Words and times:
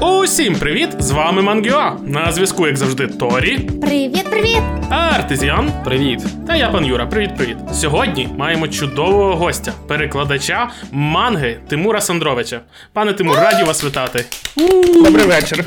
Усім 0.00 0.54
привіт! 0.54 0.88
З 0.98 1.10
вами 1.10 1.42
Мангіо. 1.42 1.96
На 2.02 2.32
зв'язку, 2.32 2.66
як 2.66 2.76
завжди, 2.76 3.06
Торі. 3.06 3.58
Привіт, 3.58 4.30
привіт! 4.30 4.62
Артезіан. 4.90 5.70
Привіт. 5.84 6.20
Та 6.46 6.56
я 6.56 6.68
пан 6.70 6.84
Юра. 6.84 7.06
Привіт-привіт. 7.06 7.56
Сьогодні 7.72 8.28
маємо 8.36 8.68
чудового 8.68 9.36
гостя, 9.36 9.72
перекладача 9.88 10.70
манги 10.92 11.60
Тимура 11.68 12.00
Сандровича. 12.00 12.60
Пане 12.92 13.12
Тимур, 13.12 13.36
раді 13.36 13.62
вас 13.62 13.84
вітати. 13.84 14.24
Добрий 15.04 15.26
вечір. 15.26 15.64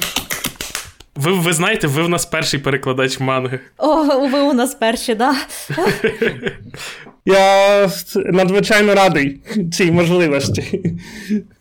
Ви, 1.16 1.32
ви 1.32 1.54
знаєте, 1.54 1.88
ви 1.88 2.04
в 2.04 2.10
нас 2.10 2.26
перший 2.26 2.60
перекладач 2.60 3.20
манги. 3.20 3.60
О, 3.78 4.28
ви 4.28 4.40
у 4.40 4.54
нас 4.54 4.76
перші, 4.76 5.16
да? 5.16 5.36
Я 7.26 7.90
надзвичайно 8.16 8.96
радий 8.96 9.40
цій 9.72 9.92
можливості. 9.92 10.82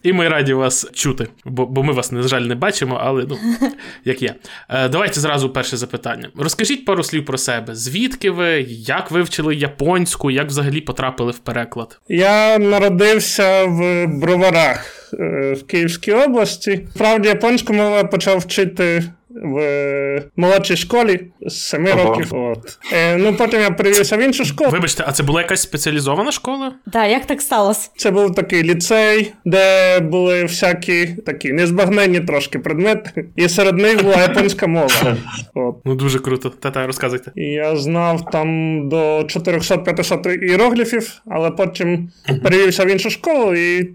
І 0.02 0.12
ми 0.12 0.28
раді 0.28 0.52
вас 0.52 0.91
чути, 0.92 1.27
бо, 1.45 1.66
бо 1.66 1.83
ми 1.83 1.92
вас, 1.92 2.12
на 2.12 2.23
жаль, 2.23 2.41
не 2.41 2.55
бачимо, 2.55 3.00
але 3.02 3.27
ну, 3.28 3.38
як 4.05 4.23
є. 4.23 4.34
Е, 4.69 4.88
давайте 4.88 5.20
зразу 5.20 5.50
перше 5.50 5.77
запитання. 5.77 6.28
Розкажіть 6.36 6.84
пару 6.84 7.02
слів 7.02 7.24
про 7.24 7.38
себе. 7.38 7.74
Звідки 7.74 8.30
ви, 8.30 8.66
як 8.69 9.10
вивчили 9.10 9.55
японську, 9.55 10.30
як 10.30 10.46
взагалі 10.46 10.80
потрапили 10.80 11.33
в 11.33 11.38
переклад? 11.38 12.00
Я 12.08 12.58
народився 12.58 13.64
в 13.64 14.06
Броварах 14.06 15.11
е, 15.14 15.52
в 15.52 15.66
Київській 15.66 16.12
області. 16.12 16.86
Справді, 16.95 17.28
японську 17.28 17.72
мову 17.72 17.97
я 17.97 18.05
почав 18.05 18.38
вчити 18.38 19.05
в 19.42 20.22
молодшій 20.36 20.76
школі 20.76 21.20
з 21.46 21.54
7 21.54 21.86
Ого. 21.86 22.04
років. 22.04 22.34
От. 22.34 22.78
Е, 22.92 23.16
ну, 23.16 23.34
потім 23.34 23.60
я 23.60 23.70
перевівся 23.70 24.16
в 24.16 24.20
іншу 24.20 24.44
школу. 24.44 24.70
Вибачте, 24.70 25.04
а 25.06 25.12
це 25.12 25.22
була 25.22 25.40
якась 25.40 25.62
спеціалізована 25.62 26.32
школа? 26.32 26.72
Да, 26.86 27.06
як 27.06 27.26
так 27.26 27.42
сталося? 27.42 27.90
Це 27.96 28.10
був 28.10 28.34
такий 28.34 28.62
ліцей, 28.62 29.32
де 29.44 30.00
були 30.00 30.42
всякі 30.42 31.06
такі 31.06 31.52
незбагненні 31.52 32.20
трошки 32.20 32.58
предмети, 32.58 33.24
і 33.36 33.48
серед 33.48 33.77
них 33.77 34.02
була 34.02 34.22
японська 34.22 34.66
мова. 34.66 35.16
От. 35.54 35.77
Ну 35.84 35.94
дуже 35.94 36.19
круто. 36.19 36.50
Та-та, 36.50 36.86
розказуйте. 36.86 37.32
І 37.36 37.44
я 37.44 37.77
знав 37.77 38.30
там 38.30 38.88
до 38.88 39.19
400-500 39.20 40.42
іерогліфів, 40.42 41.12
але 41.27 41.50
потім 41.50 42.10
перевівся 42.42 42.84
в 42.84 42.88
іншу 42.88 43.10
школу 43.10 43.54
і, 43.54 43.91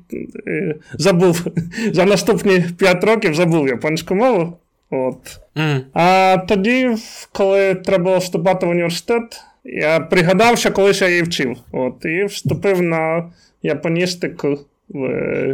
е, 0.48 0.76
забув 0.94 1.46
за 1.92 2.06
наступні 2.06 2.66
5 2.78 3.04
років 3.04 3.34
забув 3.36 3.68
японську 3.68 4.16
мову. 4.16 4.58
От. 4.90 5.40
Mm. 5.56 5.82
А 5.94 6.38
тоді, 6.48 6.96
коли 7.32 7.76
треба 7.76 8.04
було 8.04 8.18
вступати 8.18 8.66
в 8.66 8.70
університет, 8.70 9.42
я 9.64 10.00
пригадав, 10.00 10.58
що 10.58 10.72
колись 10.72 11.02
я 11.02 11.10
її 11.10 11.22
вчив. 11.22 11.58
От, 11.72 12.06
і 12.06 12.26
вступив 12.26 12.82
на 12.82 13.32
японістику 13.64 14.60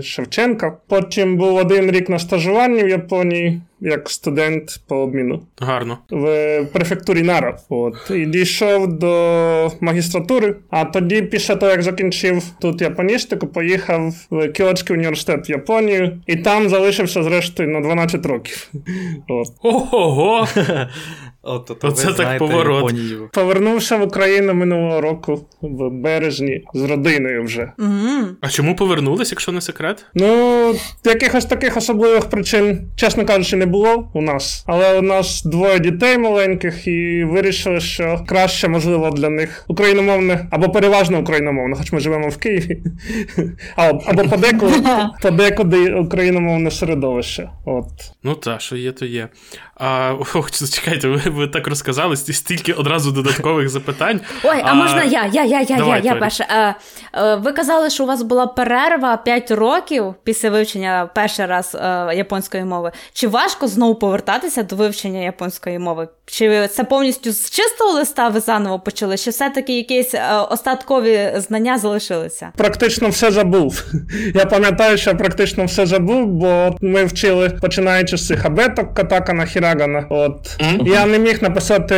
Шевченка. 0.02 0.78
Потім 0.88 1.38
був 1.38 1.56
один 1.56 1.92
рік 1.92 2.10
на 2.10 2.20
стажуванні 2.20 2.84
в 2.84 2.90
Японії 2.90 3.62
як 3.82 4.10
студент 4.10 4.80
по 4.88 4.96
обміну 4.96 5.42
Гарно. 5.60 5.98
в 6.10 6.66
префектурі 6.74 7.22
Нара. 7.24 7.58
От. 7.70 8.12
І 8.16 8.26
дійшов 8.26 9.00
до 9.00 9.72
магістратури. 9.82 10.56
А 10.70 10.86
тоді, 10.86 11.22
після 11.22 11.56
того, 11.56 11.72
як 11.72 11.84
закінчив 11.84 12.44
тут 12.62 12.82
японістику, 12.82 13.48
поїхав 13.48 14.14
в 14.30 14.48
Кіотський 14.48 14.96
університет 14.96 15.50
в 15.50 15.52
Японію, 15.52 16.22
і 16.28 16.36
там 16.36 16.70
залишився 16.70 17.24
зрештою 17.24 17.70
на 17.70 17.82
12 17.82 18.26
років. 18.26 18.72
От. 19.28 19.48
Ого! 19.62 20.48
От, 21.44 21.66
то, 21.66 21.88
Оце 21.88 22.08
ви 22.08 22.14
так 22.14 22.16
знаєте 22.16 22.40
поворот. 22.46 22.84
Японію. 22.84 23.30
Повернувся 23.34 23.98
в 23.98 24.02
Україну 24.02 24.54
минулого 24.54 25.02
року 25.02 25.46
в 25.62 25.90
березні 25.90 26.64
з 26.74 26.82
родиною 26.82 27.44
вже. 27.44 27.72
Мгм. 27.78 28.38
А 28.42 28.50
чому 28.50 28.76
повернулись, 28.76 29.32
якщо 29.32 29.52
не 29.52 29.62
секрет? 29.62 30.06
Ну, 30.14 30.76
якихось 31.06 31.46
таких 31.46 31.78
особливих 31.78 32.26
причин, 32.26 32.82
чесно 32.96 33.26
кажучи, 33.26 33.56
не 33.56 33.66
було 33.66 34.12
у 34.14 34.22
нас. 34.22 34.64
Але 34.68 35.00
у 35.00 35.02
нас 35.02 35.44
двоє 35.44 35.80
дітей 35.80 36.18
маленьких, 36.18 36.88
і 36.88 37.24
вирішили, 37.24 37.80
що 37.80 38.24
краще, 38.28 38.68
можливо, 38.68 39.10
для 39.10 39.30
них 39.30 39.66
україномовне 39.68 40.48
або 40.52 40.70
переважно 40.70 41.20
україномовне, 41.20 41.76
хоч 41.76 41.92
ми 41.92 42.00
живемо 42.00 42.30
в 42.30 42.38
Києві. 42.38 42.84
Або, 43.76 44.04
або 44.06 44.24
подекуди, 44.24 44.84
подекуди 45.22 45.94
україномовне 45.94 46.72
середовище. 46.72 47.50
От. 47.66 47.86
Ну 48.24 48.36
та, 48.36 48.60
що 48.60 48.76
є, 48.76 48.92
то 48.92 49.06
є. 49.06 49.30
А 49.76 50.14
ох, 50.34 50.52
чекайте, 50.52 51.08
ви, 51.08 51.22
ви 51.32 51.48
так 51.48 51.68
розказали, 51.68 52.16
сті- 52.16 52.34
стільки 52.34 52.74
одразу 52.74 53.12
додаткових 53.12 53.70
запитань. 53.70 54.20
Ой, 54.44 54.62
а, 54.64 54.74
можна 54.74 55.04
я, 55.04 55.26
я, 55.26 55.44
я, 55.44 55.62
я, 55.62 55.78
Давай, 55.78 56.02
я, 56.04 56.14
я 56.14 56.20
перша. 56.20 56.46
Е, 56.50 56.76
е, 57.22 57.36
ви 57.36 57.52
казали, 57.52 57.90
що 57.90 58.04
у 58.04 58.08
вас 58.08 58.22
була 58.22 58.48
перерва 58.48 59.18
5 59.18 59.52
років 59.52 60.14
після 60.24 60.50
вивчення 60.50 61.10
перший 61.16 61.46
раз 61.46 61.76
е, 61.76 62.16
японської 62.16 62.66
мови. 62.66 62.92
Чи 63.14 63.28
важко 63.28 63.68
знову 63.68 63.96
повертатися 63.96 64.64
до 64.64 64.76
вивчення 64.76 65.20
японської 65.20 65.80
мови? 65.80 66.08
Чи 66.26 66.68
це 66.68 66.84
повністю 66.84 67.32
з 67.32 67.50
чистого 67.50 67.92
листа 67.92 68.28
ви 68.30 68.40
заново 68.40 68.80
почали? 68.80 69.18
Чи 69.18 69.30
все-таки 69.30 69.78
якісь 69.78 70.14
е, 70.14 70.24
остаткові 70.50 71.32
знання 71.36 71.78
залишилися? 71.78 72.52
Практично 72.58 73.10
все 73.10 73.32
забув. 73.32 73.86
Я 74.36 74.46
пам'ятаю, 74.46 74.98
що 74.98 75.16
практично 75.16 75.66
все 75.66 75.86
забув, 75.86 76.26
бо 76.28 76.76
ми 76.82 77.06
вчили 77.06 77.50
починаючи 77.50 78.18
з 78.18 78.28
цих 78.28 78.46
абеток, 78.46 78.94
катакана, 78.94 79.46
хірагана. 79.46 80.06
От 80.10 80.58
я 80.86 81.06
не 81.06 81.20
міг 81.22 81.44
написати 81.44 81.96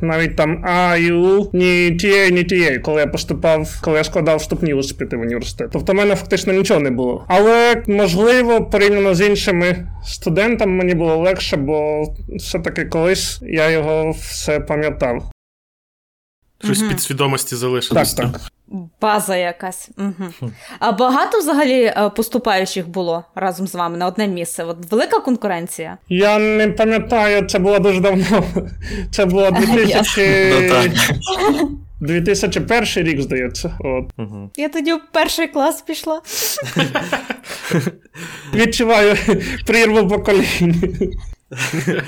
навіть 0.00 0.36
там 0.36 0.64
У, 1.12 1.50
ні 1.52 1.90
тієї, 1.90 2.32
ні 2.32 2.44
тієї, 2.44 2.78
коли 2.78 3.00
я 3.00 3.06
поступав, 3.06 3.80
коли 3.82 3.98
я 3.98 4.04
складав 4.04 4.38
вступні 4.38 4.74
успіти 4.74 5.16
в 5.16 5.20
університет. 5.20 5.68
Тобто 5.72 5.92
в 5.92 5.96
мене 5.96 6.14
фактично 6.14 6.52
нічого 6.52 6.80
не 6.80 6.90
було. 6.90 7.24
Але 7.28 7.82
можливо, 7.86 8.64
порівняно 8.64 9.14
з 9.14 9.26
іншими 9.26 9.76
студентами, 10.04 10.72
мені 10.72 10.94
було 10.94 11.16
легше, 11.16 11.56
бо 11.56 12.02
все-таки 12.36 12.84
колись 12.84 13.40
я 13.42 13.70
його 13.70 14.10
все 14.10 14.60
пам'ятав. 14.60 15.33
Щось 16.64 16.80
Мгм. 16.80 16.88
під 16.88 17.00
свідомості 17.00 17.50
Так, 17.50 17.58
залишилось. 17.58 18.14
так. 18.14 18.28
База 19.00 19.36
якась. 19.36 19.88
Угу. 19.98 20.50
А 20.78 20.92
багато 20.92 21.38
взагалі 21.38 21.82
е, 21.82 22.10
поступаючих 22.16 22.88
було 22.88 23.24
разом 23.34 23.66
з 23.66 23.74
вами 23.74 23.96
на 23.96 24.06
одне 24.06 24.28
місце? 24.28 24.64
От 24.64 24.76
велика 24.90 25.20
конкуренція? 25.20 25.98
Я 26.08 26.38
не 26.38 26.68
пам'ятаю, 26.68 27.46
це 27.46 27.58
було 27.58 27.78
дуже 27.78 28.00
давно. 28.00 28.44
Це 29.10 29.26
було 29.26 29.50
2000... 29.50 30.52
Ну, 32.00 32.00
2001 32.00 33.04
рік, 33.04 33.22
здається. 33.22 33.78
От. 33.80 34.10
Мгм. 34.16 34.50
Я 34.56 34.68
тоді 34.68 34.92
в 34.92 35.00
перший 35.12 35.48
клас 35.48 35.82
пішла. 35.82 36.20
Відчуваю 38.54 39.16
прірву 39.66 40.08
поколінь. 40.08 40.82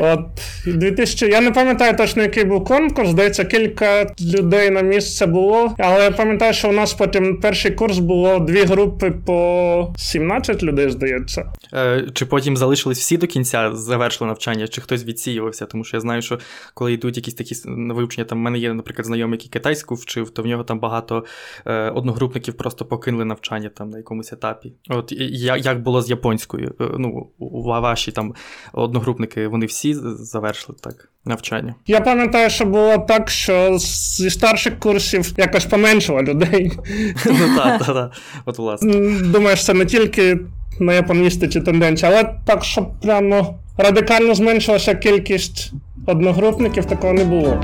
От 0.00 0.20
2000... 0.66 1.26
Я 1.26 1.40
не 1.40 1.50
пам'ятаю 1.50 1.96
точно, 1.96 2.22
який 2.22 2.44
був 2.44 2.64
конкурс. 2.64 3.08
Здається, 3.08 3.44
кілька 3.44 4.14
людей 4.34 4.70
на 4.70 4.82
місце 4.82 5.26
було. 5.26 5.74
Але 5.78 6.04
я 6.04 6.10
пам'ятаю, 6.10 6.52
що 6.54 6.68
у 6.68 6.72
нас 6.72 6.94
потім 6.94 7.40
перший 7.40 7.70
курс 7.70 7.98
було 7.98 8.38
дві 8.38 8.62
групи 8.62 9.10
по 9.26 9.94
17 9.96 10.62
людей, 10.62 10.90
здається. 10.90 11.52
Е, 11.74 12.06
Чи 12.14 12.26
потім 12.26 12.56
залишились 12.56 12.98
всі 12.98 13.16
до 13.16 13.26
кінця, 13.26 13.70
завершили 13.74 14.28
навчання, 14.28 14.68
чи 14.68 14.80
хтось 14.80 15.04
відсіювався? 15.04 15.66
Тому 15.66 15.84
що 15.84 15.96
я 15.96 16.00
знаю, 16.00 16.22
що 16.22 16.38
коли 16.74 16.92
йдуть 16.92 17.16
якісь 17.16 17.34
такі 17.34 17.54
вивчення, 17.66 18.24
там 18.24 18.38
в 18.38 18.40
мене 18.40 18.58
є, 18.58 18.74
наприклад, 18.74 19.06
знайомий, 19.06 19.36
який 19.36 19.50
китайську 19.50 19.94
вчив, 19.94 20.30
то 20.30 20.42
в 20.42 20.46
нього 20.46 20.64
там 20.64 20.78
багато 20.78 21.24
е, 21.66 21.90
одногрупників 21.90 22.54
просто 22.54 22.84
покинули 22.84 23.24
навчання 23.24 23.70
там 23.74 23.90
на 23.90 23.98
якомусь 23.98 24.32
етапі. 24.32 24.72
От 24.88 25.12
як 25.58 25.82
було 25.82 26.02
з 26.02 26.10
японською? 26.10 26.74
Е, 26.80 26.84
Ну, 26.98 27.30
ваші 27.66 28.12
там 28.12 28.34
одногрупники, 28.72 29.48
вони 29.48 29.66
всі 29.66 29.81
з- 29.94 30.16
завершили 30.30 30.78
так 30.82 31.08
навчання. 31.24 31.74
Я 31.86 32.00
пам'ятаю, 32.00 32.50
що 32.50 32.64
було 32.64 32.98
так, 32.98 33.30
що 33.30 33.78
зі 33.78 34.30
старших 34.30 34.78
курсів 34.78 35.32
якось 35.36 35.64
поменшило 35.64 36.22
людей. 36.22 36.72
Ну 37.26 37.56
так, 37.56 37.78
так, 37.78 37.86
так. 37.94 38.10
От 38.44 38.58
власне. 38.58 38.92
Думаєш, 39.22 39.64
це 39.64 39.74
не 39.74 39.84
тільки 39.86 40.38
на 40.80 40.92
японістиці 40.94 41.60
тенденція, 41.60 42.12
але 42.12 42.34
так, 42.46 42.64
щоб 42.64 43.00
прямо 43.00 43.58
радикально 43.78 44.34
зменшилася 44.34 44.94
кількість 44.94 45.72
одногрупників, 46.06 46.84
такого 46.84 47.12
не 47.12 47.24
було. 47.24 47.62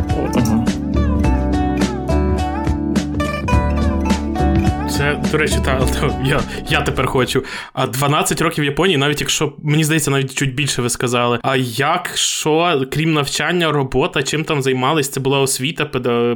Це, 4.99 5.17
до 5.33 5.39
речі, 5.39 5.57
та, 5.65 5.79
та 5.79 6.21
я, 6.25 6.41
я 6.69 6.81
тепер 6.81 7.07
хочу. 7.07 7.45
А 7.73 7.87
12 7.87 8.41
років 8.41 8.63
в 8.63 8.67
Японії, 8.67 8.97
навіть 8.97 9.21
якщо 9.21 9.53
мені 9.63 9.85
здається, 9.85 10.11
навіть 10.11 10.35
чуть 10.35 10.55
більше 10.55 10.83
ви 10.83 10.91
сказали. 10.91 11.39
А 11.43 11.57
як, 11.57 12.11
що, 12.15 12.83
крім 12.93 13.13
навчання, 13.13 13.73
робота, 13.73 14.23
чим 14.23 14.45
там 14.45 14.63
займались? 14.63 15.09
Це 15.09 15.21
була 15.21 15.41
освіта, 15.41 15.85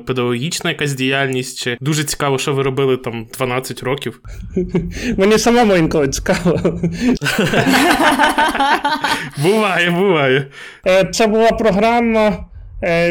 педагогічна 0.07 0.71
якась 0.71 0.93
діяльність? 0.93 1.59
Чи 1.59 1.79
дуже 1.81 2.05
цікаво, 2.05 2.39
що 2.39 2.55
ви 2.55 2.63
робили 2.63 2.97
там 2.97 3.27
12 3.39 3.83
років? 3.83 4.21
Мені 5.17 5.39
самому 5.39 5.77
інколи 5.77 6.09
цікаво. 6.09 6.61
Буває, 9.39 9.91
буває. 9.91 10.47
Е, 10.87 11.05
Це 11.05 11.27
була 11.27 11.51
програма 11.53 12.52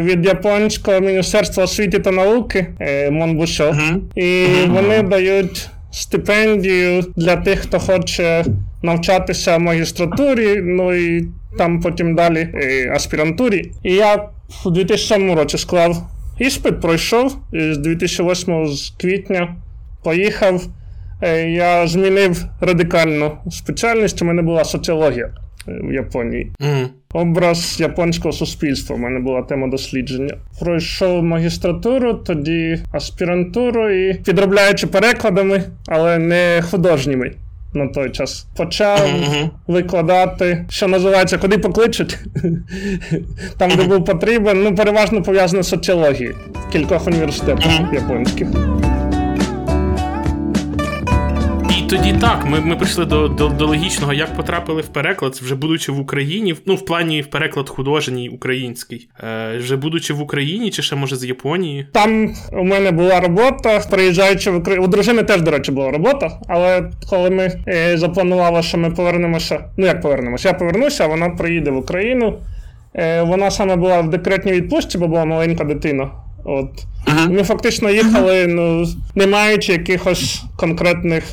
від 0.01 0.25
японського 0.25 0.99
міністерства 0.99 1.63
освіти 1.63 1.99
та 1.99 2.11
науки 2.11 2.67
е, 2.79 3.11
Монбушо. 3.11 3.75
І 4.15 4.45
вони 4.67 5.01
дають 5.01 5.69
стипендію 5.91 7.03
для 7.15 7.35
тих, 7.35 7.59
хто 7.59 7.79
хоче 7.79 8.45
навчатися 8.83 9.57
в 9.57 9.59
магістратурі, 9.59 10.61
ну 10.61 10.93
і 10.93 11.27
там 11.57 11.81
потім 11.81 12.15
далі 12.15 12.49
е, 12.53 12.91
аспірантурі. 12.95 13.71
І 13.83 13.93
я 13.93 14.29
у 14.65 14.69
2007 14.69 15.33
році 15.33 15.57
склав 15.57 15.97
іспит, 16.39 16.81
пройшов 16.81 17.37
і 17.53 17.73
з 17.73 17.77
2008 17.77 18.67
з 18.67 18.89
квітня 18.89 19.55
поїхав. 20.03 20.61
Е, 21.21 21.49
я 21.49 21.87
змінив 21.87 22.45
радикальну 22.61 23.31
спеціальність. 23.51 24.21
У 24.21 24.25
мене 24.25 24.41
була 24.41 24.63
соціологія 24.63 25.25
е, 25.67 25.79
в 25.83 25.93
Японії. 25.93 26.51
Мгм. 26.59 26.89
Образ 27.13 27.77
японського 27.79 28.31
суспільства. 28.31 28.95
У 28.95 28.99
мене 28.99 29.19
була 29.19 29.41
тема 29.41 29.67
дослідження. 29.67 30.35
Пройшов 30.59 31.23
магістратуру, 31.23 32.13
тоді 32.13 32.79
аспірантуру 32.91 33.89
і 33.89 34.13
підробляючи 34.13 34.87
перекладами, 34.87 35.63
але 35.87 36.17
не 36.17 36.63
художніми 36.71 37.31
на 37.73 37.87
той 37.87 38.09
час. 38.09 38.47
Почав 38.57 38.99
Мгм. 39.07 39.49
викладати, 39.67 40.65
що 40.69 40.87
називається, 40.87 41.37
куди 41.37 41.57
покличуть. 41.57 42.19
Там, 43.57 43.71
де 43.77 43.83
був 43.83 44.05
потрібен, 44.05 44.63
ну, 44.63 44.75
переважно 44.75 45.21
пов'язано 45.21 45.63
з 45.63 45.67
соціологією 45.69 46.35
в 46.67 46.71
кількох 46.71 47.07
університетах 47.07 47.93
японських. 47.93 48.47
Тоді 51.91 52.13
так, 52.13 52.45
ми, 52.45 52.59
ми 52.59 52.75
прийшли 52.75 53.05
до, 53.05 53.27
до, 53.27 53.47
до 53.47 53.67
логічного, 53.67 54.13
як 54.13 54.35
потрапили 54.35 54.81
в 54.81 54.87
переклад, 54.87 55.33
вже 55.33 55.55
будучи 55.55 55.91
в 55.91 55.99
Україні, 55.99 56.55
ну, 56.65 56.75
в 56.75 56.85
плані 56.85 57.21
в 57.21 57.27
переклад 57.27 57.69
художній 57.69 58.29
український. 58.29 59.09
Е, 59.23 59.57
вже 59.57 59.77
будучи 59.77 60.13
в 60.13 60.21
Україні, 60.21 60.71
чи 60.71 60.81
ще 60.81 60.95
може 60.95 61.15
з 61.15 61.25
Японії? 61.25 61.87
Там 61.91 62.33
у 62.51 62.63
мене 62.63 62.91
була 62.91 63.19
робота, 63.19 63.79
приїжджаючи 63.89 64.51
в 64.51 64.55
Україну. 64.55 64.85
У 64.85 64.87
дружини 64.87 65.23
теж, 65.23 65.41
до 65.41 65.51
речі, 65.51 65.71
була 65.71 65.91
робота, 65.91 66.31
але 66.47 66.91
коли 67.09 67.29
ми 67.29 67.51
е, 67.67 67.97
запланували, 67.97 68.63
що 68.63 68.77
ми 68.77 68.91
повернемося, 68.91 69.65
ну 69.77 69.85
як 69.85 70.01
повернемося, 70.01 70.47
я 70.47 70.53
повернуся, 70.53 71.03
а 71.03 71.07
вона 71.07 71.29
приїде 71.29 71.71
в 71.71 71.77
Україну. 71.77 72.39
Е, 72.95 73.21
вона 73.21 73.51
саме 73.51 73.75
була 73.75 74.01
в 74.01 74.09
декретній 74.09 74.51
відпустці, 74.51 74.97
бо 74.97 75.07
була 75.07 75.25
маленька 75.25 75.63
дитина. 75.63 76.09
От. 76.45 76.85
Ми 77.29 77.43
фактично 77.43 77.89
їхали, 77.89 78.47
ну, 78.47 78.85
не 79.15 79.27
маючи 79.27 79.71
якихось 79.71 80.43
конкретних 80.57 81.23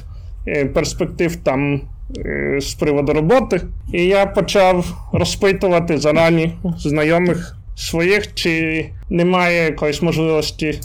перспектив 0.74 1.36
там 1.36 1.80
е, 2.18 2.58
з 2.60 2.74
приводу 2.74 3.12
роботи. 3.12 3.60
І 3.92 4.04
я 4.04 4.26
почав 4.26 5.08
розпитувати 5.12 5.98
зарані 5.98 6.54
знайомих 6.78 7.56
своїх, 7.76 8.34
чи 8.34 8.84
немає 9.10 9.64
якоїсь 9.64 10.02
можливості. 10.02 10.80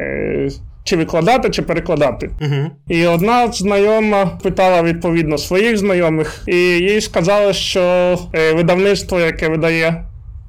Е, 0.00 0.48
чи 0.84 0.96
викладати, 0.96 1.50
чи 1.50 1.62
перекладати. 1.62 2.30
Угу. 2.40 2.70
І 2.88 3.06
одна 3.06 3.52
знайома 3.52 4.26
питала 4.42 4.82
відповідно 4.82 5.38
своїх 5.38 5.78
знайомих, 5.78 6.42
і 6.46 6.56
їй 6.56 7.00
сказали, 7.00 7.52
що 7.52 7.80
е, 8.34 8.52
видавництво, 8.52 9.20
яке 9.20 9.48
видає 9.48 10.04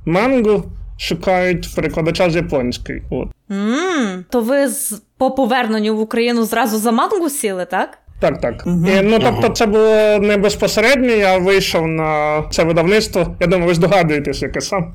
мангу, 0.06 0.64
шукають 0.98 1.76
перекладача 1.76 2.30
з 2.30 2.36
японської. 2.36 3.04
От. 3.10 3.28
м 3.52 4.26
То 4.30 4.42
ви 4.42 4.68
з, 4.68 5.02
по 5.18 5.32
поверненню 5.32 5.96
в 5.96 6.00
Україну 6.00 6.44
зразу 6.44 6.78
за 6.78 6.92
мангу 6.92 7.30
сіли, 7.30 7.66
так? 7.66 7.98
Так, 8.20 8.42
так. 8.42 8.64
І, 8.66 9.02
ну 9.04 9.20
тобто, 9.20 9.50
це 9.50 9.66
було 9.66 10.20
не 10.22 10.38
безпосередньо. 10.38 11.12
Я 11.12 11.38
вийшов 11.38 11.88
на 11.88 12.44
це 12.52 12.64
видавництво. 12.64 13.36
Я 13.40 13.48
думаю, 13.48 13.68
ви 13.68 13.74
здогадуєтесь, 13.74 14.42
яке 14.42 14.62
сам. 14.62 14.94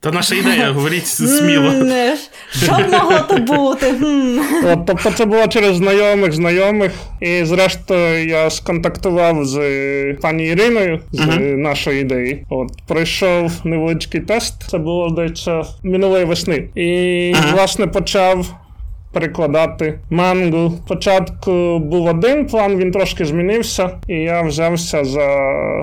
Та 0.00 0.10
наша 0.10 0.34
ідея, 0.34 0.70
говоріть 0.70 1.06
сміло. 1.06 1.72
Що 2.52 2.72
могло 2.72 3.18
то 3.28 3.38
бути? 3.38 3.94
От, 4.72 4.86
тобто, 4.86 5.10
це 5.10 5.24
було 5.24 5.46
через 5.46 5.76
знайомих, 5.76 6.32
знайомих. 6.32 6.92
І 7.20 7.44
зрештою 7.44 8.28
я 8.28 8.50
сконтактував 8.50 9.44
з 9.44 9.58
пані 10.22 10.46
Іриною 10.46 11.00
з 11.12 11.20
е, 11.20 11.38
нашої 11.40 12.00
ідеї. 12.00 12.46
От 12.50 12.68
пройшов 12.88 13.52
невеличкий 13.64 14.20
тест. 14.20 14.70
Це 14.70 14.78
було 14.78 15.08
здається 15.08 15.62
минулої 15.82 16.24
весни. 16.24 16.68
І 16.74 17.34
власне 17.52 17.86
почав. 17.86 18.46
Перекладати 19.14 19.98
мангу. 20.10 20.72
Спочатку 20.84 21.78
був 21.78 22.06
один 22.06 22.46
план, 22.46 22.76
він 22.76 22.90
трошки 22.90 23.24
змінився, 23.24 23.90
і 24.08 24.14
я 24.14 24.42
взявся 24.42 25.04
за 25.04 25.26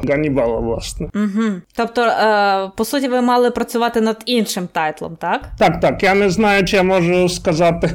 Ганнібала, 0.09 0.59
власне. 0.59 1.07
Угу. 1.15 1.43
Тобто, 1.75 2.01
е, 2.01 2.71
по 2.77 2.85
суті, 2.85 3.07
ви 3.07 3.21
мали 3.21 3.51
працювати 3.51 4.01
над 4.01 4.23
іншим 4.25 4.67
тайтлом, 4.71 5.15
так? 5.15 5.41
Так, 5.57 5.79
так, 5.79 6.03
я 6.03 6.13
не 6.13 6.29
знаю, 6.29 6.65
чи 6.65 6.75
я 6.75 6.83
можу 6.83 7.29
сказати, 7.29 7.89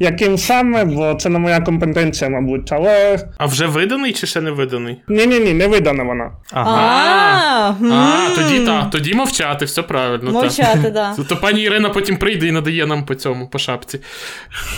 яким 0.00 0.38
саме, 0.38 0.84
бо 0.84 1.14
це 1.14 1.28
не 1.28 1.38
моя 1.38 1.60
компетенція, 1.60 2.30
мабуть. 2.30 2.72
Але 2.72 3.18
А 3.38 3.46
вже 3.46 3.66
виданий 3.66 4.12
чи 4.12 4.26
ще 4.26 4.40
не 4.40 4.50
виданий? 4.50 5.02
ні, 5.08 5.26
ні, 5.26 5.38
ні, 5.40 5.52
не 5.52 5.66
видана 5.66 6.04
вона. 6.04 6.30
Ага. 6.52 7.74
А, 7.80 7.86
А, 7.92 8.36
тоді 8.36 8.60
так, 8.66 8.90
тоді 8.90 9.14
мовчати, 9.14 9.64
все 9.64 9.82
правильно. 9.82 10.30
Мовчати, 10.30 10.90
да. 10.90 11.14
То 11.28 11.36
пані 11.36 11.62
Ірина 11.62 11.88
потім 11.88 12.16
прийде 12.16 12.46
і 12.46 12.52
надає 12.52 12.86
нам 12.86 13.04
по 13.04 13.14
цьому, 13.14 13.48
по 13.48 13.58
шапці. 13.58 13.98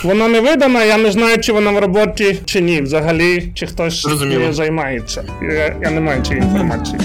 Вона 0.03 0.27
не 0.27 0.41
видана, 0.41 0.83
я 0.83 0.97
не 0.97 1.11
знаю, 1.11 1.37
чи 1.37 1.53
вона 1.53 1.71
в 1.71 1.79
роботі, 1.79 2.39
чи 2.45 2.61
ні. 2.61 2.81
Взагалі, 2.81 3.51
чи 3.55 3.65
хтось 3.67 4.21
нею 4.21 4.53
займається. 4.53 5.23
Я, 5.41 5.75
я 5.81 5.89
не 5.91 6.01
маю 6.01 6.21
цієї 6.21 6.43
інформації. 6.45 6.97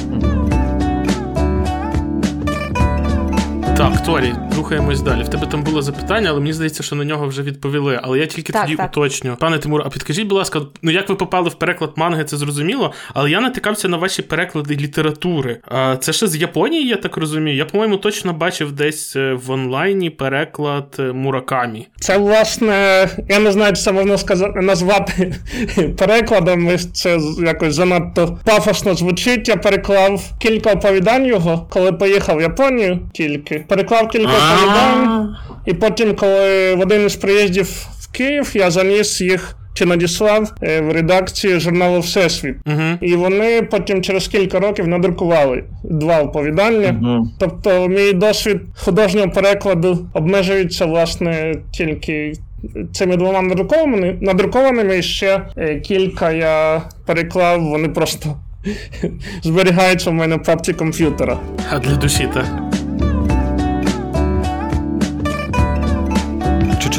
Так, 3.76 4.02
Торі, 4.06 4.32
рухаємось 4.60 5.00
далі. 5.00 5.22
В 5.22 5.28
тебе 5.28 5.46
там 5.46 5.62
було 5.62 5.82
запитання, 5.82 6.30
але 6.30 6.40
мені 6.40 6.52
здається, 6.52 6.82
що 6.82 6.96
на 6.96 7.04
нього 7.04 7.26
вже 7.26 7.42
відповіли. 7.42 8.00
Але 8.02 8.18
я 8.18 8.26
тільки 8.26 8.52
Так, 8.52 8.62
тоді 8.62 8.76
так. 8.76 8.90
уточню. 8.90 9.36
Пане 9.40 9.58
Тимур, 9.58 9.82
а 9.86 9.88
підкажіть, 9.88 10.26
будь 10.26 10.38
ласка, 10.38 10.60
ну 10.82 10.90
як 10.90 11.08
ви 11.08 11.14
попали 11.14 11.48
в 11.48 11.54
переклад 11.54 11.92
манги, 11.96 12.24
це 12.24 12.36
зрозуміло, 12.36 12.92
але 13.14 13.30
я 13.30 13.40
натикався 13.40 13.88
на 13.88 13.96
ваші 13.96 14.22
переклади 14.22 14.76
літератури. 14.76 15.58
А 15.68 15.96
це 15.96 16.12
ще 16.12 16.26
з 16.26 16.36
Японії, 16.36 16.88
я 16.88 16.96
так 16.96 17.16
розумію. 17.16 17.56
Я, 17.56 17.64
по-моєму, 17.64 17.96
точно 17.96 18.32
бачив 18.32 18.72
десь 18.72 19.16
е, 19.16 19.32
в 19.32 19.50
онлайні 19.50 20.10
переклад 20.10 20.96
е, 20.98 21.02
Муракамі. 21.02 21.88
Це, 22.00 22.18
власне, 22.18 23.08
я 23.28 23.38
не 23.38 23.52
знаю, 23.52 23.72
чи 23.72 23.82
це 23.82 23.92
можна 23.92 24.18
сказати, 24.18 24.60
назвати 24.60 25.34
перекладом. 25.98 26.78
Це 26.92 27.18
якось 27.46 27.74
занадто 27.74 28.38
пафосно 28.44 28.94
звучить. 28.94 29.48
Я 29.48 29.56
переклав 29.56 30.22
кілька 30.38 30.72
оповідань 30.72 31.26
його, 31.26 31.66
коли 31.70 31.92
поїхав 31.92 32.36
в 32.36 32.40
Японію 32.40 32.98
тільки. 33.12 33.64
Переклав 33.68 34.08
кілька 34.08 34.50
оповідань, 34.55 35.37
і 35.67 35.75
потім, 35.75 36.14
коли 36.14 36.75
в 36.75 36.81
один 36.81 37.06
із 37.06 37.17
приїздів 37.17 37.67
в 38.00 38.12
Київ, 38.12 38.50
я 38.55 38.70
заніс 38.70 39.20
їх. 39.20 39.56
Чи 39.75 39.87
надіслав 39.87 40.52
е, 40.62 40.81
в 40.81 40.93
редакцію 40.93 41.61
журналу 41.61 42.00
Всесвіт. 42.00 42.57
Угу. 42.66 42.83
І 43.00 43.14
вони 43.14 43.62
потім 43.62 44.02
через 44.02 44.28
кілька 44.28 44.61
років 44.61 44.88
надрукували 44.88 45.64
два 45.85 46.21
оповідання. 46.21 47.23
Тобто, 47.38 47.88
мій 47.88 48.12
досвід 48.12 48.61
художнього 48.76 49.28
перекладу 49.28 50.07
обмежується, 50.14 50.87
власне, 50.87 51.54
тільки 51.71 52.33
цими 52.92 53.16
двома 53.16 53.42
надрукованими, 53.42 54.19
надрукованими. 54.21 54.99
І 54.99 55.02
ще 55.02 55.42
е, 55.57 55.76
кілька 55.76 56.33
я 56.33 56.83
переклав, 57.07 57.62
вони 57.62 57.88
просто 57.88 58.37
зберігаються 59.42 60.11
в 60.11 60.14
мене 60.14 60.37
в 60.37 60.42
папці 60.42 60.73
комп'ютера. 60.73 61.38
А 61.71 61.78
для 61.78 61.97
душі, 61.97 62.28
так. 62.35 62.69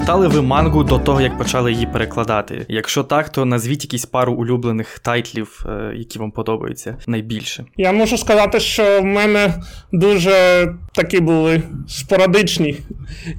Читали 0.01 0.27
ви 0.27 0.41
мангу 0.41 0.83
до 0.83 0.99
того, 0.99 1.21
як 1.21 1.37
почали 1.37 1.71
її 1.71 1.85
перекладати? 1.85 2.65
Якщо 2.69 3.03
так, 3.03 3.29
то 3.29 3.45
назвіть 3.45 3.83
якісь 3.83 4.05
пару 4.05 4.33
улюблених 4.33 4.99
тайтлів, 4.99 5.65
е, 5.69 5.93
які 5.95 6.19
вам 6.19 6.31
подобаються 6.31 6.97
найбільше. 7.07 7.65
Я 7.77 7.91
можу 7.91 8.17
сказати, 8.17 8.59
що 8.59 9.01
в 9.01 9.05
мене 9.05 9.53
дуже 9.91 10.67
такі 10.93 11.19
були 11.19 11.61
спорадичні 11.87 12.77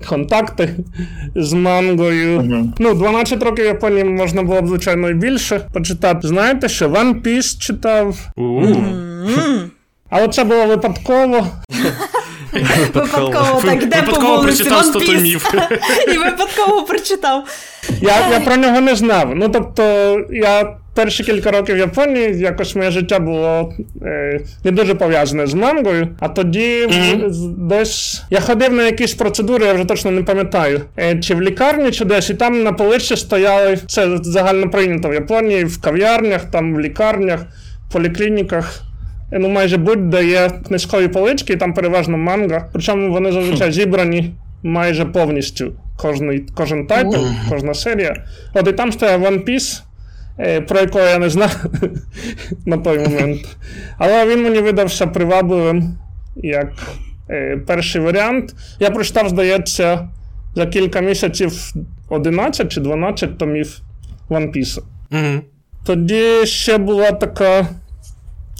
контакти 0.08 0.74
з 1.34 1.52
мангою. 1.52 2.72
Ну, 2.78 2.94
12 2.94 3.42
років 3.42 3.64
Японії 3.64 4.04
можна 4.04 4.42
було 4.42 4.62
б, 4.62 4.66
звичайно, 4.66 5.10
і 5.10 5.14
більше 5.14 5.68
почитати. 5.72 6.28
Знаєте, 6.28 6.68
що 6.68 6.88
One 6.88 7.22
Piece 7.22 7.58
читав, 7.60 8.16
але 10.10 10.28
це 10.28 10.44
було 10.44 10.66
випадково. 10.66 11.46
Випадково 12.52 13.62
так, 13.64 13.88
де 13.88 14.02
по 14.02 14.20
вулиці 14.20 14.64
прочитав 14.64 14.78
One 14.78 14.84
100 14.84 14.98
Piece. 14.98 15.06
томів. 15.16 15.52
І 16.14 16.18
випадково 16.18 16.82
прочитав. 16.82 17.44
Я, 18.00 18.28
я 18.32 18.40
про 18.40 18.56
нього 18.56 18.80
не 18.80 18.94
знав. 18.96 19.32
Ну, 19.36 19.48
тобто, 19.48 19.82
я 20.30 20.76
перші 20.94 21.24
кілька 21.24 21.50
років 21.50 21.74
в 21.74 21.78
Японії, 21.78 22.38
якось 22.38 22.74
моє 22.76 22.90
життя 22.90 23.18
було 23.18 23.72
е, 24.02 24.40
не 24.64 24.70
дуже 24.70 24.94
пов'язане 24.94 25.46
з 25.46 25.54
мангою, 25.54 26.08
а 26.20 26.28
тоді 26.28 26.88
з- 27.28 27.48
десь 27.58 28.22
я 28.30 28.40
ходив 28.40 28.72
на 28.72 28.82
якісь 28.82 29.14
процедури, 29.14 29.66
я 29.66 29.72
вже 29.72 29.84
точно 29.84 30.10
не 30.10 30.22
пам'ятаю. 30.22 30.80
Е, 30.98 31.18
чи 31.20 31.34
в 31.34 31.42
лікарні, 31.42 31.90
чи 31.90 32.04
десь, 32.04 32.30
і 32.30 32.34
там 32.34 32.62
на 32.62 32.72
поличці 32.72 33.16
стояли, 33.16 33.78
це 33.88 34.08
загально 34.22 34.70
прийнято 34.70 35.08
в 35.08 35.14
Японії, 35.14 35.64
в 35.64 35.80
кав'ярнях, 35.80 36.44
там 36.44 36.74
в 36.74 36.80
лікарнях, 36.80 37.40
в 37.88 37.92
поліклініках. 37.92 38.80
Ну, 39.32 39.48
майже 39.48 39.76
будь-де 39.76 40.24
є 40.24 40.50
книжкові 40.68 41.08
полички, 41.08 41.52
і 41.52 41.56
там 41.56 41.74
переважно 41.74 42.18
манга. 42.18 42.68
Причому 42.72 43.12
вони 43.12 43.32
зазвичай 43.32 43.72
зібрані 43.72 44.34
майже 44.62 45.04
повністю. 45.04 45.72
Кожний, 45.96 46.46
кожен 46.54 46.86
тайтл, 46.86 47.24
кожна 47.50 47.74
серія. 47.74 48.24
От 48.54 48.68
і 48.68 48.72
там 48.72 48.92
стояв 48.92 49.22
One 49.22 49.44
Piece. 49.48 49.82
е, 50.38 50.60
про 50.60 50.80
якого 50.80 51.04
я 51.04 51.18
не 51.18 51.30
знав 51.30 51.64
на 52.66 52.78
той 52.78 52.98
момент. 52.98 53.40
Але 53.98 54.26
він 54.26 54.42
мені 54.42 54.58
видався 54.58 55.06
привабливим 55.06 55.98
як 56.36 56.72
е, 57.30 57.56
перший 57.66 58.00
варіант. 58.00 58.54
Я 58.80 58.90
прочитав, 58.90 59.28
здається, 59.28 60.08
за 60.54 60.66
кілька 60.66 61.00
місяців 61.00 61.52
11 62.08 62.72
чи 62.72 62.80
12 62.80 63.38
томів 63.38 63.80
One 64.30 64.56
Piece. 64.56 64.78
Угу. 65.12 65.42
Тоді 65.84 66.46
ще 66.46 66.78
була 66.78 67.12
така 67.12 67.66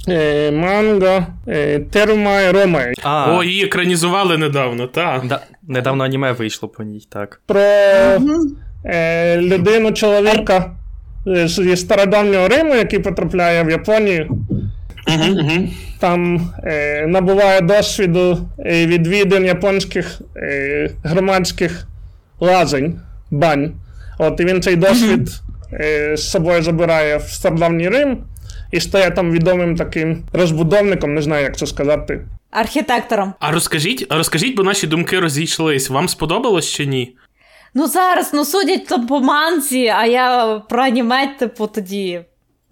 е, 0.09 0.51
манга 0.51 1.27
е, 1.49 1.79
Терума 1.79 2.41
і 2.41 2.51
Рома. 2.51 2.81
А, 3.03 3.37
О, 3.37 3.45
її 3.45 3.65
екранізували 3.65 4.39
недавно, 4.39 4.87
так. 4.87 5.27
да, 5.27 5.41
недавно 5.69 6.05
аніме 6.05 6.33
вийшло 6.33 6.69
по 6.69 6.83
ній, 6.83 7.07
так. 7.11 7.41
Про 7.47 7.61
е, 8.85 9.37
людину 9.41 9.93
чоловіка 9.93 10.71
е, 11.27 11.49
зі 11.49 11.77
стародавнього 11.77 12.49
Риму, 12.49 12.75
який 12.75 12.99
потрапляє 12.99 13.63
в 13.63 13.71
Японію. 13.71 14.39
Там 15.99 16.51
е, 16.65 17.07
набуває 17.07 17.61
досвіду 17.61 18.49
е, 18.59 18.87
відвідин 18.87 19.45
японських 19.45 20.21
е, 20.37 20.91
громадських 21.05 21.87
лазень, 22.41 23.01
бань. 23.31 23.73
От 24.19 24.41
і 24.41 24.45
він 24.45 24.63
цей 24.63 24.77
досвід 24.77 25.31
е, 25.73 26.17
з 26.17 26.31
собою 26.31 26.63
забирає 26.63 27.17
в 27.17 27.23
стародавній 27.23 27.89
Рим 27.89 28.19
і 28.73 28.81
стає 28.81 29.11
там 29.11 29.31
відомим 29.31 29.77
таким 29.77 30.25
розбудовником, 30.33 31.15
не 31.15 31.23
знаю, 31.23 31.43
як 31.43 31.57
це 31.57 31.67
сказати. 31.67 32.27
Архітектором. 32.51 33.33
А 33.41 33.51
розкажіть, 33.53 34.07
а 34.09 34.17
розкажіть, 34.17 34.57
бо 34.57 34.63
наші 34.63 34.87
думки 34.87 35.21
розійшлись. 35.21 35.91
Вам 35.91 36.09
сподобалось 36.09 36.71
чи 36.71 36.87
ні? 36.87 37.17
Ну 37.75 37.87
зараз, 37.87 38.31
ну 38.35 38.45
судять 38.45 38.87
то 38.87 39.07
по 39.07 39.21
манзі, 39.21 39.93
а 39.97 40.07
я 40.07 40.59
про 40.69 40.83
аніме, 40.83 41.35
типу, 41.39 41.67
тоді 41.67 42.21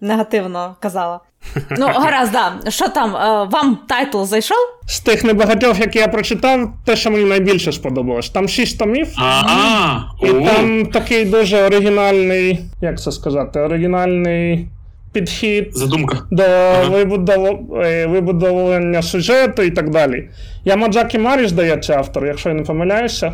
негативно 0.01 0.75
казала. 0.79 1.19
Ну, 1.77 1.85
гаразд, 1.85 2.31
да. 2.31 2.71
Що 2.71 2.87
там, 2.87 3.15
е, 3.15 3.49
вам 3.51 3.77
тайтл 3.87 4.23
зайшов? 4.23 4.57
З 4.87 4.99
тих 4.99 5.23
небагатьох, 5.23 5.79
які 5.79 5.99
я 5.99 6.07
прочитав, 6.07 6.73
те, 6.85 6.95
що 6.95 7.11
мені 7.11 7.25
найбільше 7.25 7.71
сподобалось. 7.71 8.29
Там 8.29 8.49
шість 8.49 8.79
томів. 8.79 9.07
Ага. 9.17 10.11
І 10.23 10.27
там 10.27 10.85
такий 10.85 11.25
дуже 11.25 11.63
оригінальний, 11.63 12.59
як 12.81 13.01
це 13.01 13.11
сказати, 13.11 13.59
оригінальний 13.59 14.67
підхід 15.13 15.77
Задумка. 15.77 16.17
до 16.31 16.43
вибудов... 16.91 17.75
е, 17.75 18.07
вибудовування 18.07 19.01
сюжету 19.01 19.61
і 19.61 19.71
так 19.71 19.89
далі. 19.89 20.29
Ямаджакі 20.65 21.17
Марі, 21.19 21.47
здається, 21.47 21.93
автор, 21.97 22.25
якщо 22.25 22.49
я 22.49 22.55
не 22.55 22.63
помиляюся. 22.63 23.33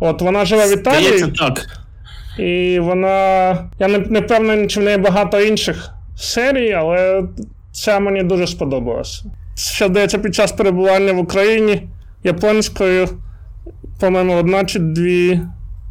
От 0.00 0.22
вона 0.22 0.44
живе 0.44 0.66
в 0.66 0.72
Італії, 0.72 1.18
Здається, 1.18 1.44
так. 1.44 1.66
і 2.38 2.78
вона. 2.80 3.50
Я 3.78 3.88
не, 3.88 3.98
не 3.98 4.20
певний, 4.22 4.66
чи 4.66 4.80
в 4.80 4.82
неї 4.82 4.98
багато 4.98 5.40
інших 5.40 5.90
серій, 6.16 6.72
але 6.72 7.22
ця 7.72 8.00
мені 8.00 8.22
дуже 8.22 8.46
сподобалася. 8.46 9.24
Ще 9.56 9.86
здається, 9.86 10.18
під 10.18 10.34
час 10.34 10.52
перебування 10.52 11.12
в 11.12 11.18
Україні 11.18 11.82
японською, 12.24 13.08
по-моєму, 14.00 14.34
одна 14.34 14.64
чи 14.64 14.78
дві 14.78 15.40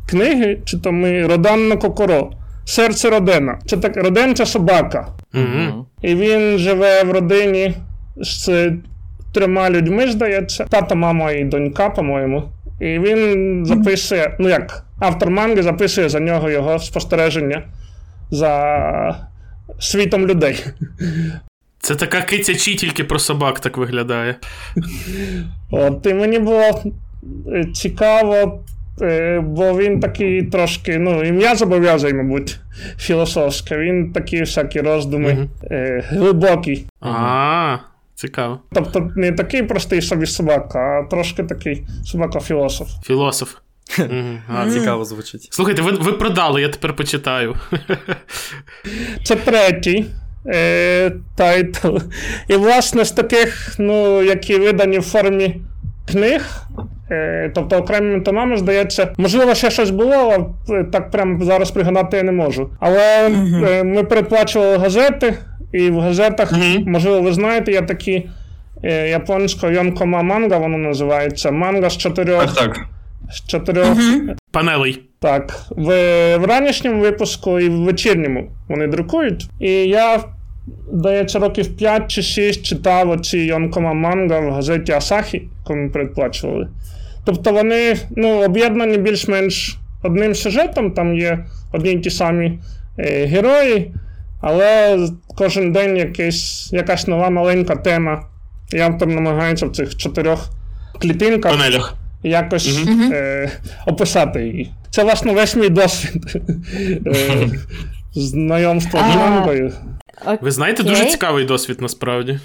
книги, 0.09 0.59
чи 0.65 0.77
то 0.77 0.91
ми 0.91 1.27
Роданно 1.27 1.77
Кокоро. 1.77 2.31
Серце 2.67 3.09
Родена. 3.09 3.59
Це 3.65 3.77
так, 3.77 3.97
Роден 3.97 4.35
це 4.35 4.45
собака. 4.45 5.07
Угу. 5.33 5.85
І 6.01 6.15
він 6.15 6.57
живе 6.57 7.03
в 7.03 7.11
родині 7.11 7.73
з 8.17 8.71
трьома 9.33 9.69
людьми, 9.69 10.11
здається. 10.11 10.65
Тато, 10.65 10.95
мама 10.95 11.31
і 11.31 11.43
донька, 11.43 11.89
по-моєму. 11.89 12.43
І 12.79 12.85
він 12.85 13.65
записує, 13.65 14.35
ну 14.39 14.49
як, 14.49 14.85
автор 14.99 15.29
манги 15.29 15.63
записує 15.63 16.09
за 16.09 16.19
нього 16.19 16.49
його 16.49 16.79
спостереження 16.79 17.63
за 18.31 19.27
світом 19.79 20.27
людей. 20.27 20.65
Це 21.79 21.95
така 21.95 22.21
кицячі 22.21 22.75
тільки 22.75 23.03
про 23.03 23.19
собак 23.19 23.59
так 23.59 23.77
виглядає. 23.77 24.35
От, 25.71 26.05
і 26.05 26.13
мені 26.13 26.39
було 26.39 26.83
цікаво, 27.73 28.63
бо 29.43 29.77
він 29.77 29.99
такий 29.99 30.43
трошки, 30.43 30.97
ну, 30.97 31.23
ім'я 31.23 31.55
зобов'язує, 31.55 32.13
мабуть, 32.13 32.59
філософське. 32.97 33.77
Він 33.77 34.11
такі 34.11 34.39
всякі 34.39 34.81
роздуми 34.81 35.47
е, 35.63 36.03
глибокі. 36.07 36.85
А, 37.01 37.77
цікаво. 38.15 38.59
Тобто 38.73 39.11
не 39.15 39.31
такий 39.31 39.63
простий 39.63 40.01
собі 40.01 40.25
собака, 40.25 40.79
а 40.79 41.09
трошки 41.09 41.43
такий 41.43 41.87
собака-філософ. 42.05 42.89
Філософ. 43.03 43.55
А, 44.47 44.69
цікаво 44.71 45.05
звучить. 45.05 45.47
Слухайте, 45.51 45.81
ви, 45.81 45.91
ви 45.91 46.11
продали, 46.11 46.61
я 46.61 46.69
тепер 46.69 46.95
почитаю. 46.95 47.55
Це 49.23 49.35
третій 49.35 50.05
е, 50.45 51.11
тайтл. 51.35 51.97
І, 52.47 52.55
власне, 52.55 53.05
з 53.05 53.11
таких, 53.11 53.75
ну, 53.79 54.23
які 54.23 54.57
видані 54.57 54.99
в 54.99 55.03
формі 55.03 55.61
книг, 56.11 56.61
е, 56.77 56.81
тобто 57.55 57.77
окремими 57.77 58.21
томами, 58.21 58.57
здається, 58.57 59.13
можливо, 59.17 59.55
ще 59.55 59.69
щось 59.71 59.89
було, 59.89 60.47
але 60.69 60.83
так 60.83 61.11
прямо 61.11 61.45
зараз 61.45 61.71
пригадати 61.71 62.17
я 62.17 62.23
не 62.23 62.31
можу. 62.31 62.69
Але 62.79 63.29
е, 63.67 63.83
ми 63.83 64.03
передплачували 64.03 64.77
газети, 64.77 65.33
і 65.73 65.89
в 65.89 65.99
газетах, 65.99 66.51
Мгм. 66.51 66.83
можливо, 66.91 67.21
ви 67.21 67.33
знаєте, 67.33 67.71
є 67.71 67.81
такі. 67.81 68.29
е, 68.83 69.09
Японська 69.09 69.69
Йонкома 69.71 70.21
манга, 70.23 70.57
воно 70.57 70.77
називається. 70.77 71.51
Манга 71.51 71.89
з 71.89 71.97
чотирьох, 71.97 72.55
так. 72.55 72.79
з 73.31 73.47
чотирьох 73.47 73.97
Панелей. 74.51 75.03
Так, 75.19 75.59
в, 75.69 75.85
в 76.37 76.45
ранішньому 76.45 77.01
випуску 77.01 77.59
і 77.59 77.69
в 77.69 77.81
вечірньому 77.83 78.47
вони 78.69 78.87
друкують. 78.87 79.49
І 79.59 79.69
я, 79.71 80.19
здається, 80.93 81.39
років 81.39 81.77
5 81.77 82.07
чи 82.07 82.21
6 82.21 82.65
читав 82.65 83.09
оці 83.09 83.37
Йонкома 83.39 83.93
манга 83.93 84.39
в 84.39 84.51
газеті 84.51 84.91
Асахі, 84.91 85.47
яку 85.59 85.75
ми 85.75 85.89
передплачували. 85.89 86.67
Тобто 87.27 87.51
вони 87.51 87.97
ну, 88.15 88.45
об'єднані 88.45 88.97
більш-менш 88.97 89.77
одним 90.03 90.35
сюжетом, 90.35 90.91
там 90.91 91.17
є 91.17 91.45
одні 91.73 91.91
й 91.91 91.99
ті 91.99 92.09
самі 92.09 92.59
е, 92.99 93.25
герої, 93.25 93.93
але 94.41 94.99
кожен 95.37 95.71
день 95.71 95.97
якийсь, 95.97 96.69
якась 96.73 97.07
нова 97.07 97.29
маленька 97.29 97.75
тема. 97.75 98.23
І 98.73 98.79
автор 98.79 99.07
намагається 99.07 99.65
в 99.65 99.71
цих 99.71 99.97
чотирьох 99.97 100.49
клітинках 101.01 101.51
Панелях. 101.51 101.95
якось 102.23 102.79
е, 103.11 103.51
описати 103.87 104.43
її. 104.43 104.71
Це, 104.89 105.03
власне, 105.03 105.33
весь 105.33 105.55
мій 105.55 105.69
досвід 105.69 106.41
е, 107.05 107.49
знайомства 108.15 108.99
з 108.99 109.15
мангою. 109.15 109.73
Ви 110.41 110.51
знаєте, 110.51 110.83
дуже 110.83 111.05
цікавий 111.05 111.45
досвід 111.45 111.77
насправді. 111.81 112.39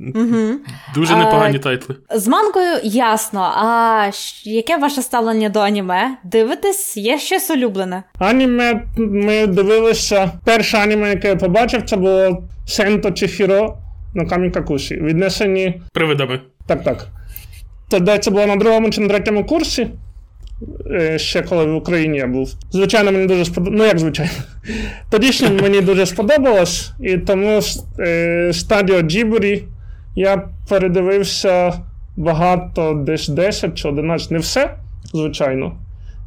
Угу. 0.00 0.52
Дуже 0.94 1.14
А, 1.14 1.18
непогані 1.18 1.58
тайтли. 1.58 1.96
З 2.14 2.28
манкою 2.28 2.76
ясно. 2.82 3.40
А 3.40 4.10
яке 4.44 4.76
ваше 4.76 5.02
ставлення 5.02 5.48
до 5.48 5.60
аніме? 5.60 6.16
Дивитесь, 6.24 6.96
є 6.96 7.18
щось 7.18 7.50
улюблене? 7.50 8.02
Аніме 8.18 8.82
ми 8.96 9.46
дивилися. 9.46 10.30
Перше 10.44 10.76
аніме, 10.78 11.08
яке 11.08 11.28
я 11.28 11.36
побачив, 11.36 11.82
це 11.82 11.96
було 11.96 12.44
Сенто 12.66 13.10
Чіхіро 13.10 13.78
на 14.14 14.24
Камікакусі. 14.26 14.94
Віднесені. 14.96 15.80
Привидами. 15.92 16.40
Так, 16.66 16.82
так. 16.84 17.06
Де 18.00 18.18
це 18.18 18.30
було 18.30 18.46
на 18.46 18.56
другому 18.56 18.90
чи 18.90 19.00
на 19.00 19.08
третьому 19.08 19.44
курсі. 19.46 19.88
е, 20.94 21.18
Ще 21.18 21.42
коли 21.42 21.64
в 21.64 21.76
Україні 21.76 22.18
я 22.18 22.26
був. 22.26 22.50
Звичайно, 22.70 23.12
мені 23.12 23.26
дуже 23.26 23.44
сподобалось. 23.44 23.78
Ну, 23.80 23.84
як 23.86 23.98
звичайно. 23.98 24.32
Тодішнє 25.10 25.48
мені 25.62 25.80
дуже 25.80 26.06
сподобалось, 26.06 26.90
і 27.00 27.18
тому 27.18 27.60
е, 28.00 28.50
стадіо 28.54 29.02
Джібурі 29.02 29.64
я 30.16 30.48
передивився 30.68 31.72
багато, 32.16 32.94
десь 32.94 33.28
10 33.28 33.74
чи 33.74 33.88
11, 33.88 34.30
не 34.30 34.38
все, 34.38 34.74
звичайно. 35.12 35.72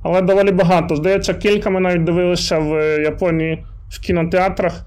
Але 0.03 0.21
доволі 0.21 0.51
багато. 0.51 0.95
Здається, 0.95 1.33
кілька 1.33 1.69
ми 1.69 1.79
навіть 1.79 2.03
дивилися 2.03 2.59
в 2.59 3.01
Японії 3.03 3.63
в 3.89 3.99
кінотеатрах, 3.99 4.85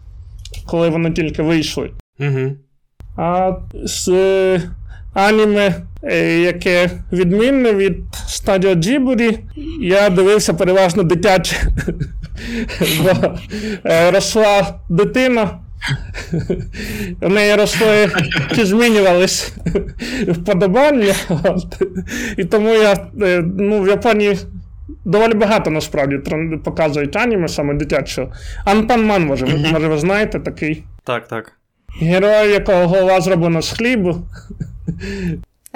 коли 0.67 0.89
вони 0.89 1.11
тільки 1.11 1.43
вийшли. 1.43 1.91
Угу. 2.21 2.53
А 3.17 3.53
з 3.85 4.09
е, 4.09 4.61
аніме, 5.15 5.75
е, 6.03 6.41
яке 6.41 6.91
відмінне 7.13 7.73
від 7.73 7.97
стадіо 8.27 8.75
Джібурі, 8.75 9.39
я 9.81 10.11
дивився 10.11 10.55
переважно 10.55 11.03
дитяче. 11.03 11.57
Бо 13.03 13.35
е, 13.85 14.11
росла 14.11 14.75
дитина. 14.89 15.62
У 17.21 17.29
неї 17.29 17.55
росли 17.55 18.11
чи 18.55 18.65
змінювались 18.67 19.53
вподобання. 20.29 21.15
І 22.37 22.45
тому 22.45 22.69
я 22.75 22.93
е, 23.23 23.43
ну, 23.59 23.83
в 23.83 23.89
Японії 23.89 24.39
доволі 25.05 25.35
багато 25.35 25.71
насправді 25.71 26.21
показують 26.65 27.17
аніме, 27.17 27.49
саме 27.49 27.75
дитячого. 27.75 28.33
Анпанман, 28.65 29.27
може, 29.27 29.47
може, 29.47 29.89
ви 29.89 29.99
знаєте 29.99 30.41
такий. 30.41 30.85
Так, 31.05 31.29
так. 31.29 31.53
Герой, 32.01 32.53
якого 32.53 32.87
голова 32.87 33.21
зроблена 33.21 33.63
з 33.63 33.71
хлібу, 33.71 34.17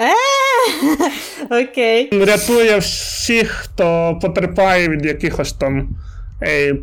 Е, 0.01 1.63
Окей. 1.63 2.09
Він 2.13 2.23
рятує 2.23 2.77
всіх, 2.77 3.51
хто 3.51 4.19
потерпає 4.21 4.89
від 4.89 5.05
якихось 5.05 5.53
там 5.53 5.89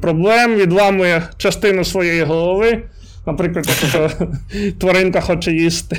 проблем, 0.03 0.55
відламує 0.55 1.23
частину 1.37 1.85
своєї 1.85 2.23
голови. 2.23 2.83
Наприклад, 3.27 3.67
якщо 3.69 4.11
тваринка 4.81 5.21
хоче 5.21 5.53
їсти. 5.53 5.97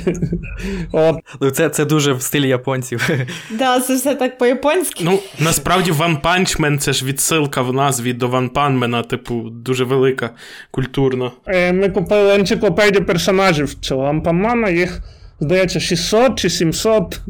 От. 0.92 1.16
Ну, 1.40 1.50
Це 1.50 1.68
це 1.68 1.84
дуже 1.84 2.12
в 2.12 2.22
стилі 2.22 2.48
японців. 2.48 3.08
Да, 3.50 3.80
це 3.80 3.94
все 3.94 4.14
так 4.14 4.38
по-японськи. 4.38 5.04
Ну, 5.04 5.18
насправді, 5.38 5.92
One 5.92 6.20
Punch 6.20 6.60
Man 6.60 6.78
це 6.78 6.92
ж 6.92 7.04
відсилка 7.04 7.62
в 7.62 7.72
назві 7.72 8.12
до 8.12 8.28
One 8.28 8.50
Punmana, 8.50 9.06
типу, 9.06 9.34
дуже 9.50 9.84
велика, 9.84 10.30
культурна. 10.70 11.30
Е, 11.46 11.72
Ми 11.72 11.88
купили 11.88 12.34
енциклопедію 12.34 13.04
персонажів 13.06 13.74
цього 13.74 14.04
Ампамана, 14.04 14.68
їх, 14.70 14.98
здається, 15.40 15.80
600 15.80 16.38
чи 16.38 16.50
700. 16.50 17.20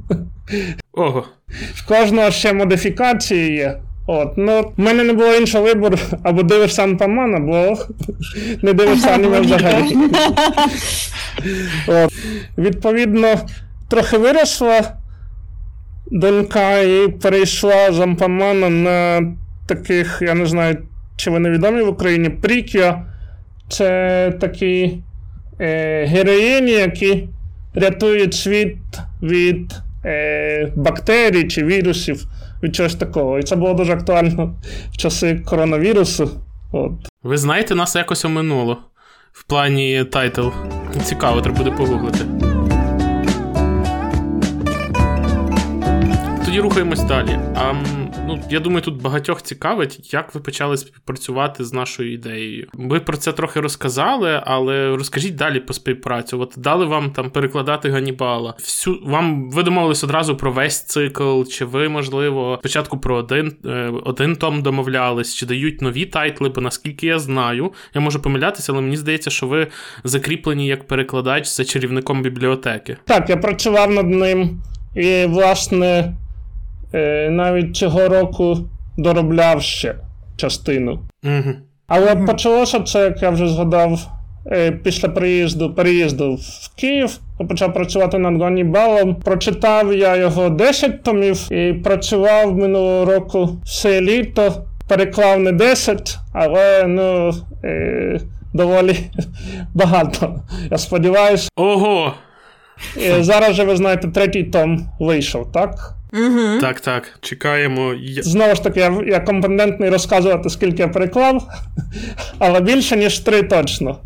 Ого. 0.92 1.24
В 1.74 1.86
кожного 1.88 2.30
ще 2.30 2.52
модифікації 2.52 3.52
є. 3.52 3.80
От, 4.06 4.32
ну, 4.36 4.72
в 4.76 4.80
мене 4.80 5.04
не 5.04 5.12
було 5.12 5.34
іншого 5.34 5.64
вибору, 5.64 5.98
або 6.22 6.42
дивишся 6.42 6.82
Анпаман, 6.82 7.34
або 7.34 7.76
не 8.62 8.72
дивишся 8.72 9.08
аніме 9.08 9.40
взагалі. 9.40 9.96
От. 11.86 12.12
Відповідно, 12.58 13.28
трохи 13.88 14.18
виросла 14.18 14.80
донька 16.10 16.78
і 16.78 17.08
перейшла 17.08 17.92
з 17.92 18.00
Ампамана 18.00 18.68
на 18.68 19.22
таких, 19.66 20.18
я 20.22 20.34
не 20.34 20.46
знаю, 20.46 20.78
чи 21.16 21.30
вони 21.30 21.50
відомі 21.50 21.82
в 21.82 21.88
Україні, 21.88 22.28
Прікіо. 22.28 22.94
Це 23.68 24.32
такі 24.40 24.98
е, 25.60 26.04
героїні, 26.04 26.72
які 26.72 27.28
рятують 27.74 28.34
світ 28.34 28.76
від 29.22 29.72
е, 30.04 30.72
бактерій 30.76 31.44
чи 31.44 31.64
вірусів, 31.64 32.26
від 32.62 32.74
чогось 32.74 32.94
такого. 32.94 33.38
І 33.38 33.42
це 33.42 33.56
було 33.56 33.74
дуже 33.74 33.92
актуально 33.92 34.54
в 34.90 34.96
часи 34.96 35.42
коронавірусу. 35.46 36.30
От. 36.72 36.92
Ви 37.22 37.36
знаєте, 37.36 37.74
нас 37.74 37.96
якось 37.96 38.24
оминуло 38.24 38.78
в 39.32 39.44
плані 39.44 40.04
тайтл. 40.04 40.48
Цікаво, 41.02 41.40
треба 41.40 41.58
буде 41.58 41.70
погуглити. 41.70 42.18
Тоді 46.44 46.60
рухаємось 46.60 47.02
далі. 47.02 47.38
А, 47.56 47.72
ну, 48.26 48.42
я 48.50 48.60
думаю, 48.60 48.82
тут 48.82 49.02
багатьох 49.02 49.42
цікавить, 49.42 50.12
як 50.12 50.34
ви 50.34 50.40
почали 50.40 50.76
співпрацювати 50.76 51.64
з 51.64 51.72
нашою 51.72 52.12
ідеєю. 52.12 52.68
Ви 52.72 53.00
про 53.00 53.16
це 53.16 53.32
трохи 53.32 53.60
розказали, 53.60 54.42
але 54.44 54.96
розкажіть 54.96 55.36
далі 55.36 55.60
про 55.60 55.72
співпрацю. 55.72 56.40
От 56.40 56.54
дали 56.56 56.84
вам 56.84 57.10
там 57.10 57.30
перекладати 57.30 57.90
Ганібала. 57.90 58.54
Всю 58.58 58.98
вам 59.04 59.50
ви 59.50 59.62
домовились 59.62 60.04
одразу 60.04 60.36
про 60.36 60.52
весь 60.52 60.86
цикл, 60.86 61.42
чи 61.42 61.64
ви, 61.64 61.88
можливо, 61.88 62.56
спочатку 62.60 62.98
про 62.98 63.16
один, 63.16 63.56
е, 63.64 63.92
один 64.04 64.36
том 64.36 64.62
домовлялись, 64.62 65.34
чи 65.34 65.46
дають 65.46 65.82
нові 65.82 66.06
тайтли, 66.06 66.48
бо 66.48 66.60
наскільки 66.60 67.06
я 67.06 67.18
знаю, 67.18 67.72
я 67.94 68.00
можу 68.00 68.22
помилятися, 68.22 68.72
але 68.72 68.80
мені 68.80 68.96
здається, 68.96 69.30
що 69.30 69.46
ви 69.46 69.66
закріплені 70.04 70.66
як 70.66 70.86
перекладач 70.86 71.46
за 71.46 71.64
чарівником 71.64 72.22
бібліотеки. 72.22 72.96
Так, 73.04 73.30
я 73.30 73.36
працював 73.36 73.90
над 73.90 74.06
ним 74.06 74.62
і, 74.96 75.26
власне, 75.26 76.14
навіть 77.30 77.76
цього 77.76 78.08
року 78.08 78.58
доробляв 78.96 79.62
ще 79.62 79.94
частину. 80.36 80.92
Угу. 81.24 81.54
Але 81.86 82.16
почалося 82.16 82.80
це, 82.80 83.04
як 83.04 83.22
я 83.22 83.30
вже 83.30 83.48
згадав, 83.48 84.08
е, 84.52 84.70
після 84.70 85.08
приїзду, 85.08 85.74
переїзду 85.74 86.34
в 86.34 86.76
Київ. 86.76 87.18
Почав 87.48 87.74
працювати 87.74 88.18
над 88.18 88.42
Ганнібалом. 88.42 89.14
Прочитав 89.14 89.94
я 89.94 90.16
його 90.16 90.50
10 90.50 91.02
томів 91.02 91.52
і 91.52 91.72
працював 91.72 92.56
минулого 92.56 93.04
року 93.04 93.48
все 93.64 94.00
літо. 94.00 94.52
Переклав 94.88 95.40
не 95.40 95.52
10, 95.52 96.18
але 96.32 96.84
ну, 96.86 97.32
е, 97.64 98.20
доволі 98.54 98.96
багато. 99.74 100.40
Я 100.70 100.78
сподіваюся. 100.78 101.48
Ого! 101.56 102.14
Е, 103.02 103.22
зараз 103.22 103.54
же 103.54 103.64
ви 103.64 103.76
знаєте, 103.76 104.08
третій 104.08 104.44
том 104.44 104.88
вийшов, 105.00 105.52
так? 105.52 105.95
Угу. 106.12 106.60
Так, 106.60 106.80
так, 106.80 107.18
чекаємо. 107.20 107.94
Знову 108.22 108.54
ж 108.54 108.62
таки, 108.62 108.80
я, 108.80 109.02
я 109.06 109.20
компетентний 109.20 109.90
розказувати, 109.90 110.50
скільки 110.50 110.82
я 110.82 110.88
переклав, 110.88 111.48
але 112.38 112.60
більше, 112.60 112.96
ніж 112.96 113.18
три 113.18 113.42
точно. 113.42 113.98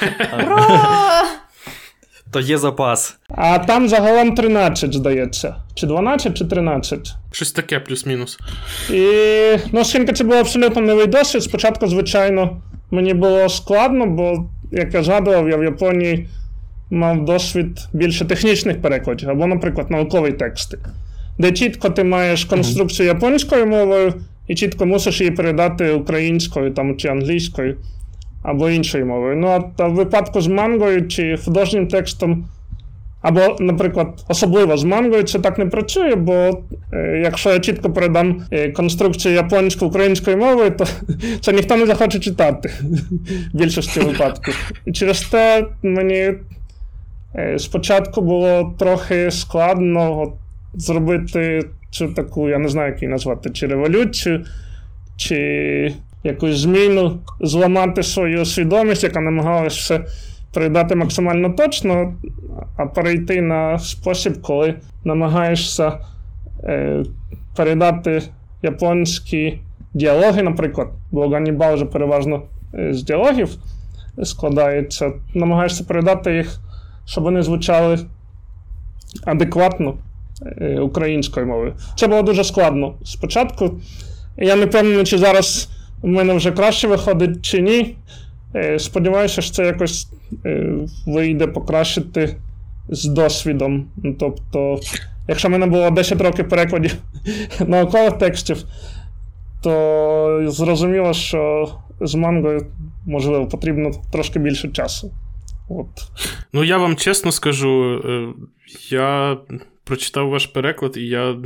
То 2.30 2.40
є 2.40 2.58
запас. 2.58 3.16
А 3.28 3.58
там 3.58 3.88
загалом 3.88 4.34
13, 4.34 4.94
здається. 4.94 5.54
Чи 5.74 5.86
12, 5.86 6.38
чи 6.38 6.44
13. 6.44 7.14
Щось 7.32 7.52
таке, 7.52 7.80
плюс-мінус. 7.80 8.38
І 8.90 9.02
ну, 9.72 9.80
оскільки 9.80 10.12
це 10.12 10.24
був 10.24 10.34
абсолютно 10.34 10.82
новий 10.82 11.06
досвід, 11.06 11.42
спочатку, 11.42 11.86
звичайно, 11.86 12.62
мені 12.90 13.14
було 13.14 13.48
складно, 13.48 14.06
бо, 14.06 14.50
як 14.72 14.94
я 14.94 15.02
згадував, 15.02 15.48
я 15.48 15.56
в 15.56 15.64
Японії 15.64 16.28
мав 16.94 17.24
досвід 17.24 17.88
більше 17.92 18.24
технічних 18.24 18.82
перекладів, 18.82 19.30
або, 19.30 19.46
наприклад, 19.46 19.90
наукові 19.90 20.32
тексти, 20.32 20.78
де 21.38 21.52
чітко 21.52 21.90
ти 21.90 22.04
маєш 22.04 22.44
конструкцію 22.44 23.06
японською 23.06 23.66
мовою 23.66 24.14
і 24.48 24.54
чітко 24.54 24.86
мусиш 24.86 25.20
її 25.20 25.30
передати 25.30 25.90
українською 25.90 26.70
там, 26.70 26.96
чи 26.96 27.08
англійською, 27.08 27.76
або 28.42 28.70
іншою 28.70 29.06
мовою. 29.06 29.36
Ну, 29.36 29.48
а 29.48 29.60
та 29.60 29.88
в 29.88 29.94
випадку 29.94 30.40
з 30.40 30.46
мангою 30.46 31.08
чи 31.08 31.36
художнім 31.44 31.88
текстом. 31.88 32.44
Або, 33.24 33.56
наприклад, 33.60 34.24
особливо 34.28 34.76
з 34.76 34.84
мангою 34.84 35.22
це 35.22 35.38
так 35.38 35.58
не 35.58 35.66
працює, 35.66 36.14
бо 36.14 36.62
е, 36.92 37.20
якщо 37.24 37.50
я 37.50 37.58
чітко 37.58 37.90
передам 37.90 38.42
е, 38.50 38.72
конструкцію 38.72 39.34
японською 39.34 39.90
українською 39.90 40.36
мовою, 40.36 40.70
то 40.70 40.86
це 41.40 41.52
ніхто 41.52 41.76
не 41.76 41.86
захоче 41.86 42.18
читати 42.18 42.72
в 43.54 43.56
більшості 43.58 44.00
випадків. 44.00 44.72
І 44.86 44.92
через 44.92 45.22
те 45.22 45.66
мені 45.82 46.32
спочатку 47.58 48.20
було 48.20 48.74
трохи 48.78 49.30
складно 49.30 50.32
зробити 50.74 51.62
цю 51.90 52.08
таку, 52.08 52.48
я 52.48 52.58
не 52.58 52.68
знаю, 52.68 52.92
як 52.92 53.02
її 53.02 53.12
назвати, 53.12 53.50
чи 53.50 53.66
революцію, 53.66 54.44
чи 55.16 55.94
якусь 56.24 56.56
зміну, 56.56 57.18
зламати 57.40 58.02
свою 58.02 58.44
свідомість, 58.44 59.04
яка 59.04 59.20
намагалась 59.20 59.76
все 59.76 60.04
передати 60.54 60.94
максимально 60.94 61.50
точно, 61.50 62.14
а 62.76 62.86
перейти 62.86 63.42
на 63.42 63.78
спосіб, 63.78 64.42
коли 64.42 64.74
намагаєшся 65.04 65.92
е, 66.64 67.04
передати 67.56 68.22
японські 68.62 69.58
діалоги, 69.94 70.42
наприклад, 70.42 70.88
бо 71.10 71.28
Ганнібал 71.28 71.74
вже 71.74 71.84
переважно 71.84 72.42
е, 72.74 72.94
з 72.94 73.02
діалогів 73.02 73.48
складається, 74.22 75.12
намагаєшся 75.34 75.84
передати 75.84 76.36
їх, 76.36 76.60
щоб 77.06 77.24
вони 77.24 77.42
звучали 77.42 77.98
адекватно 79.24 79.94
е, 80.46 80.80
українською 80.80 81.46
мовою. 81.46 81.74
Це 81.96 82.06
було 82.06 82.22
дуже 82.22 82.44
складно 82.44 82.94
спочатку. 83.04 83.70
Я 84.36 84.56
не 84.56 84.66
певний, 84.66 85.04
чи 85.04 85.18
зараз 85.18 85.68
у 86.02 86.08
мене 86.08 86.34
вже 86.34 86.52
краще 86.52 86.88
виходить, 86.88 87.42
чи 87.42 87.60
ні. 87.60 87.96
Е, 88.56 88.78
Сподіваюся, 88.78 89.42
що 89.42 89.54
це 89.54 89.66
якось 89.66 90.08
е, 90.44 90.74
вийде 91.06 91.46
покращити 91.46 92.36
з 92.88 93.04
досвідом. 93.04 93.86
Тобто, 94.20 94.80
якщо 95.28 95.48
в 95.48 95.50
мене 95.50 95.66
було 95.66 95.90
10 95.90 96.20
років 96.20 96.48
перекладів 96.48 96.96
наукових 97.66 98.12
текстів, 98.12 98.64
то 99.62 100.44
зрозуміло, 100.46 101.12
що 101.12 101.68
з 102.00 102.14
мангою, 102.14 102.66
можливо, 103.06 103.46
потрібно 103.46 103.90
трошки 104.12 104.38
більше 104.38 104.68
часу. 104.68 105.12
От. 105.68 105.88
Ну, 106.52 106.64
я 106.64 106.78
вам 106.78 106.96
чесно 106.96 107.32
скажу, 107.32 108.02
е, 108.04 108.28
я 108.90 109.36
прочитав 109.84 110.28
ваш 110.28 110.46
переклад, 110.46 110.96
і 110.96 111.06
я, 111.06 111.36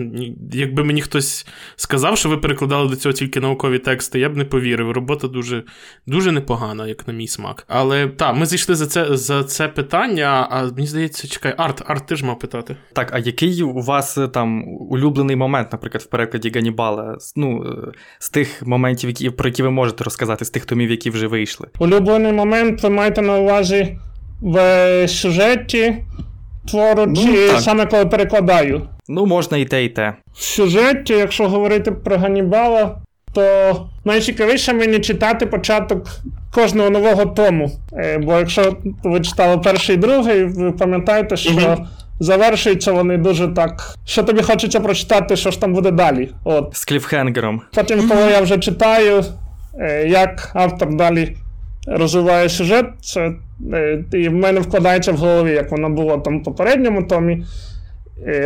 якби 0.52 0.84
мені 0.84 1.02
хтось 1.02 1.46
сказав, 1.76 2.18
що 2.18 2.28
ви 2.28 2.36
перекладали 2.36 2.88
до 2.88 2.96
цього 2.96 3.12
тільки 3.12 3.40
наукові 3.40 3.78
тексти, 3.78 4.20
я 4.20 4.28
б 4.28 4.36
не 4.36 4.44
повірив. 4.44 4.90
Робота 4.90 5.28
дуже 5.28 5.64
дуже 6.06 6.32
непогана, 6.32 6.86
як 6.86 7.08
на 7.08 7.14
мій 7.14 7.28
смак. 7.28 7.64
Але 7.68 8.06
так, 8.06 8.36
ми 8.36 8.46
зайшли 8.46 8.74
за 8.74 8.86
це 8.86 9.16
за 9.16 9.44
це 9.44 9.68
питання, 9.68 10.48
а 10.50 10.62
мені 10.62 10.86
здається, 10.86 11.28
чекай, 11.28 11.54
Арт, 11.56 11.82
Арт, 11.86 12.06
ти 12.06 12.16
ж 12.16 12.24
мав 12.24 12.38
питати. 12.38 12.76
Так, 12.92 13.10
а 13.12 13.18
який 13.18 13.62
у 13.62 13.80
вас 13.80 14.18
там 14.32 14.64
улюблений 14.68 15.36
момент, 15.36 15.72
наприклад, 15.72 16.02
в 16.02 16.06
перекладі 16.06 16.50
Ганібала? 16.50 17.18
Ну, 17.36 17.64
з 18.18 18.30
тих 18.30 18.66
моментів, 18.66 19.10
які, 19.10 19.30
про 19.30 19.48
які 19.48 19.62
ви 19.62 19.70
можете 19.70 20.04
розказати, 20.04 20.44
з 20.44 20.50
тих 20.50 20.64
томів, 20.64 20.90
які 20.90 21.10
вже 21.10 21.26
вийшли? 21.26 21.68
Улюблений 21.78 22.32
момент 22.32 22.82
ви 22.82 22.90
маєте 22.90 23.22
на 23.22 23.38
увазі 23.38 23.98
в 24.40 25.08
сюжеті 25.08 25.94
твору, 26.68 27.04
Ну, 27.06 27.16
чи 27.16 27.48
так. 27.48 27.60
саме 27.60 27.86
коли 27.86 28.06
перекладаю. 28.06 28.82
Ну, 29.08 29.26
можна 29.26 29.58
і 29.58 29.64
те, 29.64 29.84
і 29.84 29.88
те. 29.88 30.14
В 30.34 30.42
сюжеті, 30.42 31.12
якщо 31.12 31.48
говорити 31.48 31.92
про 31.92 32.16
Ганнібала, 32.18 32.96
то 33.34 33.86
найцікавіше 34.04 34.72
мені 34.72 34.98
читати 34.98 35.46
початок 35.46 36.06
кожного 36.54 36.90
нового 36.90 37.26
тому. 37.26 37.70
Е, 37.92 38.18
Бо 38.18 38.32
якщо 38.38 38.76
ви 39.04 39.20
читали 39.20 39.58
перший 39.58 39.94
і 39.96 39.98
другий, 39.98 40.44
ви 40.44 40.72
пам'ятаєте, 40.72 41.36
що 41.36 41.52
Мгм. 41.52 41.86
завершуються 42.20 42.92
вони 42.92 43.16
дуже 43.16 43.48
так. 43.48 43.94
Що 44.06 44.22
тобі 44.22 44.42
хочеться 44.42 44.80
прочитати, 44.80 45.36
що 45.36 45.50
ж 45.50 45.60
там 45.60 45.72
буде 45.74 45.90
далі. 45.90 46.28
От. 46.44 46.70
З 46.76 46.84
кліфхенгером. 46.84 47.60
Потім, 47.74 48.08
коли 48.08 48.20
я 48.30 48.40
вже 48.40 48.58
читаю, 48.58 49.24
як 50.06 50.50
автор 50.54 50.94
далі 50.96 51.36
розвиває 51.90 52.48
сюжет, 52.48 52.86
це 53.00 53.32
і 54.12 54.28
в 54.28 54.34
мене 54.34 54.60
вкладається 54.60 55.12
в 55.12 55.16
голові, 55.16 55.52
як 55.52 55.70
воно 55.70 55.88
було 55.90 56.18
там 56.18 56.40
в 56.40 56.44
попередньому 56.44 57.02
томі. 57.02 57.44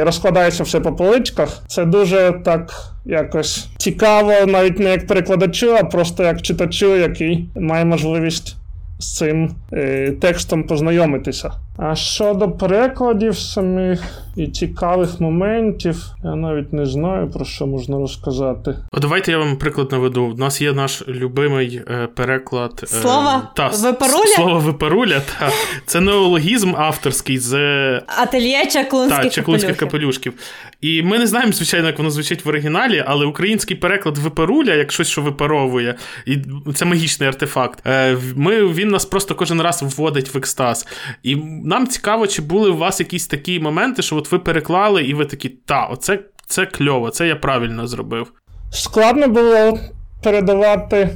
Розкладається 0.01 0.63
все 0.63 0.81
по 0.81 0.93
поличках. 0.93 1.63
Це 1.67 1.85
дуже 1.85 2.35
так 2.45 2.73
якось 3.05 3.69
цікаво, 3.77 4.33
навіть 4.47 4.79
не 4.79 4.91
як 4.91 5.07
перекладачу, 5.07 5.77
а 5.81 5.85
просто 5.85 6.23
як 6.23 6.43
читачу, 6.43 6.97
який 6.97 7.49
має 7.57 7.85
можливість 7.85 8.57
з 8.99 9.17
цим 9.17 9.51
е, 9.73 10.13
текстом 10.21 10.65
познайомитися. 10.65 11.53
А 11.77 11.95
щодо 11.95 12.51
перекладів 12.51 13.37
самих 13.39 14.23
і 14.37 14.47
цікавих 14.47 15.21
моментів, 15.21 16.05
я 16.25 16.35
навіть 16.35 16.73
не 16.73 16.87
знаю, 16.87 17.31
про 17.31 17.45
що 17.45 17.67
можна 17.67 17.99
розказати. 17.99 18.77
О, 18.93 19.01
давайте 19.01 19.31
я 19.31 19.39
вам 19.39 19.57
приклад 19.57 19.93
наведу. 19.93 20.23
У 20.25 20.35
нас 20.35 20.61
є 20.61 20.73
наш 20.73 21.09
любимий 21.09 21.83
е, 21.91 22.09
переклад 22.15 22.81
е, 22.83 22.87
Слова 22.87 23.51
та, 23.57 23.69
випаруля. 23.69 24.27
Слово 24.37 24.59
випаруля. 24.59 25.21
Та. 25.21 25.51
Це 25.87 26.01
неологізм 26.01 26.75
авторський 26.77 27.39
з 27.39 27.55
ательє 27.97 28.67
чаклунських, 28.67 29.23
та, 29.23 29.31
чаклунських 29.31 29.77
капелюшків. 29.77 30.33
І 30.81 31.03
ми 31.03 31.19
не 31.19 31.27
знаємо, 31.27 31.53
звичайно, 31.53 31.87
як 31.87 31.99
воно 31.99 32.11
звучить 32.11 32.45
в 32.45 32.49
оригіналі, 32.49 33.05
але 33.07 33.27
український 33.27 33.77
переклад 33.77 34.19
випаруля, 34.19 34.75
як 34.75 34.93
щось, 34.93 35.09
що 35.09 35.23
випаровує, 35.23 35.95
і 36.27 36.39
це 36.75 36.85
магічний 36.85 37.29
артефакт. 37.29 37.87
Е, 37.87 38.17
ми, 38.37 38.67
Він 38.67 38.89
нас 38.89 39.05
просто 39.05 39.35
кожен 39.35 39.63
раз 39.63 39.83
вводить 39.83 40.35
в 40.35 40.39
екстаз. 40.39 40.87
І 41.23 41.37
нам 41.65 41.87
цікаво, 41.87 42.27
чи 42.27 42.43
були 42.43 42.71
у 42.71 42.77
вас 42.77 43.01
якісь 43.01 43.27
такі 43.27 43.61
моменти, 43.61 44.03
що 44.03 44.17
от 44.17 44.33
ви 44.33 44.39
переклали, 44.39 45.03
і 45.03 45.15
ви 45.15 45.25
такі, 45.25 45.49
та, 45.49 45.85
оце 45.85 46.19
це 46.47 46.67
кльово, 46.67 47.11
це 47.11 47.29
я 47.29 47.37
правильно 47.37 47.87
зробив. 47.87 48.33
Складно 48.73 49.29
було 49.29 49.79
передавати, 50.23 51.11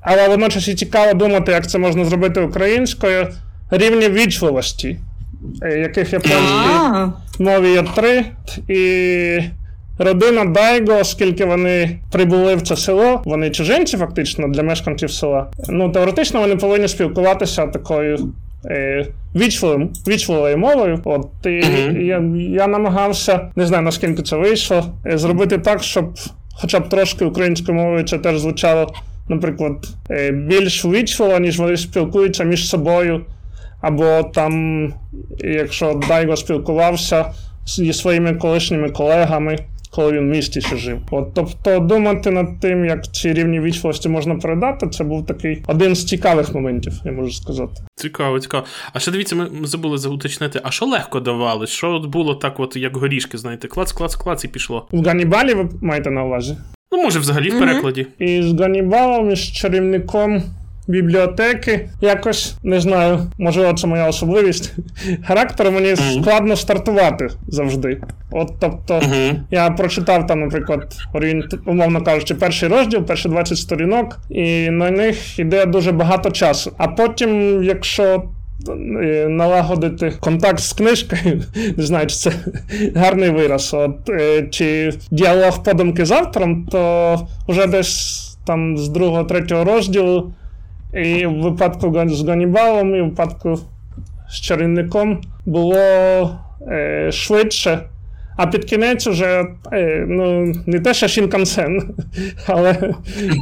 але 0.00 0.28
водночас 0.28 0.68
і 0.68 0.74
цікаво 0.74 1.14
думати, 1.14 1.52
як 1.52 1.70
це 1.70 1.78
можна 1.78 2.04
зробити 2.04 2.40
українською 2.40 3.28
рівні 3.70 4.08
вічливості, 4.08 4.98
е, 5.62 5.78
яких 5.78 6.12
японській 6.12 7.12
мові 7.38 7.70
є 7.70 7.82
три. 7.82 8.24
І 8.68 9.40
родина 9.98 10.44
Дайго, 10.44 10.92
оскільки 11.00 11.44
вони 11.44 11.98
прибули 12.12 12.54
в 12.54 12.62
це 12.62 12.76
село, 12.76 13.22
вони 13.24 13.50
чужинці, 13.50 13.96
фактично, 13.96 14.48
для 14.48 14.62
мешканців 14.62 15.10
села. 15.10 15.50
Ну, 15.68 15.90
теоретично 15.92 16.40
вони 16.40 16.56
повинні 16.56 16.88
спілкуватися 16.88 17.66
такою 17.66 18.32
е, 18.64 19.06
вічливим, 19.36 19.90
вічливою 20.08 20.58
мовою. 20.58 21.00
От 21.04 21.28
і 21.44 21.48
mm-hmm. 21.48 22.00
я 22.00 22.22
я 22.56 22.66
намагався, 22.66 23.40
не 23.56 23.66
знаю 23.66 23.82
наскільки 23.82 24.22
це 24.22 24.36
вийшло, 24.36 24.84
е, 25.06 25.18
зробити 25.18 25.58
так, 25.58 25.82
щоб 25.82 26.14
хоча 26.52 26.80
б 26.80 26.88
трошки 26.88 27.24
українською 27.24 27.78
мовою 27.78 28.04
це 28.04 28.18
теж 28.18 28.40
звучало, 28.40 28.94
наприклад, 29.28 29.88
е, 30.10 30.30
більш 30.30 30.84
вічливо, 30.84 31.38
ніж 31.38 31.58
вони 31.58 31.76
спілкуються 31.76 32.44
між 32.44 32.68
собою. 32.68 33.24
Або 33.80 34.22
там, 34.34 34.92
якщо 35.38 36.00
Дайго 36.08 36.36
спілкувався 36.36 37.24
зі 37.66 37.92
своїми 37.92 38.34
колишніми 38.34 38.90
колегами 38.90 39.58
коли 39.90 40.12
він 40.12 40.20
в 40.20 40.30
місті 40.30 40.60
ще 40.60 40.76
жив. 40.76 40.98
От, 41.10 41.34
Тобто 41.34 41.78
думати 41.78 42.30
над 42.30 42.60
тим, 42.60 42.84
як 42.84 43.14
ці 43.14 43.32
рівні 43.32 43.60
вічливості 43.60 44.08
можна 44.08 44.34
передати, 44.34 44.88
це 44.88 45.04
був 45.04 45.26
такий 45.26 45.62
один 45.66 45.94
з 45.94 46.04
цікавих 46.04 46.54
моментів, 46.54 46.92
я 47.04 47.12
можу 47.12 47.32
сказати. 47.32 47.72
Цікаво, 47.96 48.40
цікаво. 48.40 48.64
А 48.92 48.98
ще 48.98 49.10
дивіться, 49.10 49.36
ми 49.36 49.48
забули 49.62 49.98
зауточнити, 49.98 50.60
а 50.64 50.70
що 50.70 50.86
легко 50.86 51.20
давалось? 51.20 51.70
Що 51.70 52.00
було 52.00 52.34
так, 52.34 52.60
от 52.60 52.76
як 52.76 52.96
горішки, 52.96 53.38
знаєте, 53.38 53.68
клац, 53.68 53.92
клац, 53.92 54.14
клац 54.14 54.44
і 54.44 54.48
пішло. 54.48 54.88
В 54.92 55.04
Ганібалі 55.04 55.54
ви 55.54 55.68
маєте 55.82 56.10
на 56.10 56.24
увазі? 56.24 56.56
Ну, 56.92 57.02
може, 57.02 57.18
взагалі 57.18 57.50
в 57.50 57.58
перекладі. 57.58 58.06
І 58.18 58.42
з 58.42 58.60
Ганібалом, 58.60 59.30
і 59.30 59.36
з 59.36 59.52
чарівником 59.52 60.42
бібліотеки. 60.88 61.88
Якось 62.00 62.54
не 62.62 62.80
знаю, 62.80 63.18
можливо, 63.38 63.72
це 63.72 63.86
моя 63.86 64.08
особливість. 64.08 64.72
Характер 65.26 65.70
мені 65.70 65.86
mm-hmm. 65.88 66.22
складно 66.22 66.56
стартувати 66.56 67.28
завжди. 67.48 68.00
От 68.30 68.52
тобто, 68.60 68.94
mm-hmm. 68.94 69.34
я 69.50 69.70
прочитав 69.70 70.26
там, 70.26 70.40
наприклад, 70.40 70.96
орієнт, 71.12 71.54
умовно 71.66 72.02
кажучи, 72.02 72.34
перший 72.34 72.68
розділ, 72.68 73.02
перші 73.02 73.28
20 73.28 73.58
сторінок, 73.58 74.18
і 74.30 74.70
на 74.70 74.90
них 74.90 75.38
йде 75.38 75.66
дуже 75.66 75.92
багато 75.92 76.30
часу. 76.30 76.72
А 76.78 76.88
потім, 76.88 77.62
якщо. 77.62 78.22
Е, 78.68 79.28
налагодити 79.28 80.12
контакт 80.20 80.60
з 80.60 80.72
книжкою, 80.72 81.42
не 81.76 81.82
знаю, 81.82 82.06
чи 82.06 82.16
це 82.16 82.32
гарний 82.94 83.30
вираз. 83.30 83.74
От, 83.74 84.08
е, 84.08 84.48
Чи 84.50 84.92
діалог 85.10 85.62
подумки 85.62 86.04
з 86.04 86.10
автором, 86.10 86.66
то 86.66 87.28
вже 87.48 87.66
десь 87.66 88.24
там 88.46 88.76
з 88.76 88.88
другого, 88.88 89.24
третього 89.24 89.64
розділу 89.64 90.32
і 90.94 91.26
в 91.26 91.40
випадку 91.40 92.04
з 92.06 92.28
Ганібалом, 92.28 92.94
і 92.94 93.00
в 93.00 93.04
випадку 93.04 93.58
з 94.30 94.40
чарівником 94.40 95.20
було 95.46 95.76
е, 96.68 97.12
швидше. 97.12 97.80
А 98.38 98.46
під 98.46 98.64
кінець 98.64 99.06
уже 99.06 99.44
е, 99.72 100.04
ну, 100.08 100.54
не 100.66 100.80
те, 100.80 100.94
що 100.94 101.08
Шінкансен, 101.08 101.82
але 102.46 102.94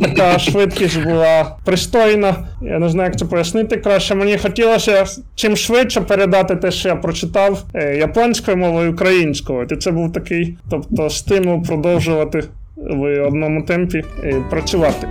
така 0.03 0.39
швидкість 0.39 1.03
була 1.03 1.57
пристойна. 1.65 2.35
Я 2.63 2.79
не 2.79 2.89
знаю, 2.89 3.09
як 3.09 3.19
це 3.19 3.25
пояснити 3.25 3.77
краще. 3.77 4.15
Мені 4.15 4.39
хотілося 4.39 5.05
чим 5.35 5.57
швидше 5.57 6.01
передати 6.01 6.57
те, 6.57 6.71
що 6.71 6.89
я 6.89 6.97
прочитав 6.97 7.65
е, 7.75 7.97
японською 7.97 8.57
мовою 8.57 8.93
українською. 8.93 9.67
І 9.71 9.77
це 9.77 9.91
був 9.91 10.13
такий, 10.13 10.59
тобто, 10.71 11.11
стимул 11.11 11.63
продовжувати 11.63 12.45
в 12.77 13.27
одному 13.27 13.63
темпі 13.63 14.05
е, 14.25 14.43
працювати. 14.51 15.09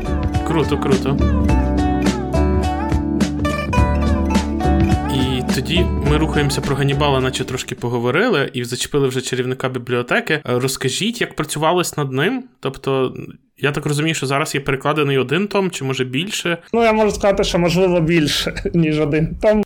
Круто, 0.47 0.77
круто. 0.77 1.17
Тоді 5.55 5.85
ми 6.09 6.17
рухаємося 6.17 6.61
про 6.61 6.75
Ганібала, 6.75 7.21
наче 7.21 7.43
трошки 7.43 7.75
поговорили, 7.75 8.49
і 8.53 8.63
зачепили 8.63 9.07
вже 9.07 9.21
чарівника 9.21 9.69
бібліотеки. 9.69 10.41
Розкажіть, 10.43 11.21
як 11.21 11.35
працювалось 11.35 11.97
над 11.97 12.11
ним? 12.11 12.43
Тобто, 12.59 13.15
я 13.57 13.71
так 13.71 13.85
розумію, 13.85 14.15
що 14.15 14.25
зараз 14.25 14.55
є 14.55 14.61
перекладений 14.61 15.17
один 15.17 15.47
том, 15.47 15.71
чи 15.71 15.83
може 15.83 16.05
більше? 16.05 16.57
Ну, 16.73 16.83
я 16.83 16.93
можу 16.93 17.11
сказати, 17.11 17.43
що 17.43 17.59
можливо 17.59 18.01
більше, 18.01 18.63
ніж 18.73 18.99
один 18.99 19.35
том. 19.41 19.63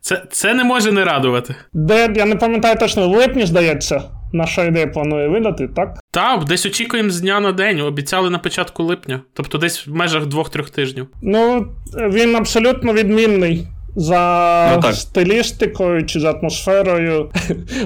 Це 0.00 0.22
це 0.30 0.54
не 0.54 0.64
може 0.64 0.92
не 0.92 1.04
радувати. 1.04 1.54
Де 1.72 2.12
я 2.16 2.24
не 2.24 2.36
пам'ятаю 2.36 2.76
точно, 2.76 3.08
в 3.08 3.12
липні, 3.12 3.46
здається. 3.46 4.02
Наша 4.32 4.64
ідея 4.64 4.86
планує 4.86 5.28
видати, 5.28 5.68
так? 5.68 5.98
Так, 6.10 6.44
десь 6.44 6.66
очікуємо 6.66 7.10
з 7.10 7.20
дня 7.20 7.40
на 7.40 7.52
день. 7.52 7.80
Обіцяли 7.80 8.30
на 8.30 8.38
початку 8.38 8.82
липня, 8.82 9.20
тобто 9.34 9.58
десь 9.58 9.86
в 9.86 9.94
межах 9.94 10.26
двох-трьох 10.26 10.70
тижнів. 10.70 11.06
Ну, 11.22 11.66
він 12.10 12.36
абсолютно 12.36 12.92
відмінний. 12.92 13.66
За 13.96 14.80
ну, 14.84 14.92
стилістикою 14.92 16.06
чи 16.06 16.20
за 16.20 16.30
атмосферою. 16.30 17.30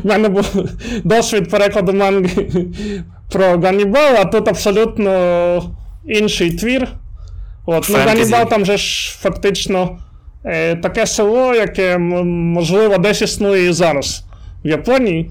У 0.05 0.09
мене 0.09 0.28
був 0.28 0.68
досвід 1.05 1.50
перекладу 1.50 1.92
манги 1.92 2.66
про 3.33 3.59
Ганнібал, 3.59 4.16
а 4.16 4.24
тут 4.24 4.48
абсолютно 4.48 5.72
інший 6.07 6.50
твір. 6.50 6.88
От, 7.66 7.87
ну, 7.90 7.96
Ганнібал 7.96 8.48
там 8.48 8.64
же 8.64 8.76
ж 8.76 9.18
фактично 9.18 9.98
е, 10.44 10.76
таке 10.76 11.07
село, 11.07 11.55
яке, 11.55 11.98
можливо, 11.98 12.98
десь 12.98 13.22
існує 13.22 13.68
і 13.68 13.72
зараз 13.72 14.24
в 14.64 14.68
Японії. 14.68 15.31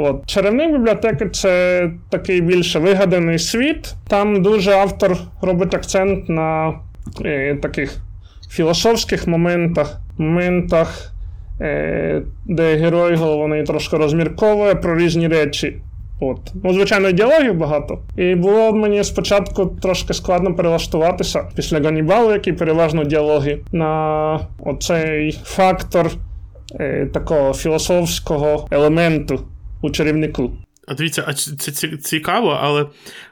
От 0.00 0.26
Чарівні 0.26 0.66
бібліотеки 0.66 1.28
це 1.28 1.90
такий 2.10 2.40
більше 2.40 2.78
вигаданий 2.78 3.38
світ. 3.38 3.94
Там 4.08 4.42
дуже 4.42 4.72
автор 4.72 5.16
робить 5.42 5.74
акцент 5.74 6.28
на 6.28 6.74
е, 7.24 7.54
таких 7.62 7.96
філософських 8.50 9.26
моментах, 9.26 10.00
моментах, 10.18 11.12
е, 11.60 12.22
де 12.46 12.76
герой 12.76 13.14
головний 13.14 13.62
трошки 13.62 13.96
розмірковує 13.96 14.74
про 14.74 14.98
різні 14.98 15.28
речі. 15.28 15.76
От. 16.20 16.38
Ну, 16.64 16.72
звичайно, 16.72 17.12
діалогів 17.12 17.54
багато. 17.54 17.98
І 18.16 18.34
було 18.34 18.72
мені 18.72 19.04
спочатку 19.04 19.66
трошки 19.66 20.14
складно 20.14 20.54
перелаштуватися 20.54 21.44
після 21.54 21.80
Ганібалу, 21.80 22.32
який 22.32 22.52
переважно 22.52 23.04
діалоги, 23.04 23.58
на 23.72 24.40
оцей 24.60 25.40
фактор 25.44 26.10
е, 26.80 27.06
такого 27.12 27.54
філософського 27.54 28.68
елементу 28.70 29.40
у 29.82 29.90
чарівнику. 29.90 30.52
А 30.88 30.94
дивіться, 30.94 31.24
а 31.26 31.32
це 31.32 31.96
цікаво, 31.96 32.58
але 32.62 32.86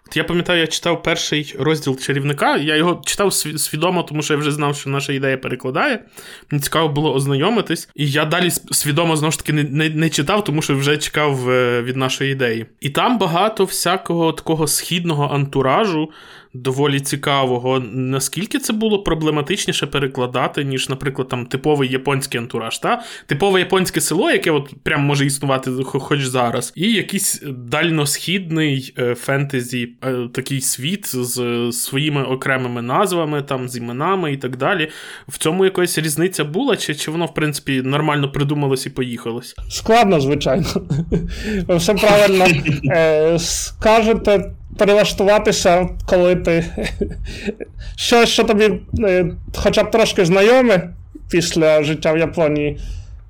от 0.06 0.16
я 0.16 0.24
пам'ятаю, 0.24 0.60
я 0.60 0.66
читав 0.66 1.02
перший 1.02 1.56
розділ 1.58 1.98
чарівника. 1.98 2.56
Я 2.56 2.76
його 2.76 3.02
читав 3.04 3.32
свідомо, 3.34 4.02
тому 4.02 4.22
що 4.22 4.34
я 4.34 4.40
вже 4.40 4.50
знав, 4.50 4.76
що 4.76 4.90
наша 4.90 5.12
ідея 5.12 5.38
перекладає. 5.38 6.04
Мені 6.50 6.62
цікаво 6.62 6.88
було 6.88 7.14
ознайомитись. 7.14 7.88
І 7.94 8.10
я 8.10 8.24
далі 8.24 8.50
свідомо 8.50 9.16
знову 9.16 9.32
ж 9.32 9.38
таки 9.38 9.52
не, 9.52 9.62
не, 9.62 9.90
не 9.90 10.10
читав, 10.10 10.44
тому 10.44 10.62
що 10.62 10.76
вже 10.76 10.96
чекав 10.98 11.50
е, 11.50 11.82
від 11.82 11.96
нашої 11.96 12.32
ідеї. 12.32 12.66
І 12.80 12.90
там 12.90 13.18
багато 13.18 13.64
всякого 13.64 14.32
такого 14.32 14.66
східного 14.66 15.34
антуражу 15.34 16.10
доволі 16.62 17.00
цікавого. 17.00 17.82
Наскільки 17.92 18.58
це 18.58 18.72
було 18.72 19.02
проблематичніше 19.02 19.86
перекладати, 19.86 20.64
ніж, 20.64 20.88
наприклад, 20.88 21.28
там 21.28 21.46
типовий 21.46 21.90
японський 21.90 22.40
антураж, 22.40 22.78
та? 22.78 23.02
типове 23.26 23.60
японське 23.60 24.00
село, 24.00 24.30
яке 24.30 24.50
от 24.50 24.74
прям 24.82 25.00
може 25.00 25.26
існувати 25.26 25.70
хоч 25.84 26.24
зараз, 26.24 26.72
і 26.76 26.92
якийсь 26.92 27.42
дальносхідний 27.46 28.94
е, 28.98 29.14
фентезі 29.14 29.88
е, 30.04 30.28
такий 30.32 30.60
світ 30.60 31.06
з 31.06 31.72
своїми 31.72 32.22
окремими 32.22 32.82
назвами, 32.82 33.42
там, 33.42 33.68
з 33.68 33.76
іменами 33.76 34.32
і 34.32 34.36
так 34.36 34.56
далі. 34.56 34.88
В 35.28 35.38
цьому 35.38 35.64
якась 35.64 35.98
різниця 35.98 36.44
була, 36.44 36.76
чи 36.76 36.94
чи 36.94 37.10
воно, 37.10 37.26
в 37.26 37.34
принципі, 37.34 37.82
нормально 37.82 38.32
придумалось 38.32 38.86
і 38.86 38.90
поїхалось? 38.90 39.54
Складно, 39.70 40.20
звичайно. 40.20 40.66
Все 41.68 41.94
правильно 41.94 42.46
е, 42.90 43.38
скажете. 43.38 44.52
Перелаштуватися, 44.78 45.88
коли 46.06 46.36
ти 46.36 46.64
щось, 47.96 48.28
що 48.28 48.44
тобі 48.44 48.70
е, 49.00 49.26
хоча 49.54 49.84
б 49.84 49.90
трошки 49.90 50.24
знайоме 50.24 50.90
після 51.30 51.82
життя 51.82 52.12
в 52.12 52.18
Японії, 52.18 52.78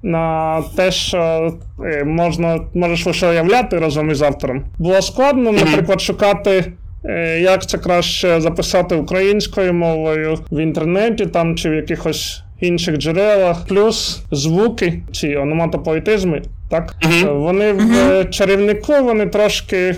на 0.02 0.62
те, 0.76 0.90
що 0.90 1.52
е, 1.84 2.04
можна, 2.04 2.60
можеш 2.74 3.06
лише 3.06 3.30
уявляти 3.30 3.78
разом 3.78 4.10
із 4.10 4.22
автором. 4.22 4.64
Було 4.78 5.02
складно, 5.02 5.52
наприклад, 5.52 6.00
шукати, 6.00 6.72
е, 7.04 7.40
як 7.40 7.66
це 7.66 7.78
краще 7.78 8.40
записати 8.40 8.94
українською 8.94 9.72
мовою 9.74 10.38
в 10.50 10.62
інтернеті 10.62 11.26
там 11.26 11.56
чи 11.56 11.70
в 11.70 11.74
якихось 11.74 12.42
інших 12.60 12.96
джерелах, 12.96 13.66
плюс 13.66 14.22
звуки 14.30 15.02
чи 15.12 15.36
ономатопоетизми. 15.36 16.42
Так? 16.70 16.94
Вони 17.24 17.72
в 17.72 18.24
чарівнику 18.30 18.92
вони 18.92 19.26
трошки. 19.26 19.96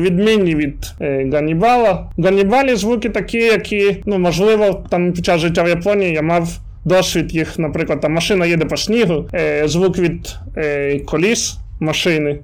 Відмінні 0.00 0.54
від 0.54 0.74
е, 1.00 1.30
Ганнібала. 1.32 2.10
В 2.16 2.24
Ганнібалі 2.24 2.74
звуки 2.74 3.08
такі, 3.08 3.38
які, 3.38 3.96
ну, 4.06 4.18
можливо, 4.18 4.84
там 4.90 5.12
під 5.12 5.24
час 5.24 5.40
життя 5.40 5.62
в 5.62 5.68
Японії 5.68 6.12
я 6.12 6.22
мав 6.22 6.48
досвід 6.84 7.34
їх, 7.34 7.58
наприклад, 7.58 8.00
там 8.00 8.12
машина 8.12 8.46
їде 8.46 8.64
по 8.64 8.76
снігу, 8.76 9.28
е, 9.34 9.68
звук 9.68 9.98
від 9.98 10.36
е, 10.56 10.98
коліс 10.98 11.56
машини. 11.80 12.38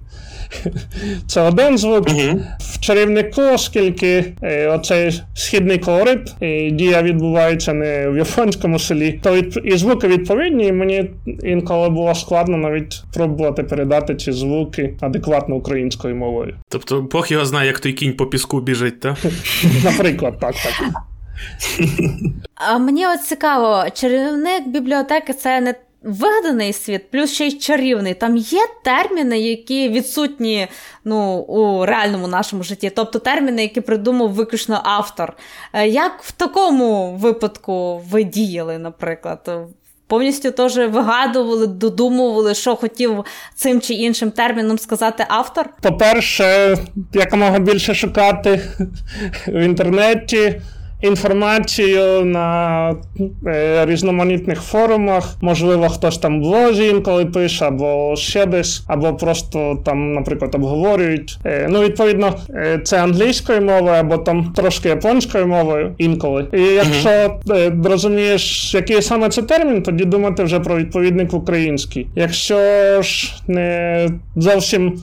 Це 1.26 1.40
один 1.40 1.78
звук. 1.78 2.08
Uh-huh. 2.08 2.40
В 2.58 2.80
чарівнику, 2.80 3.42
оскільки 3.42 4.24
е, 4.42 4.68
оцей 4.68 5.22
східний 5.34 5.78
колорит 5.78 6.34
і 6.40 6.70
дія 6.70 7.02
відбувається 7.02 7.72
не 7.72 8.08
в 8.08 8.16
японському 8.16 8.78
селі, 8.78 9.20
то 9.22 9.34
від, 9.34 9.60
і 9.64 9.76
звуки 9.76 10.08
відповідні, 10.08 10.66
і 10.66 10.72
мені 10.72 11.10
інколи 11.42 11.88
було 11.88 12.14
складно 12.14 12.56
навіть 12.56 13.02
пробувати 13.14 13.62
передати 13.62 14.14
ці 14.14 14.32
звуки 14.32 14.94
адекватно 15.00 15.56
українською 15.56 16.16
мовою. 16.16 16.54
Тобто 16.68 17.02
Бог 17.02 17.26
його 17.28 17.44
знає, 17.44 17.66
як 17.66 17.78
той 17.78 17.92
кінь 17.92 18.12
по 18.12 18.26
піску 18.26 18.60
біжить, 18.60 19.00
так? 19.00 19.16
Наприклад, 19.84 20.38
так, 20.40 20.54
так. 20.54 21.02
А 22.54 22.78
Мені 22.78 23.06
от 23.06 23.20
цікаво, 23.20 23.84
чарівник 23.94 24.68
бібліотеки 24.68 25.32
це 25.32 25.60
не 25.60 25.74
вигаданий 26.02 26.72
світ, 26.72 27.10
плюс 27.10 27.32
ще 27.32 27.46
й 27.46 27.58
чарівний. 27.58 28.14
Там 28.14 28.36
є 28.36 28.60
терміни, 28.84 29.38
які 29.38 29.88
відсутні 29.88 30.68
ну, 31.04 31.36
у 31.36 31.86
реальному 31.86 32.28
нашому 32.28 32.62
житті, 32.62 32.90
тобто 32.90 33.18
терміни, 33.18 33.62
які 33.62 33.80
придумав 33.80 34.32
виключно 34.32 34.80
автор. 34.84 35.36
Е, 35.72 35.88
як 35.88 36.22
в 36.22 36.32
такому 36.32 37.16
випадку 37.16 37.98
ви 37.98 38.24
діяли, 38.24 38.78
наприклад? 38.78 39.50
Повністю 40.06 40.50
теж 40.50 40.76
вигадували, 40.76 41.66
додумували, 41.66 42.54
що 42.54 42.76
хотів 42.76 43.24
цим 43.54 43.80
чи 43.80 43.94
іншим 43.94 44.30
терміном 44.30 44.78
сказати 44.78 45.24
автор? 45.28 45.68
По-перше, 45.82 46.76
якомога 47.12 47.58
більше 47.58 47.94
шукати 47.94 48.60
в 49.46 49.60
інтернеті 49.60 50.60
інформацію 51.02 52.24
на 52.24 52.90
е, 53.46 53.86
різноманітних 53.86 54.60
форумах. 54.60 55.36
Можливо, 55.40 55.88
хтось 55.88 56.18
там 56.18 56.38
в 56.38 56.42
блозі 56.42 56.84
інколи 56.84 57.26
пише, 57.26 57.64
або 57.64 58.16
ще 58.16 58.46
десь, 58.46 58.84
або 58.86 59.14
просто 59.14 59.82
там, 59.84 60.12
наприклад, 60.12 60.54
обговорюють. 60.54 61.38
Е, 61.44 61.66
ну, 61.70 61.82
відповідно, 61.82 62.34
е, 62.50 62.80
це 62.84 63.02
англійською 63.02 63.62
мовою, 63.62 63.94
або 63.94 64.18
там 64.18 64.52
трошки 64.56 64.88
японською 64.88 65.46
мовою 65.46 65.94
інколи. 65.98 66.46
І 66.52 66.60
якщо 66.60 67.08
uh-huh. 67.08 67.88
розумієш, 67.88 68.74
який 68.74 69.02
саме 69.02 69.28
це 69.28 69.42
термін, 69.42 69.82
тоді 69.82 70.04
думати 70.04 70.44
вже 70.44 70.60
про 70.60 70.76
відповідник 70.76 71.34
український. 71.34 72.06
Якщо 72.14 72.56
ж 73.02 73.34
не 73.46 74.08
зовсім. 74.36 75.02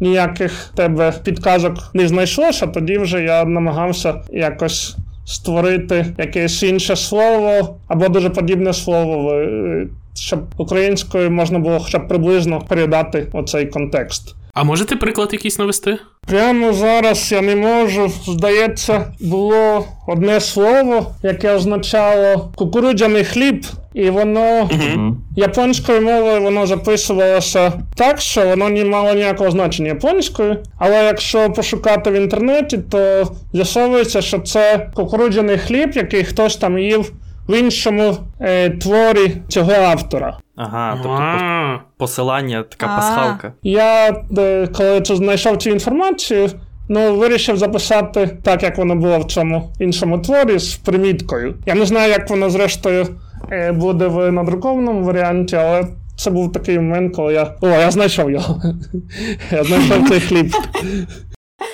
Ніяких 0.00 0.72
тебе 0.76 1.12
підказок 1.24 1.74
не 1.94 2.08
знайшлося, 2.08 2.66
тоді 2.66 2.98
вже 2.98 3.22
я 3.22 3.44
намагався 3.44 4.14
якось 4.32 4.96
створити 5.24 6.06
якесь 6.18 6.62
інше 6.62 6.96
слово 6.96 7.76
або 7.88 8.08
дуже 8.08 8.30
подібне 8.30 8.72
слово, 8.72 9.32
е, 9.32 9.86
щоб 10.14 10.40
українською 10.56 11.30
можна 11.30 11.58
було 11.58 11.80
хоча 11.80 11.98
б 11.98 12.08
приблизно 12.08 12.60
передати 12.60 13.26
оцей 13.32 13.66
контекст. 13.66 14.34
А 14.54 14.64
можете 14.64 14.96
приклад 14.96 15.32
якийсь 15.32 15.58
навести? 15.58 15.98
Прямо 16.26 16.72
зараз 16.72 17.32
я 17.32 17.40
не 17.40 17.56
можу. 17.56 18.12
Здається, 18.26 19.12
було 19.20 19.84
одне 20.06 20.40
слово, 20.40 21.06
яке 21.22 21.54
означало 21.54 22.52
кукурудзяний 22.54 23.24
хліб, 23.24 23.66
і 23.94 24.10
воно 24.10 24.40
uh-huh. 24.40 25.14
японською 25.36 26.00
мовою 26.00 26.42
воно 26.42 26.66
записувалося 26.66 27.72
так, 27.94 28.20
що 28.20 28.46
воно 28.46 28.68
не 28.68 28.84
мало 28.84 29.14
ніякого 29.14 29.50
значення 29.50 29.88
японською. 29.88 30.56
Але 30.78 31.04
якщо 31.04 31.50
пошукати 31.50 32.10
в 32.10 32.14
інтернеті, 32.14 32.78
то 32.78 33.32
з'ясовується, 33.52 34.22
що 34.22 34.38
це 34.38 34.90
кукурудзяний 34.94 35.58
хліб, 35.58 35.92
який 35.94 36.24
хтось 36.24 36.56
там 36.56 36.78
їв 36.78 37.12
в 37.48 37.58
іншому 37.58 38.16
е, 38.40 38.70
творі 38.70 39.36
цього 39.48 39.72
автора. 39.72 40.38
Ага, 40.56 40.98
тобто 41.02 41.88
посилання, 41.96 42.62
така 42.62 42.86
пасхалка. 42.86 43.52
Я 43.62 44.16
е, 44.38 44.66
коли 44.66 45.02
знайшов 45.04 45.56
цю 45.56 45.70
інформацію, 45.70 46.50
ну 46.88 47.16
вирішив 47.16 47.56
записати 47.56 48.38
так, 48.42 48.62
як 48.62 48.78
воно 48.78 48.96
було 48.96 49.18
в 49.18 49.24
цьому 49.24 49.72
іншому 49.78 50.18
творі 50.18 50.58
з 50.58 50.74
приміткою. 50.74 51.54
Я 51.66 51.74
не 51.74 51.86
знаю, 51.86 52.10
як 52.10 52.30
воно 52.30 52.50
зрештою 52.50 53.06
е, 53.50 53.72
буде 53.72 54.06
в 54.06 54.32
надрукованому 54.32 55.04
варіанті, 55.04 55.56
але. 55.56 55.84
Це 56.16 56.30
був 56.30 56.52
такий 56.52 56.78
момент, 56.78 57.16
коли 57.16 57.32
я. 57.32 57.54
О, 57.60 57.68
я 57.68 57.90
знайшов 57.90 58.30
його. 58.30 58.62
Я 59.52 59.64
знайшов 59.64 60.08
цей 60.08 60.20
хліб. 60.20 60.54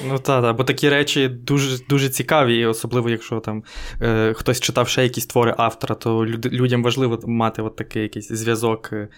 Ну 0.08 0.18
так, 0.18 0.42
та, 0.42 0.52
бо 0.52 0.64
такі 0.64 0.88
речі 0.88 1.28
дуже 1.28 1.78
дуже 1.88 2.08
цікаві, 2.08 2.66
особливо 2.66 3.10
якщо 3.10 3.40
там 3.40 3.62
е, 4.02 4.34
хтось 4.36 4.60
читав 4.60 4.88
ще 4.88 5.02
якісь 5.02 5.26
твори 5.26 5.54
автора, 5.58 5.94
то 5.94 6.26
люд, 6.26 6.46
людям 6.46 6.82
важливо 6.82 7.18
мати 7.26 7.62
от 7.62 7.76
такий 7.76 8.02
якийсь 8.02 8.28
зв'язок 8.28 8.90
е, 8.92 9.08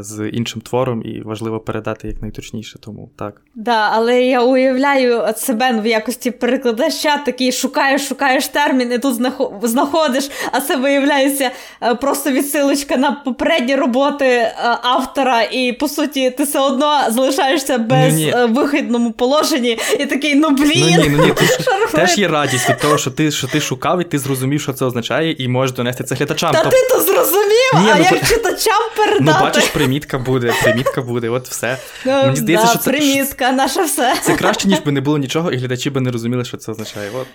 з 0.00 0.28
іншим 0.28 0.62
твором, 0.62 1.02
і 1.04 1.20
важливо 1.20 1.60
передати 1.60 2.08
як 2.08 2.22
найточніше. 2.22 2.78
Тому 2.78 3.10
так. 3.16 3.40
Да, 3.54 3.90
але 3.92 4.22
я 4.22 4.42
уявляю 4.42 5.22
себе 5.36 5.80
в 5.80 5.86
якості 5.86 6.30
перекладача, 6.30 7.18
такий 7.18 7.52
шукаєш, 7.52 8.08
шукаєш 8.08 8.48
термін, 8.48 8.92
і 8.92 8.98
тут 8.98 9.14
знаходиш, 9.62 10.30
а 10.52 10.60
це 10.60 10.76
виявляється 10.76 11.50
е, 11.82 11.94
просто 11.94 12.30
відсилочка 12.30 12.96
на 12.96 13.12
попередні 13.12 13.76
роботи 13.76 14.26
е, 14.26 14.54
автора, 14.82 15.42
і 15.42 15.72
по 15.72 15.88
суті 15.88 16.30
ти 16.30 16.42
все 16.42 16.60
одно 16.60 17.00
залишаєшся 17.08 17.78
без 17.78 18.20
ну, 18.20 18.48
вихідному 18.48 19.12
положенні. 19.12 19.78
І 19.98 20.06
такий, 20.06 20.34
ну 20.34 20.50
блін. 20.50 20.96
Ну 20.96 21.02
ні, 21.02 21.08
ну 21.08 21.24
ні, 21.24 21.32
ти 21.32 21.46
теж 21.92 22.18
є 22.18 22.28
радість 22.28 22.70
від 22.70 22.78
того, 22.78 22.98
що 22.98 23.10
ти 23.10 23.30
що 23.30 23.46
ти 23.46 23.60
шукав, 23.60 24.00
і 24.00 24.04
ти 24.04 24.18
зрозумів, 24.18 24.60
що 24.60 24.72
це 24.72 24.84
означає, 24.84 25.36
і 25.38 25.48
можеш 25.48 25.76
донести 25.76 26.04
це 26.04 26.14
глядачам. 26.14 26.52
Та 26.52 26.62
Тоб... 26.62 26.72
ти 26.72 26.76
то 26.90 27.00
зрозумів, 27.00 27.72
ні, 27.74 27.90
а 27.90 27.98
ну, 27.98 28.04
як 28.04 28.20
то... 28.20 28.26
читачам 28.26 28.82
передати? 28.96 29.24
Ну, 29.24 29.32
бачиш, 29.40 29.64
примітка 29.64 30.18
буде, 30.18 30.54
примітка 30.62 31.02
буде, 31.02 31.28
от 31.28 31.48
все. 31.48 31.78
Ну, 32.04 32.12
Мені 32.12 32.36
здається, 32.36 32.66
да, 32.66 32.72
що 32.72 32.78
це 32.78 32.90
примітка, 32.90 33.52
наше 33.52 33.82
все. 33.82 34.14
Це 34.22 34.34
краще, 34.36 34.68
ніж 34.68 34.78
би 34.78 34.92
не 34.92 35.00
було 35.00 35.18
нічого, 35.18 35.52
і 35.52 35.56
глядачі 35.56 35.90
би 35.90 36.00
не 36.00 36.10
розуміли, 36.10 36.44
що 36.44 36.56
це 36.56 36.72
означає. 36.72 37.10
От. 37.14 37.26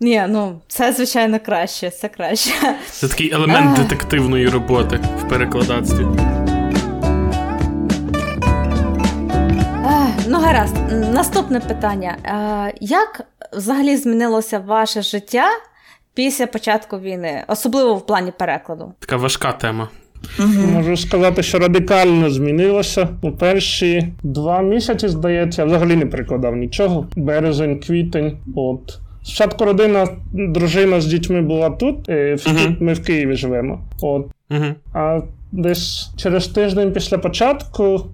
Ні, 0.00 0.24
ну 0.28 0.60
це 0.68 0.92
звичайно 0.92 1.40
краще, 1.46 1.90
це 1.90 2.08
краще. 2.08 2.50
Це 2.90 3.08
такий 3.08 3.32
елемент 3.32 3.78
детективної 3.78 4.48
роботи 4.48 5.00
в 5.24 5.28
перекладацтві. 5.28 6.06
Ну, 10.30 10.38
гаразд, 10.38 10.76
наступне 11.14 11.60
питання. 11.60 12.16
Як 12.80 13.20
взагалі 13.52 13.96
змінилося 13.96 14.58
ваше 14.58 15.02
життя 15.02 15.44
після 16.14 16.46
початку 16.46 16.98
війни, 16.98 17.44
особливо 17.48 17.94
в 17.94 18.06
плані 18.06 18.32
перекладу? 18.38 18.92
Така 18.98 19.16
важка 19.16 19.52
тема. 19.52 19.88
Угу. 20.38 20.48
Можу 20.72 20.96
сказати, 20.96 21.42
що 21.42 21.58
радикально 21.58 22.30
змінилося. 22.30 23.08
У 23.22 23.32
перші 23.32 24.12
два 24.22 24.62
місяці, 24.62 25.08
здається, 25.08 25.62
я 25.62 25.66
взагалі 25.66 25.96
не 25.96 26.06
прикладав 26.06 26.56
нічого. 26.56 27.06
Березень, 27.16 27.80
квітень. 27.80 28.38
От. 28.56 28.98
Спочатку 29.22 29.64
родина, 29.64 30.08
дружина 30.32 31.00
з 31.00 31.06
дітьми 31.06 31.40
була 31.40 31.70
тут, 31.70 32.08
е, 32.08 32.34
в, 32.34 32.38
uh 32.38 32.82
ми 32.82 32.92
в 32.92 33.04
Києві 33.04 33.36
живемо. 33.36 33.80
От. 34.02 34.26
uh 34.50 34.74
А 34.94 35.20
десь 35.52 36.10
через 36.16 36.46
тиждень 36.48 36.92
після 36.92 37.18
початку 37.18 38.06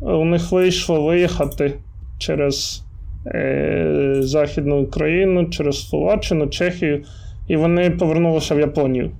у 0.00 0.24
них 0.24 0.52
вийшло 0.52 1.02
виїхати 1.02 1.74
через 2.18 2.84
е, 3.26 4.16
Західну 4.20 4.80
Україну, 4.80 5.44
через 5.44 5.88
Словаччину, 5.88 6.46
Чехію, 6.46 7.04
і 7.48 7.56
вони 7.56 7.90
повернулися 7.90 8.54
в 8.54 8.60
Японію. 8.60 9.10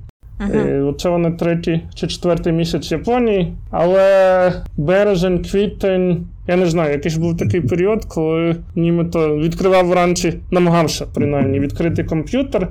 Uh-huh. 0.40 0.94
Це 0.94 1.08
вони 1.08 1.30
третій 1.30 1.80
чи 1.94 2.06
четвертий 2.06 2.52
місяць 2.52 2.92
Японії. 2.92 3.52
Але 3.70 4.52
березень, 4.76 5.42
квітень, 5.42 6.26
я 6.48 6.56
не 6.56 6.66
знаю, 6.66 6.92
якийсь 6.92 7.16
був 7.16 7.36
такий 7.36 7.60
період, 7.60 8.04
коли 8.04 8.56
німито 8.74 9.36
відкривав 9.36 9.86
вранці, 9.86 10.34
намагався 10.50 11.06
принаймні 11.14 11.60
відкрити 11.60 12.04
комп'ютер. 12.04 12.68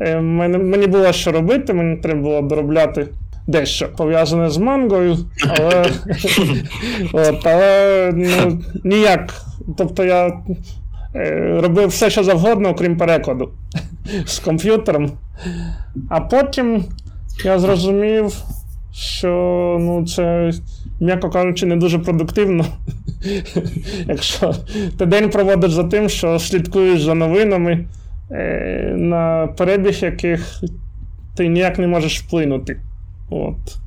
Е, 0.00 0.20
мені 0.20 0.86
було 0.86 1.12
що 1.12 1.32
робити, 1.32 1.72
мені 1.72 1.96
треба 1.96 2.20
було 2.20 2.42
доробляти. 2.42 3.08
Дещо 3.48 3.88
пов'язане 3.96 4.50
з 4.50 4.58
мангою, 4.58 5.16
але 5.48 5.84
от, 7.12 7.46
але 7.46 8.12
ну, 8.14 8.62
ніяк. 8.84 9.34
Тобто 9.76 10.04
я 10.04 10.32
е, 11.14 11.58
робив 11.62 11.88
все, 11.88 12.10
що 12.10 12.24
завгодно, 12.24 12.68
окрім 12.68 12.96
перекладу 12.96 13.50
з 14.26 14.38
комп'ютером. 14.38 15.10
А 16.08 16.20
потім 16.20 16.84
я 17.44 17.58
зрозумів, 17.58 18.34
що 18.92 19.28
ну, 19.80 20.06
це, 20.06 20.50
м'яко 21.00 21.30
кажучи, 21.30 21.66
не 21.66 21.76
дуже 21.76 21.98
продуктивно. 21.98 22.64
Якщо 24.08 24.54
ти 24.98 25.06
день 25.06 25.30
проводиш 25.30 25.72
за 25.72 25.84
тим, 25.84 26.08
що 26.08 26.38
слідкуєш 26.38 27.02
за 27.02 27.14
новинами, 27.14 27.86
е, 28.30 28.94
на 28.96 29.46
перебіг 29.46 29.98
яких 30.02 30.60
ти 31.36 31.48
ніяк 31.48 31.78
не 31.78 31.86
можеш 31.86 32.20
вплинути. 32.20 32.80
От. 33.30 33.78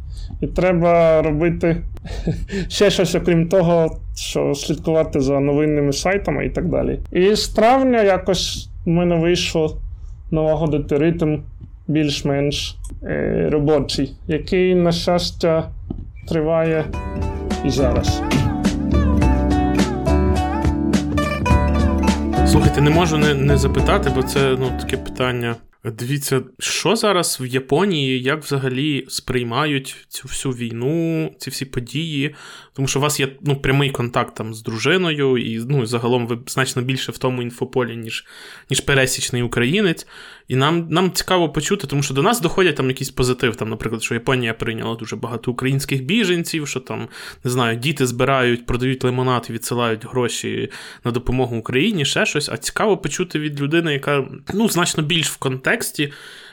І 0.42 0.48
треба 0.48 1.22
робити 1.22 1.78
ще 2.68 2.90
щось, 2.90 3.16
окрім 3.16 3.50
того, 3.50 3.98
що 4.16 4.56
слідкувати 4.56 5.20
за 5.20 5.40
новинними 5.40 5.94
сайтами 5.94 6.46
і 6.46 6.50
так 6.50 6.70
далі. 6.70 7.00
І 7.12 7.36
з 7.36 7.48
травня 7.48 8.04
якось 8.04 8.70
в 8.86 8.90
мене 8.90 9.16
вийшло 9.16 9.78
налагодити 10.32 10.98
ритм 10.98 11.38
більш-менш 11.88 12.76
е, 13.04 13.50
робочий, 13.52 14.16
який, 14.28 14.76
на 14.76 14.92
щастя, 14.92 15.70
триває 16.28 16.86
і 17.66 17.70
зараз. 17.70 18.22
Слухайте, 22.46 22.82
не 22.82 22.90
можу 22.90 23.18
не 23.18 23.34
не 23.34 23.58
запитати, 23.58 24.12
бо 24.16 24.24
це 24.24 24.56
ну, 24.60 24.72
таке 24.80 24.98
питання. 24.98 25.56
Дивіться, 25.84 26.42
що 26.60 26.96
зараз 26.96 27.38
в 27.42 27.46
Японії, 27.46 28.22
як 28.22 28.44
взагалі 28.44 29.06
сприймають 29.10 29.96
цю 30.10 30.28
всю 30.28 30.54
війну, 30.54 31.32
ці 31.38 31.50
всі 31.50 31.66
події? 31.66 32.36
Тому 32.74 32.88
що 32.88 33.00
у 33.00 33.02
вас 33.02 33.20
є 33.20 33.28
ну, 33.42 33.56
прямий 33.56 33.90
контакт 33.90 34.36
там 34.36 34.54
з 34.54 34.64
дружиною, 34.64 35.38
і 35.38 35.60
ну, 35.70 35.86
загалом 35.86 36.28
ви 36.28 36.40
значно 36.48 36.82
більше 36.82 37.12
в 37.12 37.18
тому 37.18 37.42
інфополі, 37.42 37.96
ніж 37.96 38.26
ніж 38.70 38.80
пересічний 38.80 39.44
українець. 39.44 40.08
І 40.48 40.56
нам 40.56 40.88
нам 40.90 41.12
цікаво 41.12 41.50
почути, 41.50 41.88
тому 41.88 42.04
що 42.04 42.14
до 42.14 42.22
нас 42.22 42.42
доходять 42.42 42.76
там 42.76 42.88
якийсь 42.88 43.10
позитив. 43.10 43.56
Там, 43.56 43.70
Наприклад, 43.70 44.04
що 44.04 44.14
Японія 44.14 44.54
прийняла 44.54 44.96
дуже 44.96 45.16
багато 45.16 45.52
українських 45.52 46.04
біженців, 46.04 46.68
що 46.68 46.80
там, 46.80 47.08
не 47.44 47.52
знаю, 47.52 47.78
діти 47.78 48.06
збирають, 48.06 48.66
продають 48.66 49.04
лимонад 49.04 49.48
і 49.50 49.54
відсилають 49.54 50.06
гроші 50.06 50.70
на 51.04 51.12
допомогу 51.12 51.58
Україні, 51.58 52.06
ще 52.06 52.26
щось. 52.26 52.50
А 52.50 52.58
цікаво 52.58 52.98
почути 52.98 53.40
від 53.40 53.62
людини, 53.62 53.94
яка 53.94 54.28
ну, 54.54 54.70
значно 54.70 55.04
більш 55.04 55.30
в 55.30 55.38
контексті. 55.38 55.71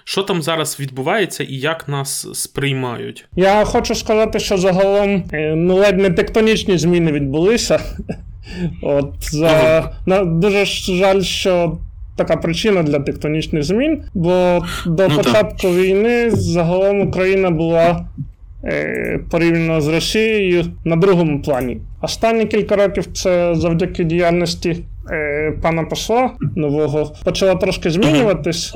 Що 0.04 0.22
там 0.22 0.42
зараз 0.42 0.80
відбувається 0.80 1.44
і 1.44 1.54
як 1.54 1.88
нас 1.88 2.28
сприймають? 2.32 3.24
Я 3.36 3.64
хочу 3.64 3.94
сказати, 3.94 4.38
що 4.38 4.56
загалом 4.58 5.24
е, 5.32 5.54
ну, 5.56 5.74
ледь 5.74 5.98
не 5.98 6.10
тектонічні 6.10 6.78
зміни 6.78 7.12
відбулися. 7.12 7.80
От 8.82 9.14
за 9.20 9.92
на 10.06 10.24
дуже 10.24 10.64
жаль, 10.64 11.20
що 11.20 11.78
така 12.16 12.36
причина 12.36 12.82
для 12.82 12.98
тектонічних 12.98 13.62
змін, 13.62 14.02
бо 14.14 14.64
до 14.86 15.08
ну, 15.08 15.16
початку 15.16 15.62
так. 15.62 15.72
війни 15.72 16.30
загалом 16.30 17.00
Україна 17.00 17.50
була 17.50 18.06
е, 18.64 19.20
порівняно 19.30 19.80
з 19.80 19.88
Росією 19.88 20.64
на 20.84 20.96
другому 20.96 21.42
плані. 21.42 21.80
Останні 22.02 22.46
кілька 22.46 22.76
років 22.76 23.06
це 23.12 23.54
завдяки 23.54 24.04
діяльності 24.04 24.84
е, 25.10 25.52
пана 25.62 25.84
посла 25.84 26.30
нового 26.56 27.12
почала 27.24 27.54
трошки 27.54 27.90
змінюватись, 27.90 28.74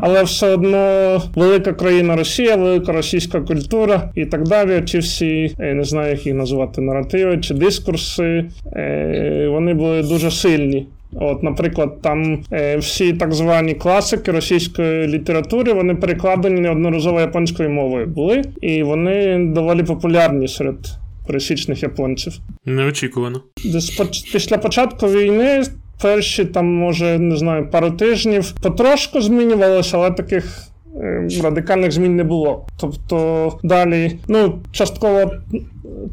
але 0.00 0.22
все 0.22 0.54
одно 0.54 1.22
велика 1.34 1.72
країна 1.72 2.16
Росія, 2.16 2.56
велика 2.56 2.92
російська 2.92 3.40
культура 3.40 4.10
і 4.14 4.26
так 4.26 4.42
далі. 4.48 4.82
Ці 4.86 4.98
всі 4.98 5.54
е, 5.58 5.74
не 5.74 5.84
знаю, 5.84 6.10
як 6.10 6.26
їх 6.26 6.34
називати 6.34 6.80
наративи 6.80 7.38
чи 7.38 7.54
дискурси, 7.54 8.44
е, 8.76 9.48
вони 9.50 9.74
були 9.74 10.02
дуже 10.02 10.30
сильні. 10.30 10.86
От, 11.14 11.42
Наприклад, 11.42 12.02
там 12.02 12.38
е, 12.52 12.76
всі 12.76 13.12
так 13.12 13.32
звані 13.32 13.74
класики 13.74 14.32
російської 14.32 15.08
літератури 15.08 15.72
вони 15.72 15.94
перекладені 15.94 16.60
неодноразово 16.60 17.20
японською 17.20 17.70
мовою 17.70 18.06
були, 18.06 18.42
і 18.60 18.82
вони 18.82 19.46
доволі 19.54 19.82
популярні 19.82 20.48
серед 20.48 20.76
пересічних 21.26 21.82
японців. 21.82 22.32
Неочікувано. 22.64 23.40
Десь 23.64 24.00
після 24.32 24.58
початку 24.58 25.06
війни. 25.06 25.62
Перші 26.02 26.44
там, 26.44 26.66
може, 26.66 27.18
не 27.18 27.36
знаю, 27.36 27.70
пару 27.70 27.90
тижнів 27.90 28.52
потрошку 28.62 29.20
змінювалося, 29.20 29.98
але 29.98 30.10
таких 30.10 30.68
е, 30.96 31.28
радикальних 31.42 31.92
змін 31.92 32.16
не 32.16 32.24
було. 32.24 32.66
Тобто 32.80 33.58
далі, 33.62 34.18
ну, 34.28 34.58
частково 34.72 35.32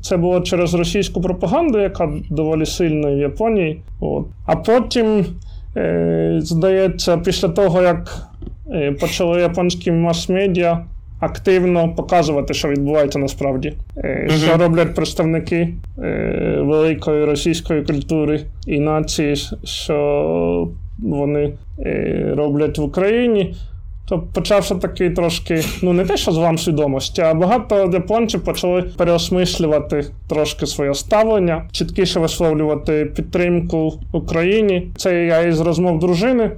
це 0.01 0.17
було 0.17 0.41
через 0.41 0.73
російську 0.73 1.21
пропаганду, 1.21 1.79
яка 1.79 2.09
доволі 2.29 2.65
сильна 2.65 3.11
в 3.11 3.17
Японії. 3.17 3.81
От. 3.99 4.25
А 4.45 4.55
потім, 4.55 5.25
е, 5.77 6.39
здається, 6.41 7.17
після 7.17 7.47
того, 7.47 7.81
як 7.81 8.27
е, 8.73 8.91
почали 8.91 9.41
японські 9.41 9.91
мас-медіа 9.91 10.85
активно 11.19 11.95
показувати, 11.95 12.53
що 12.53 12.67
відбувається 12.67 13.19
насправді, 13.19 13.73
uh-huh. 13.95 14.31
що 14.31 14.57
роблять 14.57 14.95
представники 14.95 15.73
е, 16.03 16.57
великої 16.61 17.25
російської 17.25 17.83
культури 17.83 18.41
і 18.67 18.79
нації, 18.79 19.35
що 19.63 20.69
вони 20.99 21.53
е, 21.79 22.33
роблять 22.37 22.77
в 22.77 22.83
Україні. 22.83 23.55
То 24.09 24.23
почався 24.33 24.75
такий 24.75 25.09
трошки, 25.09 25.63
ну 25.81 25.93
не 25.93 26.05
те, 26.05 26.17
що 26.17 26.31
з 26.31 26.37
вам 26.37 26.57
свідомості, 26.57 27.21
а 27.21 27.33
багато 27.33 27.89
японців 27.93 28.43
почали 28.43 28.81
переосмислювати 28.81 30.05
трошки 30.29 30.65
своє 30.65 30.93
ставлення, 30.93 31.69
чіткіше 31.71 32.19
висловлювати 32.19 33.11
підтримку 33.15 33.93
Україні. 34.11 34.87
Це 34.97 35.25
я 35.25 35.41
із 35.41 35.59
розмов 35.59 35.99
дружини, 35.99 36.51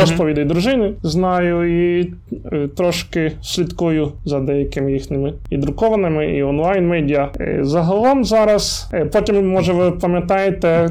розповідей 0.00 0.44
дружини 0.44 0.94
знаю 1.02 1.64
і 1.98 2.12
е, 2.52 2.68
трошки 2.76 3.32
слідкую 3.42 4.12
за 4.24 4.40
деякими 4.40 4.92
їхніми 4.92 5.32
і 5.50 5.56
друкованими, 5.56 6.26
і 6.26 6.42
онлайн-медіа. 6.42 7.30
Е, 7.40 7.58
загалом 7.62 8.24
зараз 8.24 8.90
е, 8.92 9.04
потім, 9.04 9.48
може, 9.48 9.72
ви 9.72 9.90
пам'ятаєте 9.90 10.90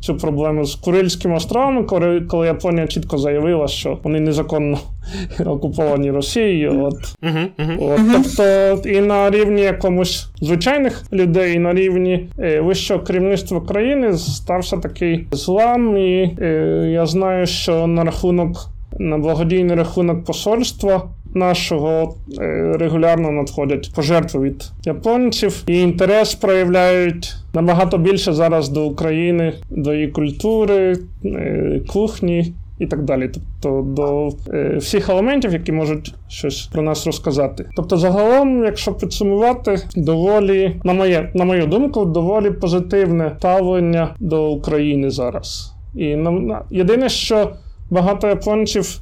цю 0.00 0.16
проблему 0.16 0.64
з 0.64 0.74
Курильськими 0.74 1.34
островами, 1.34 1.82
коли, 1.82 2.20
коли 2.20 2.46
Японія 2.46 2.86
чітко 2.86 3.18
заявила, 3.18 3.68
що 3.68 3.98
вони 4.02 4.20
незаконно 4.20 4.78
окуповані 5.46 6.10
Росією. 6.10 6.84
От. 6.84 6.94
Uh-huh, 7.22 7.48
uh-huh. 7.58 7.76
От, 7.80 8.00
Тобто 8.12 8.88
і 8.88 9.00
на 9.00 9.30
рівні 9.30 9.62
якомусь 9.62 10.28
звичайних 10.40 11.04
людей, 11.12 11.56
і 11.56 11.58
на 11.58 11.74
рівні 11.74 12.28
е, 12.38 12.60
вищого 12.60 13.00
керівництва 13.00 13.60
країни 13.60 14.18
стався 14.18 14.76
такий 14.76 15.26
злам. 15.32 15.96
І 15.96 16.36
е, 16.40 16.46
я 16.92 17.06
знаю, 17.06 17.46
що 17.46 17.86
на 17.86 18.04
рахунок 18.04 18.70
на 18.98 19.18
благодійний 19.18 19.76
рахунок 19.76 20.24
посольства. 20.24 21.02
Нашого 21.34 22.14
е, 22.38 22.74
регулярно 22.78 23.30
надходять 23.30 23.90
пожертви 23.94 24.40
від 24.40 24.64
японців 24.84 25.62
і 25.66 25.80
інтерес 25.80 26.34
проявляють 26.34 27.34
набагато 27.54 27.98
більше 27.98 28.32
зараз 28.32 28.68
до 28.68 28.86
України, 28.86 29.52
до 29.70 29.94
її 29.94 30.08
культури, 30.08 30.98
е, 31.24 31.80
кухні 31.88 32.54
і 32.80 32.86
так 32.86 33.04
далі. 33.04 33.30
Тобто 33.34 33.82
до 33.82 34.28
е, 34.54 34.76
всіх 34.76 35.08
елементів, 35.08 35.52
які 35.52 35.72
можуть 35.72 36.14
щось 36.28 36.62
про 36.62 36.82
нас 36.82 37.06
розказати. 37.06 37.68
Тобто, 37.76 37.96
загалом, 37.96 38.64
якщо 38.64 38.94
підсумувати, 38.94 39.78
доволі, 39.96 40.80
на 40.84 40.92
моє, 40.92 41.30
на 41.34 41.44
мою 41.44 41.66
думку, 41.66 42.04
доволі 42.04 42.50
позитивне 42.50 43.32
ставлення 43.38 44.14
до 44.20 44.50
України 44.50 45.10
зараз. 45.10 45.74
І 45.94 46.16
на, 46.16 46.62
єдине, 46.70 47.08
що 47.08 47.50
багато 47.90 48.28
японців 48.28 49.00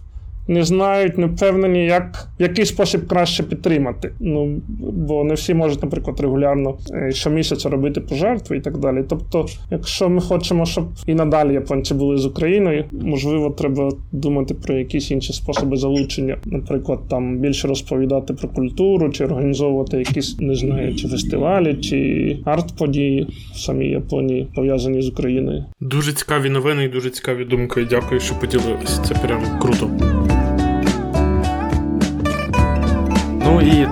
не 0.49 0.65
знають, 0.65 1.19
не 1.19 1.27
впевнені, 1.27 1.85
як 1.85 2.29
який 2.39 2.65
спосіб 2.65 3.07
краще 3.07 3.43
підтримати. 3.43 4.13
Ну 4.21 4.61
бо 4.81 5.25
не 5.25 5.35
всі 5.35 5.55
можуть, 5.55 5.83
наприклад, 5.83 6.21
регулярно 6.21 6.79
е, 6.93 7.13
щомісяця 7.13 7.69
робити 7.69 8.01
пожертви 8.01 8.57
і 8.57 8.61
так 8.61 8.79
далі. 8.79 9.05
Тобто, 9.09 9.47
якщо 9.71 10.09
ми 10.09 10.21
хочемо, 10.21 10.67
щоб 10.67 10.89
і 11.07 11.15
надалі 11.15 11.53
японці 11.53 11.95
були 11.95 12.17
з 12.17 12.27
Україною, 12.27 12.85
можливо, 12.93 13.51
треба 13.51 13.91
думати 14.13 14.55
про 14.55 14.75
якісь 14.75 15.11
інші 15.11 15.33
способи 15.33 15.77
залучення, 15.77 16.37
наприклад, 16.45 16.99
там 17.11 17.39
більше 17.39 17.69
розповідати 17.69 18.35
про 18.35 18.49
культуру, 18.49 19.11
чи 19.11 19.25
організовувати 19.25 19.99
якісь 19.99 20.41
не 20.41 20.55
знаю, 20.55 20.95
чи 20.95 21.09
фестивалі, 21.09 21.75
чи 21.75 22.39
арт-події 22.45 23.27
в 23.55 23.59
самій 23.59 23.89
Японії 23.89 24.49
пов'язані 24.55 25.03
з 25.03 25.09
Україною. 25.09 25.65
Дуже 25.81 26.13
цікаві 26.13 26.51
новини 26.51 26.85
і 26.85 26.89
дуже 26.89 27.11
цікаві 27.11 27.45
думки. 27.45 27.87
Дякую, 27.91 28.21
що 28.21 28.35
поділилися. 28.35 29.03
Це 29.03 29.15
прям 29.15 29.43
круто. 29.61 30.18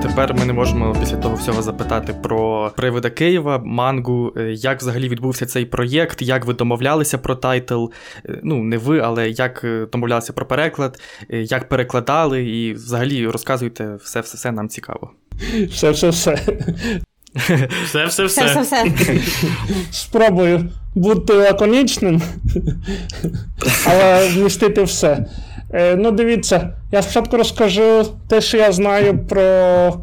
Тепер 0.03 0.35
ми 0.35 0.45
не 0.45 0.53
можемо 0.53 0.97
після 1.01 1.17
того 1.17 1.35
всього 1.35 1.63
запитати 1.63 2.15
про 2.23 2.73
привида 2.77 3.11
Києва, 3.11 3.59
мангу, 3.65 4.33
е, 4.37 4.53
як 4.53 4.81
взагалі 4.81 5.09
відбувся 5.09 5.47
цей 5.47 5.65
проєкт, 5.65 6.23
як 6.23 6.45
ви 6.45 6.55
домовлялися 6.55 7.19
про 7.19 7.35
тайтл. 7.35 7.85
Е, 8.29 8.41
ну, 8.43 8.63
не 8.63 8.79
ви, 8.79 9.01
але 9.01 9.31
як 9.31 9.65
е, 9.65 9.87
домовлялися 9.93 10.33
про 10.33 10.47
переклад, 10.47 11.01
як 11.29 11.69
перекладали, 11.69 12.45
і 12.45 12.73
взагалі 12.73 13.27
розказуйте 13.27 13.95
все, 14.05 14.21
все, 14.21 14.37
все 14.37 14.53
нам 14.53 14.69
цікаво. 14.69 15.11
Все, 15.71 15.91
все, 15.91 16.09
все. 16.09 16.39
Все, 17.85 18.07
все, 18.07 18.25
все. 18.25 18.45
Все, 18.47 18.63
все, 18.63 18.63
все. 18.63 19.21
Спробую 19.91 20.71
бути 20.95 21.33
лаконічним, 21.33 22.23
але 23.87 24.29
вмістити 24.29 24.83
все. 24.83 25.27
Е, 25.73 25.97
ну, 25.97 26.11
дивіться, 26.11 26.73
я 26.93 27.03
спочатку 27.03 27.37
розкажу 27.37 28.05
те, 28.29 28.41
що 28.41 28.57
я 28.57 28.73
знаю 28.73 29.19
про 29.29 29.43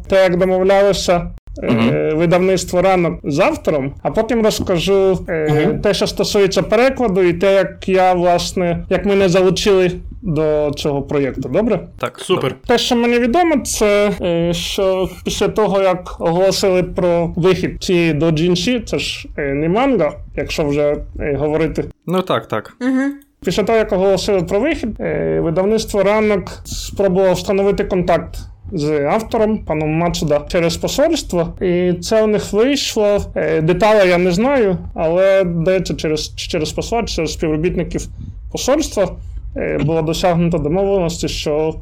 те, 0.08 0.22
як 0.22 0.36
домовлялися. 0.36 1.30
Uh-huh. 1.62 2.16
Видавництво 2.16 2.82
ранок 2.82 3.20
з 3.24 3.38
автором, 3.38 3.94
а 4.02 4.10
потім 4.10 4.42
розкажу 4.42 5.12
uh-huh. 5.12 5.80
те, 5.80 5.94
що 5.94 6.06
стосується 6.06 6.62
перекладу, 6.62 7.22
і 7.22 7.32
те, 7.32 7.54
як 7.54 7.88
я, 7.88 8.12
власне, 8.12 8.84
як 8.90 9.04
мене 9.04 9.28
залучили 9.28 9.90
до 10.22 10.72
цього 10.76 11.02
проєкту. 11.02 11.48
Добре? 11.48 11.80
Так, 11.98 12.18
супер. 12.18 12.54
Те, 12.66 12.78
що 12.78 12.96
мені 12.96 13.18
відомо, 13.18 13.58
це 13.64 14.10
е, 14.20 14.54
що 14.54 15.08
після 15.24 15.48
того, 15.48 15.82
як 15.82 16.16
оголосили 16.18 16.82
про 16.82 17.32
вихід 17.36 17.82
цієї 17.82 18.14
до 18.14 18.30
Джінші, 18.30 18.80
це 18.86 18.98
ж 18.98 19.28
не 19.36 19.68
манга, 19.68 20.12
якщо 20.36 20.64
вже 20.64 20.96
говорити. 21.16 21.84
Ну 22.06 22.22
так, 22.22 22.48
так. 22.48 22.76
Угу. 22.80 23.10
Після 23.44 23.62
того, 23.62 23.78
як 23.78 23.92
оголосили 23.92 24.42
про 24.42 24.60
вихід, 24.60 25.00
е, 25.00 25.40
видавництво 25.40 26.02
ранок 26.02 26.62
спробувало 26.64 27.32
встановити 27.32 27.84
контакт. 27.84 28.36
З 28.72 29.04
автором, 29.04 29.58
паном 29.58 29.90
Мацуда, 29.90 30.40
через 30.48 30.76
посольство, 30.76 31.54
і 31.60 31.92
це 31.92 32.22
у 32.22 32.26
них 32.26 32.52
вийшло. 32.52 33.18
Е, 33.34 33.60
деталі 33.60 34.08
я 34.08 34.18
не 34.18 34.32
знаю, 34.32 34.78
але 34.94 35.44
здається, 35.60 35.94
через 35.94 36.36
через 36.36 36.72
посольство, 36.72 37.16
через 37.16 37.32
співробітників 37.32 38.08
посольства 38.52 39.08
е, 39.56 39.78
було 39.78 40.02
досягнуто 40.02 40.58
домовленості, 40.58 41.28
що 41.28 41.74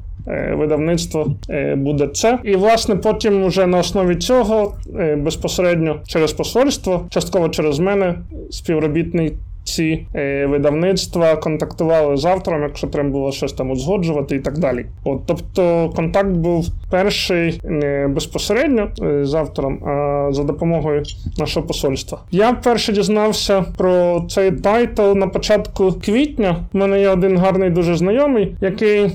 видавництво 0.53 1.35
буде 1.77 2.07
це. 2.07 2.39
І, 2.45 2.57
власне, 2.57 2.97
потім 2.97 3.47
вже 3.47 3.67
на 3.67 3.79
основі 3.79 4.17
цього 4.17 4.75
безпосередньо 5.17 6.01
через 6.07 6.33
посольство, 6.33 7.07
частково 7.11 7.49
через 7.49 7.79
мене, 7.79 8.15
співробітниці 8.51 10.07
е, 10.15 10.47
видавництва 10.47 11.37
контактували 11.37 12.17
з 12.17 12.25
автором, 12.25 12.63
якщо 12.63 12.87
треба 12.87 13.09
було 13.09 13.33
щось 13.33 13.53
там 13.53 13.71
узгоджувати 13.71 14.37
і 14.37 14.41
так 14.41 14.59
далі. 14.59 14.87
От, 15.05 15.21
Тобто 15.27 15.91
контакт 15.97 16.31
був 16.31 16.67
перший 16.91 17.61
не 17.65 18.09
безпосередньо 18.09 18.89
е, 19.03 19.25
з 19.25 19.35
автором, 19.35 19.85
а 19.85 20.29
за 20.33 20.43
допомогою 20.43 21.03
нашого 21.39 21.67
посольства. 21.67 22.19
Я 22.31 22.51
вперше 22.51 22.93
дізнався 22.93 23.65
про 23.77 24.25
цей 24.29 24.51
тайтл 24.51 25.13
на 25.15 25.27
початку 25.27 25.93
квітня. 25.93 26.57
У 26.73 26.79
мене 26.79 27.01
є 27.01 27.09
один 27.09 27.39
гарний 27.39 27.71
дуже 27.71 27.97
знайомий, 27.97 28.57
який. 28.61 29.11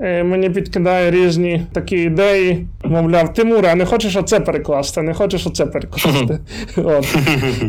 Е, 0.00 0.24
мені 0.24 0.50
підкидає 0.50 1.10
різні 1.10 1.66
такі 1.72 1.96
ідеї. 1.96 2.66
Мовляв, 2.84 3.34
Тимуре, 3.34 3.68
а 3.72 3.74
не 3.74 3.84
хочеш 3.84 4.16
оце 4.16 4.40
перекласти, 4.40 5.02
не 5.02 5.14
хочеш 5.14 5.46
оце 5.46 5.66
перекласти. 5.66 6.38
От. 6.76 7.16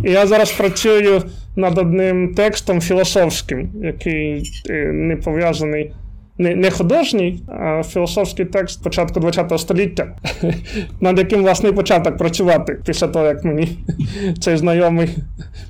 І 0.05 0.11
я 0.11 0.27
зараз 0.27 0.51
працюю 0.51 1.21
над 1.55 1.77
одним 1.77 2.33
текстом 2.33 2.81
філософським, 2.81 3.69
який 3.83 4.43
е, 4.69 4.73
не 4.93 5.15
пов'язаний 5.15 5.91
не 6.39 6.55
не 6.55 6.71
художній, 6.71 7.43
а 7.47 7.83
філософський 7.83 8.45
текст 8.45 8.83
початку 8.83 9.21
ХХ 9.21 9.59
століття, 9.59 10.07
над 11.01 11.17
яким 11.17 11.41
власний 11.41 11.71
початок 11.71 12.17
працювати 12.17 12.79
після 12.85 13.07
того, 13.07 13.25
як 13.25 13.43
мені 13.43 13.77
цей 14.39 14.57
знайомий 14.57 15.09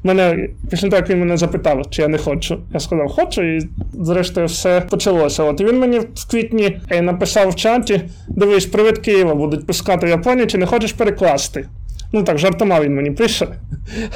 мене 0.03 0.49
після 0.69 0.89
того, 0.89 0.97
як 0.97 1.09
він 1.09 1.19
мене 1.19 1.37
запитав, 1.37 1.89
чи 1.89 2.01
я 2.01 2.07
не 2.07 2.17
хочу. 2.17 2.59
Я 2.73 2.79
сказав, 2.79 3.09
хочу, 3.09 3.41
і 3.43 3.69
зрештою 3.93 4.47
все 4.47 4.81
почалося. 4.81 5.43
От 5.43 5.61
і 5.61 5.65
він 5.65 5.79
мені 5.79 5.99
в 5.99 6.29
квітні 6.31 6.79
е, 6.89 7.01
написав 7.01 7.49
в 7.49 7.55
чаті: 7.55 8.01
дивись, 8.27 8.65
привид 8.65 8.97
Києва 8.97 9.35
будуть 9.35 9.67
пускати 9.67 10.05
в 10.05 10.09
Японії, 10.09 10.47
чи 10.47 10.57
не 10.57 10.65
хочеш 10.65 10.93
перекласти? 10.93 11.65
Ну 12.13 12.23
так, 12.23 12.37
жартома 12.37 12.81
він 12.81 12.95
мені 12.95 13.11
пише. 13.11 13.47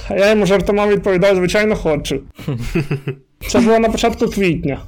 А 0.10 0.16
я 0.16 0.30
йому 0.30 0.46
жартома 0.46 0.88
відповідаю, 0.88 1.36
звичайно, 1.36 1.76
хочу. 1.76 2.22
Це 3.48 3.60
було 3.60 3.80
на 3.80 3.90
початку 3.90 4.28
квітня. 4.28 4.80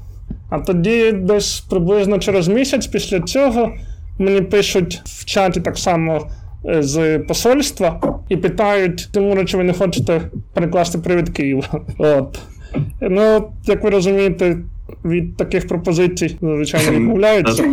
А 0.56 0.60
тоді 0.60 1.12
десь 1.12 1.60
приблизно 1.60 2.20
через 2.20 2.48
місяць 2.48 2.88
після 2.88 3.20
цього 3.20 3.72
мені 4.20 4.42
пишуть 4.42 5.02
в 5.06 5.26
чаті 5.26 5.62
так 5.62 5.78
само 5.78 6.28
е, 6.70 6.84
з 6.84 7.20
посольства 7.20 8.20
і 8.30 8.38
питають, 8.38 9.10
Тимура, 9.12 9.46
чи 9.46 9.58
ви 9.58 9.64
не 9.64 9.74
хочете 9.74 10.22
перекласти 10.54 10.98
привід 10.98 11.30
Києва. 11.30 11.82
От. 11.98 12.40
Ну, 13.02 13.52
як 13.66 13.84
ви 13.84 13.90
розумієте, 13.90 14.58
від 15.06 15.38
таких 15.38 15.68
пропозицій, 15.68 16.38
звичайно, 16.42 16.92
відмовляються. 16.96 17.64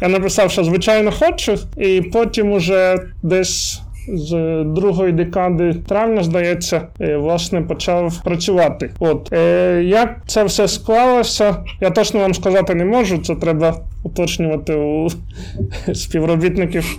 Я 0.00 0.08
написав, 0.08 0.50
що 0.50 0.64
звичайно 0.64 1.12
хочу, 1.12 1.58
і 1.76 2.02
потім 2.02 2.52
уже 2.52 2.98
десь 3.22 3.80
з 4.08 4.62
другої 4.64 5.12
декади 5.12 5.74
травня, 5.88 6.22
здається, 6.22 6.88
е, 7.00 7.16
власне 7.16 7.62
почав 7.62 8.22
працювати. 8.24 8.90
От 8.98 9.32
е, 9.32 9.82
як 9.84 10.16
це 10.26 10.44
все 10.44 10.68
склалося, 10.68 11.56
я 11.80 11.90
точно 11.90 12.20
вам 12.20 12.34
сказати 12.34 12.74
не 12.74 12.84
можу. 12.84 13.18
Це 13.18 13.34
треба 13.34 13.76
уточнювати 14.02 14.74
у 14.74 15.08
співробітників 15.94 16.98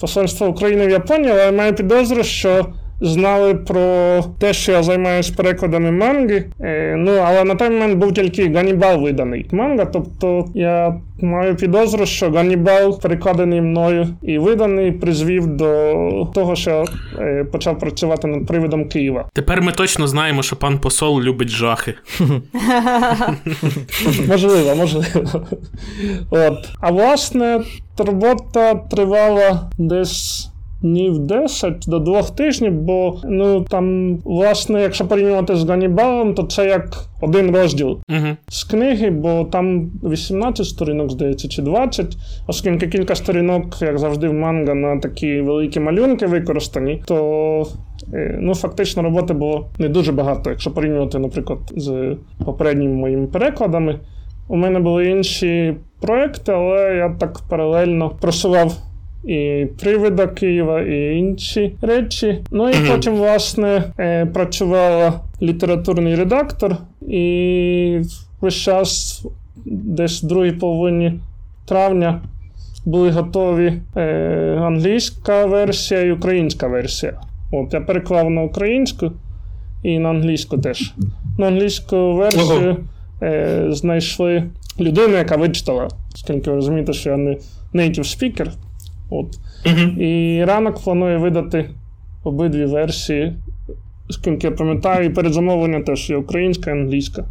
посольства 0.00 0.48
України 0.48 0.86
в 0.86 0.90
Японії, 0.90 1.30
але 1.30 1.52
маю 1.52 1.74
підозру, 1.74 2.22
що 2.22 2.66
знали 3.00 3.54
про 3.54 4.24
те, 4.38 4.52
що 4.52 4.72
я 4.72 4.82
займаюся 4.82 5.34
перекладами 5.36 5.90
манги. 5.90 6.44
Е, 6.60 6.94
ну, 6.98 7.12
але 7.26 7.44
на 7.44 7.54
той 7.54 7.70
момент 7.70 7.98
був 7.98 8.14
тільки 8.14 8.52
Ганібал 8.52 9.02
виданий 9.02 9.46
манга. 9.52 9.84
Тобто 9.84 10.44
я 10.54 11.00
маю 11.20 11.56
підозру, 11.56 12.06
що 12.06 12.30
Ганібал, 12.30 13.00
перекладений 13.00 13.60
мною 13.60 14.08
і 14.22 14.38
виданий, 14.38 14.92
призвів 14.92 15.46
до 15.46 15.66
того, 16.34 16.56
що 16.56 16.84
е, 17.18 17.44
почав 17.44 17.78
працювати 17.78 18.28
над 18.28 18.46
привидом 18.46 18.88
Києва. 18.88 19.28
Тепер 19.32 19.62
ми 19.62 19.72
точно 19.72 20.06
знаємо, 20.06 20.42
що 20.42 20.56
пан 20.56 20.78
посол 20.78 21.20
любить 21.20 21.48
жахи. 21.48 21.94
Можливо, 24.28 24.74
можливо. 24.74 25.06
От. 26.30 26.68
А 26.80 26.90
власне, 26.90 27.60
робота 27.98 28.74
тривала 28.74 29.70
десь 29.78 30.50
днів 30.86 31.18
10 31.18 31.84
до 31.86 31.98
двох 31.98 32.30
тижнів, 32.30 32.72
бо 32.72 33.20
ну 33.24 33.60
там, 33.60 34.16
власне, 34.24 34.82
якщо 34.82 35.04
порівнювати 35.06 35.56
з 35.56 35.64
Ганібалом, 35.64 36.34
то 36.34 36.42
це 36.42 36.66
як 36.66 37.04
один 37.20 37.56
розділ 37.56 37.98
uh 38.10 38.36
з 38.48 38.64
книги, 38.64 39.10
бо 39.10 39.44
там 39.44 39.90
18 40.04 40.66
сторінок, 40.66 41.10
здається, 41.10 41.48
чи 41.48 41.62
20, 41.62 42.16
оскільки 42.46 42.86
кілька 42.86 43.14
сторінок, 43.14 43.82
як 43.82 43.98
завжди, 43.98 44.28
в 44.28 44.32
манга 44.32 44.74
на 44.74 44.98
такі 44.98 45.40
великі 45.40 45.80
малюнки 45.80 46.26
використані, 46.26 47.02
то 47.06 47.66
е, 48.12 48.38
ну, 48.40 48.54
фактично 48.54 49.02
роботи 49.02 49.34
було 49.34 49.66
не 49.78 49.88
дуже 49.88 50.12
багато, 50.12 50.50
якщо 50.50 50.70
порівнювати, 50.70 51.18
наприклад, 51.18 51.58
з 51.76 52.16
попередніми 52.44 52.94
моїми 52.94 53.26
перекладами. 53.26 54.00
У 54.48 54.56
мене 54.56 54.80
були 54.80 55.06
інші 55.06 55.76
проекти, 56.00 56.52
але 56.52 56.96
я 56.96 57.16
так 57.18 57.40
паралельно 57.48 58.10
просував 58.20 58.85
і 59.26 59.66
привида 59.80 60.26
Києва, 60.26 60.80
і 60.80 61.16
інші 61.16 61.72
речі. 61.82 62.38
Ну 62.50 62.68
і 62.68 62.72
mm-hmm. 62.72 62.92
потім, 62.92 63.14
власне, 63.14 63.84
е, 63.98 64.26
працювала 64.26 65.20
літературний 65.42 66.14
редактор, 66.14 66.76
і 67.08 68.00
весь 68.40 68.54
час, 68.54 69.22
десь 69.64 70.22
в 70.22 70.26
другій 70.26 70.52
половині 70.52 71.20
травня, 71.66 72.20
були 72.84 73.10
готові 73.10 73.72
е, 73.96 74.58
англійська 74.62 75.46
версія 75.46 76.00
і 76.00 76.12
українська 76.12 76.66
версія. 76.66 77.20
От, 77.52 77.74
я 77.74 77.80
переклав 77.80 78.30
на 78.30 78.42
українську 78.42 79.12
і 79.82 79.98
на 79.98 80.08
англійську 80.08 80.58
теж. 80.58 80.94
На 81.38 81.46
англійську 81.46 82.14
версію 82.14 82.76
е, 83.22 83.66
знайшли 83.68 84.44
людину, 84.80 85.16
яка 85.16 85.36
вичитала, 85.36 85.88
оскільки 86.14 86.50
ви 86.50 86.56
розумієте, 86.56 86.92
що 86.92 87.10
я 87.10 87.16
не 87.16 87.36
native 87.74 87.98
speaker. 87.98 88.50
От. 89.10 89.38
Угу. 89.66 90.02
І 90.02 90.44
ранок 90.44 90.84
планує 90.84 91.16
видати 91.16 91.70
обидві 92.24 92.64
версії, 92.64 93.32
скільки 94.10 94.46
я 94.46 94.52
пам'ятаю, 94.52 95.06
і 95.06 95.10
передзамовлення 95.10 95.80
теж 95.80 96.10
є 96.10 96.16
українська 96.16 96.70
і 96.70 96.74
англійська. 96.74 97.24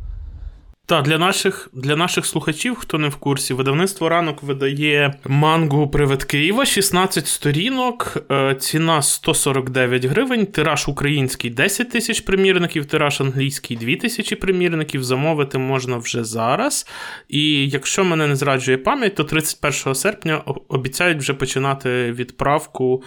Так, 0.88 1.04
для 1.04 1.18
наших 1.18 1.70
для 1.74 1.96
наших 1.96 2.26
слухачів, 2.26 2.76
хто 2.76 2.98
не 2.98 3.08
в 3.08 3.16
курсі, 3.16 3.54
видавництво 3.54 4.10
ранок 4.10 4.44
видає 4.44 5.14
мангу 5.26 5.88
Привид 5.88 6.24
Києва, 6.24 6.66
16 6.66 7.28
сторінок, 7.28 8.18
е, 8.32 8.56
ціна 8.56 9.02
149 9.02 10.06
гривень, 10.06 10.46
тираж 10.46 10.88
український 10.88 11.50
10 11.50 11.90
тисяч 11.90 12.22
примірників, 12.22 12.86
тираж 12.86 13.22
англійський 13.22 13.78
2 13.78 13.96
тисячі 13.96 14.36
примірників. 14.36 15.04
Замовити 15.04 15.58
можна 15.58 15.98
вже 15.98 16.24
зараз. 16.24 16.88
І 17.30 17.70
якщо 17.70 18.04
мене 18.04 18.28
не 18.28 18.36
зраджує 18.36 18.78
пам'ять, 18.78 19.16
то 19.16 19.24
31 19.24 19.96
серпня 19.96 20.44
обіцяють 20.68 21.18
вже 21.18 21.34
починати 21.34 22.12
відправку. 22.12 23.04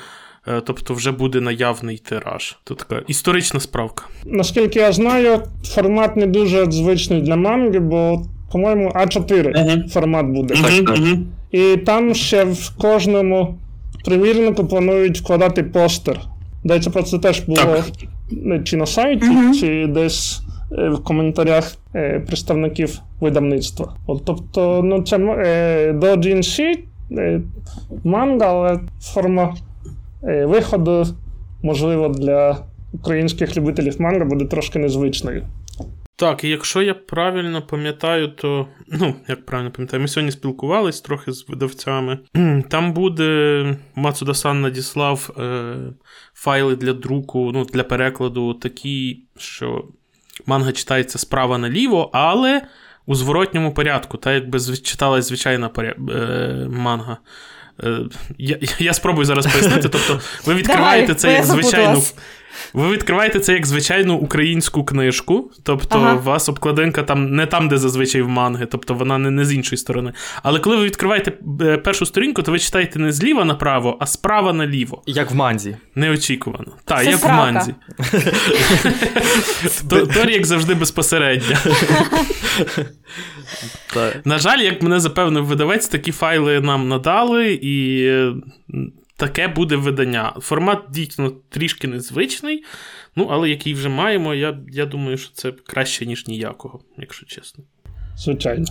Е, 0.49 0.61
тобто 0.65 0.95
вже 0.95 1.13
буде 1.13 1.41
наявний 1.41 1.99
тираж. 1.99 2.57
Це 2.65 2.75
така 2.75 3.03
історична 3.07 3.61
справка. 3.61 4.05
Наскільки 4.27 4.79
я 4.79 4.93
знаю, 4.93 5.43
формат 5.65 6.17
не 6.17 6.27
дуже 6.27 6.71
звичний 6.71 7.23
для 7.23 7.37
манги, 7.37 7.79
бо, 7.79 8.23
по-моєму, 8.53 8.89
А4 8.89 9.29
uh-huh. 9.29 9.89
формат 9.89 10.27
буде. 10.27 10.55
Uh-huh. 10.55 11.19
І 11.53 11.77
там 11.77 12.15
ще 12.15 12.45
в 12.45 12.71
кожному 12.79 13.59
примірнику 14.05 14.67
планують 14.67 15.19
вкладати 15.19 15.63
постер. 15.63 16.21
Здається, 16.65 16.91
про 16.91 17.03
це 17.03 17.19
теж 17.19 17.41
було 17.41 17.57
так. 17.57 17.85
чи 18.65 18.77
на 18.77 18.87
сайті, 18.87 19.27
uh-huh. 19.27 19.61
чи 19.61 19.87
десь 19.87 20.41
е, 20.79 20.89
в 20.89 21.05
коментарях 21.05 21.77
е, 21.95 22.21
представників 22.27 22.99
видавництва. 23.21 23.95
От, 24.07 24.23
Тобто, 24.25 24.83
ну, 24.85 25.03
це 25.03 25.17
е, 25.19 25.93
до 25.93 26.07
GNC 26.07 26.79
е, 27.13 27.41
манга, 28.05 28.47
але 28.47 28.81
форма 29.01 29.55
виходу, 30.23 31.07
можливо, 31.63 32.09
для 32.09 32.65
українських 32.93 33.57
любителів 33.57 34.01
манга 34.01 34.25
буде 34.25 34.45
трошки 34.45 34.79
незвичною. 34.79 35.47
Так, 36.19 36.45
і 36.45 36.49
якщо 36.49 36.83
я 36.83 36.95
правильно 36.95 37.63
пам'ятаю, 37.63 38.29
то 38.29 38.67
ну, 38.89 39.15
як 39.29 39.47
правильно 39.47 39.71
пам'ятаю, 39.71 40.01
ми 40.01 40.09
сьогодні 40.09 40.33
спілкувались 40.33 41.01
трохи 41.01 41.33
з 41.33 41.49
видавцями. 41.49 42.19
Там 42.69 42.93
буде 42.93 43.77
Мацуда-сан 43.95 44.61
надіслав 44.61 45.31
е, 45.39 45.77
файли 46.35 46.77
для 46.77 46.93
друку, 46.93 47.51
ну, 47.55 47.65
для 47.65 47.85
перекладу 47.85 48.55
такі, 48.55 49.25
що 49.37 49.85
манга 50.47 50.73
читається 50.73 51.19
справа 51.19 51.59
наліво, 51.59 52.11
але 52.13 52.63
у 53.07 53.15
зворотньому 53.15 53.75
порядку, 53.75 54.17
так 54.17 54.35
якби 54.35 54.61
читалась 54.61 55.29
звичайна 55.29 55.69
поря... 55.69 55.95
е, 56.11 56.69
манга. 56.71 57.17
Е, 57.85 57.99
я 58.39 58.59
я 58.79 58.95
спробую 58.95 59.25
зараз 59.25 59.47
пояснити. 59.47 59.89
Тобто, 59.89 60.21
ви 60.45 60.55
відкриваєте 60.55 61.07
Давай, 61.07 61.21
це 61.21 61.33
як 61.33 61.45
звичайну. 61.45 62.03
Ви 62.73 62.93
відкриваєте 62.93 63.41
це 63.41 63.53
як 63.53 63.67
звичайну 63.67 64.15
українську 64.15 64.85
книжку, 64.85 65.51
тобто 65.63 65.99
ага. 65.99 66.15
у 66.15 66.23
вас 66.23 66.49
обкладинка 66.49 67.03
там 67.03 67.35
не 67.35 67.47
там, 67.47 67.69
де 67.69 67.79
зазвичай 67.79 68.23
в 68.23 68.29
манги, 68.29 68.67
тобто 68.67 68.95
вона 68.95 69.19
не, 69.19 69.31
не 69.31 69.45
з 69.45 69.53
іншої 69.53 69.79
сторони. 69.79 70.13
Але 70.43 70.61
коли 70.61 70.77
ви 70.77 70.85
відкриваєте 70.85 71.33
е, 71.61 71.77
першу 71.77 72.07
сторінку, 72.07 72.43
то 72.43 72.53
ви 72.53 72.59
читаєте 72.59 72.99
не 72.99 73.13
зліва 73.13 73.45
направо, 73.45 73.97
а 74.01 74.07
справа 74.07 74.53
наліво. 74.53 75.03
Як 75.07 75.31
в 75.31 75.35
манзі. 75.35 75.77
Неочікувано. 75.95 76.73
Так, 76.85 77.05
як 77.05 77.25
в 77.25 77.29
манзі. 77.29 77.75
Торі, 80.15 80.33
як 80.33 80.47
завжди, 80.47 80.75
безпосередньо. 80.75 81.57
На 84.25 84.39
жаль, 84.39 84.59
як 84.59 84.83
мене 84.83 85.01
запевнив 85.01 85.45
видавець, 85.45 85.89
такі 85.89 86.13
файли 86.13 86.61
нам 86.61 86.89
надали, 86.89 87.59
і 87.63 88.09
таке 89.19 89.49
буде 89.49 89.77
видання. 89.77 90.33
Формат 90.41 90.79
дійсно 90.91 91.33
трішки 91.49 91.89
незвичний, 91.89 92.65
ну, 93.17 93.29
але 93.31 93.51
який 93.51 93.75
вже 93.75 93.89
маємо, 93.89 94.35
я 94.35 94.59
я 94.73 94.87
думаю, 94.87 95.17
що 95.17 95.31
це 95.33 95.53
краще, 95.67 96.07
ніж 96.07 96.27
ніякого, 96.27 96.81
якщо 96.99 97.27
чесно. 97.27 97.65
Звичайно. 98.17 98.65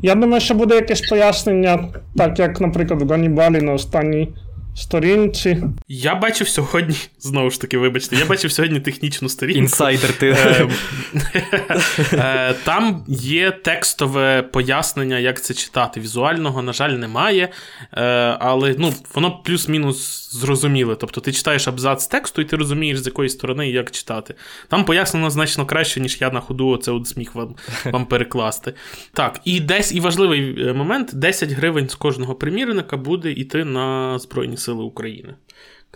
Я 0.00 0.14
думаю, 0.14 0.40
що 0.40 0.54
буде 0.54 0.74
якесь 0.74 1.00
пояснення, 1.00 1.88
так 2.16 2.38
як, 2.38 2.60
наприклад, 2.60 3.02
в 3.02 3.08
Ганібалі 3.08 3.60
на 3.60 3.72
останній 3.72 4.28
сторінці. 4.74 5.62
Я 5.88 6.14
бачив 6.14 6.48
сьогодні, 6.48 6.96
знову 7.18 7.50
ж 7.50 7.60
таки, 7.60 7.78
вибачте, 7.78 8.16
я 8.16 8.24
бачив 8.24 8.52
сьогодні 8.52 8.80
технічну 8.80 9.28
сторінку. 9.28 9.58
Інсайдер 9.58 10.12
ти. 10.12 10.36
Ем, 10.38 10.70
е, 12.12 12.54
там 12.64 13.04
є 13.08 13.50
текстове 13.50 14.42
пояснення, 14.42 15.18
як 15.18 15.42
це 15.42 15.54
читати. 15.54 16.00
Візуального, 16.00 16.62
на 16.62 16.72
жаль, 16.72 16.90
немає. 16.90 17.48
Е, 17.92 18.02
але 18.40 18.74
ну, 18.78 18.92
воно 19.14 19.30
плюс-мінус 19.30 20.22
зрозуміле. 20.32 20.96
Тобто 20.96 21.20
ти 21.20 21.32
читаєш 21.32 21.68
абзац 21.68 22.06
тексту, 22.06 22.42
і 22.42 22.44
ти 22.44 22.56
розумієш, 22.56 22.98
з 22.98 23.06
якої 23.06 23.28
сторони 23.28 23.68
і 23.68 23.72
як 23.72 23.90
читати. 23.90 24.34
Там 24.68 24.84
пояснено 24.84 25.30
значно 25.30 25.66
краще, 25.66 26.00
ніж 26.00 26.18
я 26.20 26.30
на 26.30 26.40
ходу 26.40 26.68
оце 26.68 26.92
от 26.92 27.06
зміг 27.08 27.30
вам 27.34 27.54
вам 27.84 28.06
перекласти. 28.06 28.74
Так, 29.12 29.40
і 29.44 29.60
десь 29.60 29.92
і 29.92 30.00
важливий 30.00 30.68
е, 30.68 30.72
момент: 30.72 31.10
10 31.14 31.50
гривень 31.50 31.88
з 31.88 31.94
кожного 31.94 32.34
примірника 32.34 32.96
буде 32.96 33.30
йти 33.30 33.64
на 33.64 34.18
Збройні 34.18 34.56
Сили 34.62 34.82
України. 34.84 35.34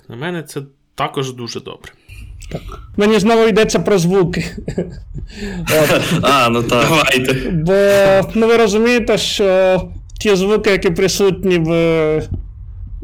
На 0.09 0.17
мене 0.17 0.43
це 0.43 0.63
також 0.95 1.33
дуже 1.33 1.61
добре. 1.61 1.93
Так. 2.53 2.63
Мені 2.97 3.19
знову 3.19 3.49
йдеться 3.49 3.79
про 3.79 3.99
звуки. 3.99 4.45
А, 6.23 6.49
ну 6.49 6.63
так. 6.63 6.87
Давайте. 6.89 7.51
Бо 7.51 7.73
ну, 8.35 8.47
ви 8.47 8.57
розумієте, 8.57 9.19
що 9.19 9.81
ті 10.21 10.37
звуки, 10.37 10.71
які 10.71 10.91
присутні 10.91 11.59
в 11.59 11.73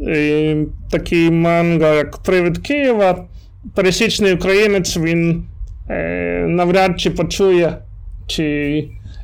е, 0.08 0.56
такій 0.90 1.30
манго, 1.30 1.86
як 1.86 2.18
Привід 2.18 2.58
Києва, 2.58 3.24
пересічний 3.74 4.34
українець 4.34 4.96
він 4.96 5.44
е, 5.90 6.44
навряд 6.48 7.00
чи 7.00 7.10
почує, 7.10 7.78
чи 8.26 8.44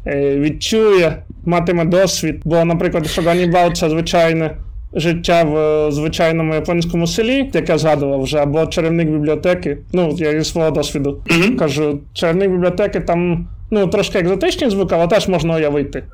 е, 0.06 0.36
відчує, 0.38 1.22
матиме 1.44 1.84
досвід. 1.84 2.40
Бо, 2.44 2.64
наприклад, 2.64 3.06
Шоганібал 3.06 3.72
це 3.72 3.90
звичайне 3.90 4.56
життя 4.94 5.42
в 5.44 5.56
е, 5.56 5.92
звичайному 5.92 6.54
японському 6.54 7.06
селі, 7.06 7.50
яке 7.54 7.72
я 7.72 7.78
згадував 7.78 8.22
вже, 8.22 8.38
або 8.38 8.66
чарівник 8.66 9.08
бібліотеки. 9.08 9.78
Ну, 9.92 10.14
я 10.18 10.38
зі 10.38 10.44
свого 10.50 10.70
досвіду 10.70 11.22
mm-hmm. 11.26 11.56
кажу, 11.56 12.00
чарівник 12.12 12.50
бібліотеки 12.50 13.00
там 13.00 13.48
ну, 13.70 13.86
трошки 13.86 14.18
екзотичні 14.18 14.70
звуки, 14.70 14.94
але 14.94 15.06
теж 15.06 15.28
можна 15.28 15.56
уявити. 15.56 16.04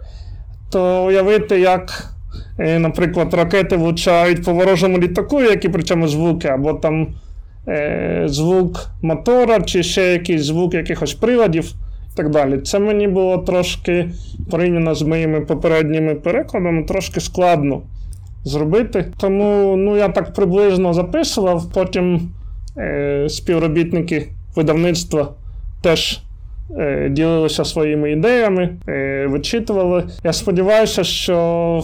То 0.72 1.05
уявити, 1.07 1.61
як, 1.61 2.14
е, 2.59 2.79
наприклад, 2.79 3.35
ракети 3.35 3.77
влучають 3.77 4.45
по 4.45 4.53
ворожому 4.53 4.99
літаку, 4.99 5.43
які 5.43 5.68
причому 5.68 6.09
звуки, 6.09 6.49
або 6.49 6.72
там 6.72 7.09
е, 7.68 8.22
звук 8.27 8.91
мотора, 9.03 9.61
чи 9.61 9.83
ще 9.83 10.12
якийсь 10.12 10.43
звук 10.43 10.75
якихось 10.75 11.14
приладів. 11.14 11.72
І 12.12 12.16
так 12.16 12.31
далі. 12.31 12.59
Це 12.59 12.79
мені 12.79 13.09
було 13.09 13.39
трошки 13.39 14.11
порівняно 14.51 14.95
з 14.95 15.03
моїми 15.03 15.41
попередніми 15.41 16.14
перекладами, 16.14 16.85
трошки 16.85 17.20
складно 17.20 17.83
зробити. 18.45 19.12
Тому 19.16 19.76
ну, 19.76 19.97
я 19.97 20.09
так 20.09 20.34
приблизно 20.34 20.95
записував. 20.95 21.72
Потім 21.72 22.30
е, 22.78 23.26
співробітники 23.28 24.28
видавництва 24.57 25.28
теж 25.82 26.20
е, 26.78 27.09
ділилися 27.09 27.64
своїми 27.64 28.12
ідеями, 28.12 28.76
е, 28.88 29.26
вичитували. 29.26 30.05
Я 30.24 30.32
сподіваюся, 30.32 31.05
що 31.05 31.82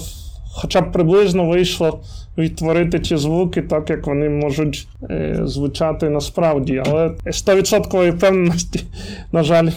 хоча 0.53 0.81
б 0.81 0.93
приблизно 0.93 1.45
вийшло 1.45 2.01
відтворити 2.39 3.01
ці 3.01 3.17
звуки, 3.17 3.63
так 3.63 3.91
як 3.91 4.07
вони 4.07 4.29
можуть 4.29 4.89
е, 5.11 5.41
звучати 5.45 6.11
насправді. 6.11 6.83
Але 6.87 7.09
100% 7.27 8.11
впевненості, 8.11 8.85
на 9.33 9.43
жаль, 9.43 9.69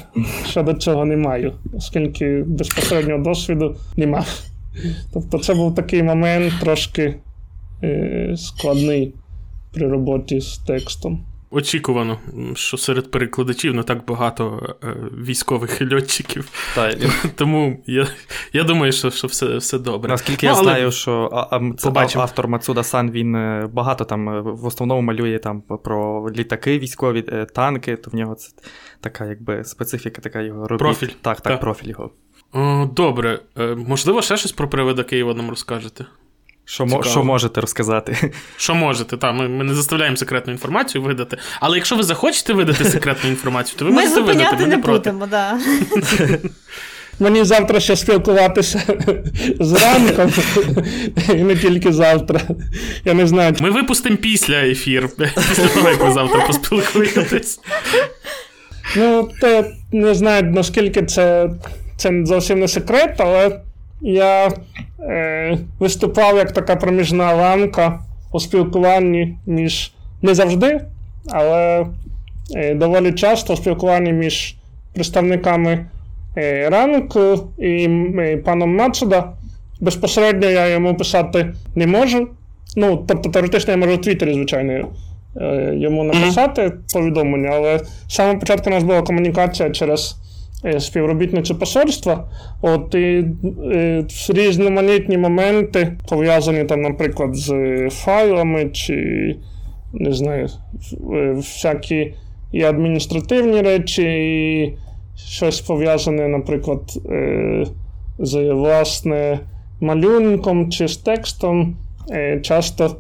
щодо 0.49 0.73
цього 0.73 1.05
не 1.05 1.17
маю, 1.17 1.53
оскільки 1.77 2.43
безпосереднього 2.47 3.23
досвіду 3.23 3.75
не 3.97 4.07
мав. 4.07 4.52
Тобто 5.13 5.39
це 5.39 5.53
був 5.53 5.76
такий 5.76 6.03
момент 6.03 6.53
трошки 6.59 7.15
е, 7.84 8.36
складний 8.38 9.13
при 9.74 9.88
роботі 9.88 10.41
з 10.41 10.57
текстом. 10.57 11.26
Очікувано, 11.55 12.19
що 12.55 12.78
серед 12.78 13.11
перекладачів 13.11 13.74
не 13.74 13.84
так 13.84 14.05
багато 14.05 14.76
е, 14.84 14.88
військових 15.26 15.82
льотчиків. 15.93 16.49
Так. 16.76 16.97
Тому 17.36 17.84
я 17.86 18.07
я 18.53 18.63
думаю, 18.63 18.91
що 18.91 19.11
що 19.11 19.28
все 19.28 19.57
все 19.57 19.80
добре. 19.80 20.09
Наскільки 20.09 20.45
ну, 20.45 20.51
я 20.51 20.57
але... 20.57 20.63
знаю, 20.63 20.91
що 20.91 21.30
а, 21.34 21.57
а, 21.57 21.74
це 21.78 22.19
автор 22.19 22.47
Мацуда 22.47 22.84
Сан 22.84 23.11
він 23.11 23.36
е, 23.36 23.69
багато 23.74 24.05
там 24.05 24.30
е, 24.30 24.41
в 24.41 24.65
основному 24.65 25.01
малює 25.01 25.39
там 25.39 25.61
про 25.61 26.30
літаки, 26.32 26.80
військові 26.80 27.21
танки, 27.55 27.95
то 27.95 28.11
в 28.11 28.15
нього 28.15 28.36
це 28.36 28.49
така 29.01 29.26
якби 29.26 29.63
специфіка, 29.63 30.21
така 30.21 30.41
його 30.41 30.67
робіт. 30.67 30.80
Профіль. 30.80 31.07
Так, 31.07 31.41
так, 31.41 31.53
так. 31.53 31.59
профіль 31.59 31.89
його. 31.89 32.11
Добре. 32.95 33.39
Е, 33.59 33.75
можливо, 33.87 34.21
ще 34.21 34.37
щось 34.37 34.51
про 34.51 34.69
привида 34.69 35.03
Києва 35.03 35.33
нам 35.33 35.49
розкажете? 35.49 36.05
Що 36.65 37.01
що 37.03 37.23
можете 37.23 37.61
розказати? 37.61 38.31
Що 38.57 38.75
можете, 38.75 39.17
так, 39.17 39.35
ми 39.35 39.47
ми 39.47 39.63
не 39.63 39.73
заставляємо 39.73 40.17
секретну 40.17 40.53
інформацію 40.53 41.01
видати. 41.01 41.37
Але 41.59 41.77
якщо 41.77 41.95
ви 41.95 42.03
захочете 42.03 42.53
видати 42.53 42.85
секретну 42.85 43.29
інформацію, 43.29 43.79
то 43.79 43.85
ви 43.85 43.91
ми 43.91 44.01
можете 44.01 44.21
видати. 44.21 44.55
Ми 44.55 44.67
не 44.67 44.77
проти. 44.77 45.11
будемо, 45.11 45.27
да. 45.27 45.59
Мені 47.19 47.43
завтра 47.43 47.79
ще 47.79 47.95
спілкуватися 47.95 48.81
зранку, 49.59 50.41
і 51.29 51.43
не 51.43 51.55
тільки 51.55 51.93
завтра. 51.93 52.41
Я 53.05 53.13
не 53.13 53.27
знаю. 53.27 53.55
Ми 53.59 53.69
випустимо 53.69 54.17
після 54.17 54.55
ефір. 54.55 55.09
Після 55.49 55.67
того, 55.67 55.89
як 55.89 56.03
ви 56.03 56.13
завтра 56.13 56.41
поспілкуєтесь. 56.47 57.59
Ну, 58.95 59.29
те 59.41 59.71
не 59.91 60.15
знаю, 60.15 60.43
наскільки 60.43 61.03
це 61.03 61.49
це 61.97 62.25
зовсім 62.25 62.59
не 62.59 62.67
секрет, 62.67 63.15
але 63.17 63.59
я 64.01 64.51
е, 64.99 65.57
виступав 65.79 66.37
як 66.37 66.51
така 66.51 66.75
проміжна 66.75 67.33
ланка 67.33 67.99
у 68.31 68.39
спілкуванні 68.39 69.37
між 69.45 69.91
не 70.21 70.35
завжди, 70.35 70.81
але 71.31 71.85
е, 72.55 72.75
доволі 72.75 73.11
часто 73.11 73.53
у 73.53 73.57
спілкуванні 73.57 74.13
між 74.13 74.55
представниками 74.93 75.85
е, 76.37 76.69
ранку 76.69 77.49
і 77.57 77.89
е, 78.19 78.37
паном 78.37 78.75
Мацуда. 78.75 79.33
Безпосередньо 79.81 80.49
я 80.49 80.67
йому 80.67 80.95
писати 80.95 81.53
не 81.75 81.87
можу. 81.87 82.27
Ну, 82.75 83.05
тобто, 83.07 83.29
теоретично 83.29 83.71
я 83.71 83.77
можу 83.77 83.95
в 83.95 84.01
Твіттері, 84.01 84.33
звичайно, 84.33 84.87
е, 85.41 85.73
йому 85.75 86.03
написати 86.03 86.71
повідомлення, 86.93 87.49
але 87.53 87.79
з 88.07 88.15
самого 88.15 88.39
початку 88.39 88.69
у 88.69 88.73
нас 88.73 88.83
була 88.83 89.01
комунікація 89.01 89.69
через 89.69 90.15
е, 90.66 90.80
співробітницю 90.80 91.55
посольства. 91.55 92.30
От 92.61 92.95
і 92.95 93.26
е, 93.72 94.05
різноманітні 94.30 95.18
моменти, 95.18 95.97
пов'язані 96.09 96.64
там, 96.64 96.82
наприклад, 96.82 97.36
з 97.36 97.53
файлами, 97.89 98.70
чи 98.70 99.36
не 99.93 100.14
знаю, 100.14 100.49
е, 101.14 101.32
всякі 101.32 102.14
і 102.51 102.64
адміністративні 102.64 103.61
речі, 103.61 104.03
і 104.03 104.78
щось 105.16 105.61
пов'язане, 105.61 106.28
наприклад, 106.28 106.82
е, 107.09 107.66
з 108.20 108.53
власне 108.53 109.39
малюнком 109.82 110.72
чи 110.72 110.88
з 110.88 110.97
текстом, 110.97 111.78
е, 112.11 112.39
часто 112.39 112.95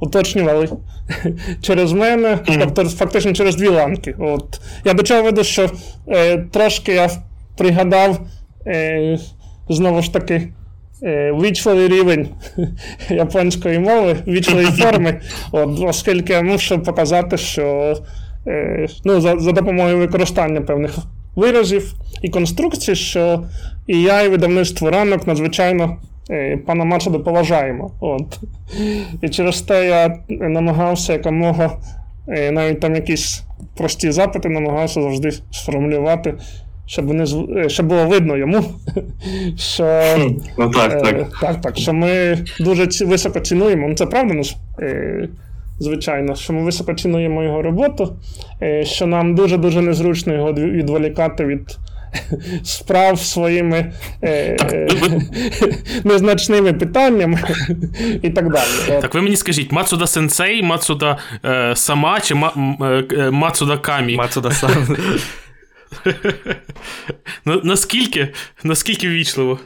уточнювали 0.00 0.68
через 1.62 1.92
мене, 1.92 2.38
тобто 2.46 2.84
фактично 2.84 3.32
через 3.32 3.56
дві 3.56 3.68
ланки. 3.68 4.14
От. 4.18 4.60
Я 4.84 4.92
до 4.94 5.02
чого 5.02 5.22
веду, 5.22 5.44
що 5.44 5.70
е, 6.08 6.38
трошки 6.38 6.92
я 6.92 7.10
пригадав 7.56 8.20
е, 8.66 9.18
знову 9.68 10.02
ж 10.02 10.12
таки. 10.12 10.48
е, 11.02 11.32
Вічливий 11.42 11.88
рівень 11.88 12.28
японської 13.10 13.78
мови, 13.78 14.16
вічливої 14.26 14.66
форми, 14.70 15.20
от, 15.52 15.80
оскільки 15.80 16.32
я 16.32 16.42
мушу 16.42 16.78
показати, 16.82 17.36
що 17.36 17.94
е, 18.46 18.86
ну, 19.04 19.20
за, 19.20 19.38
за 19.38 19.52
допомогою 19.52 19.98
використання 19.98 20.60
певних 20.60 20.98
виразів 21.36 21.94
і 22.22 22.28
конструкцій, 22.28 22.94
що 22.94 23.44
і 23.86 24.02
я, 24.02 24.22
і 24.22 24.28
видавництво 24.28 24.90
ранок 24.90 25.26
надзвичайно 25.26 25.96
пана 26.66 26.84
Мачада 26.84 27.18
поважаємо. 27.18 27.90
От. 28.00 28.38
І 29.22 29.28
через 29.28 29.62
те 29.62 29.86
я 29.86 30.18
намагався 30.48 31.12
якомога 31.12 31.70
е, 32.28 32.50
навіть 32.50 32.80
там 32.80 32.94
якісь 32.94 33.42
прості 33.76 34.10
запити 34.10 34.48
намагався 34.48 35.02
завжди 35.02 35.30
сформулювати, 35.50 36.34
щоб, 36.86 37.06
вони, 37.06 37.24
е, 37.56 37.68
щоб 37.68 37.86
було 37.86 38.06
видно 38.06 38.36
йому, 38.36 38.64
що, 39.56 40.02
Ну 40.58 40.70
так, 40.70 40.92
е, 40.92 41.00
так. 41.00 41.38
так, 41.40 41.60
так, 41.60 41.76
що 41.76 41.92
ми 41.92 42.38
дуже 42.60 43.06
високо 43.06 43.40
цінуємо. 43.40 43.88
Ну, 43.88 43.94
це 43.94 44.06
правда, 44.06 44.34
ну, 44.34 44.42
е, 44.80 45.28
звичайно, 45.78 46.34
що 46.34 46.52
ми 46.52 46.62
високо 46.62 46.94
цінуємо 46.94 47.42
його 47.42 47.62
роботу, 47.62 48.16
е, 48.62 48.84
що 48.84 49.06
нам 49.06 49.34
дуже-дуже 49.34 49.80
незручно 49.80 50.34
його 50.34 50.52
відволікати 50.52 51.44
від 51.44 51.78
справ 52.64 53.20
своїми 53.20 53.92
е, 54.22 54.30
е, 54.72 54.88
незначними 56.04 56.72
питаннями 56.72 57.38
і 58.22 58.30
так 58.30 58.52
далі. 58.52 59.00
Так 59.00 59.14
ви 59.14 59.22
мені 59.22 59.36
скажіть, 59.36 59.72
Мацуда 59.72 60.06
Сенсей, 60.06 60.62
Мацуда 60.62 61.18
е, 61.44 61.76
сама 61.76 62.20
чи 62.20 62.34
Ма, 62.34 62.52
е, 62.80 63.04
е, 63.18 63.30
Мацуда 63.30 63.76
Камі? 63.78 64.16
Мацуда 64.16 64.50
сан. 64.50 64.70
На- 67.44 67.60
Наскільки? 67.64 68.28
Наскільки 68.64 69.08
ввічливо? 69.08 69.58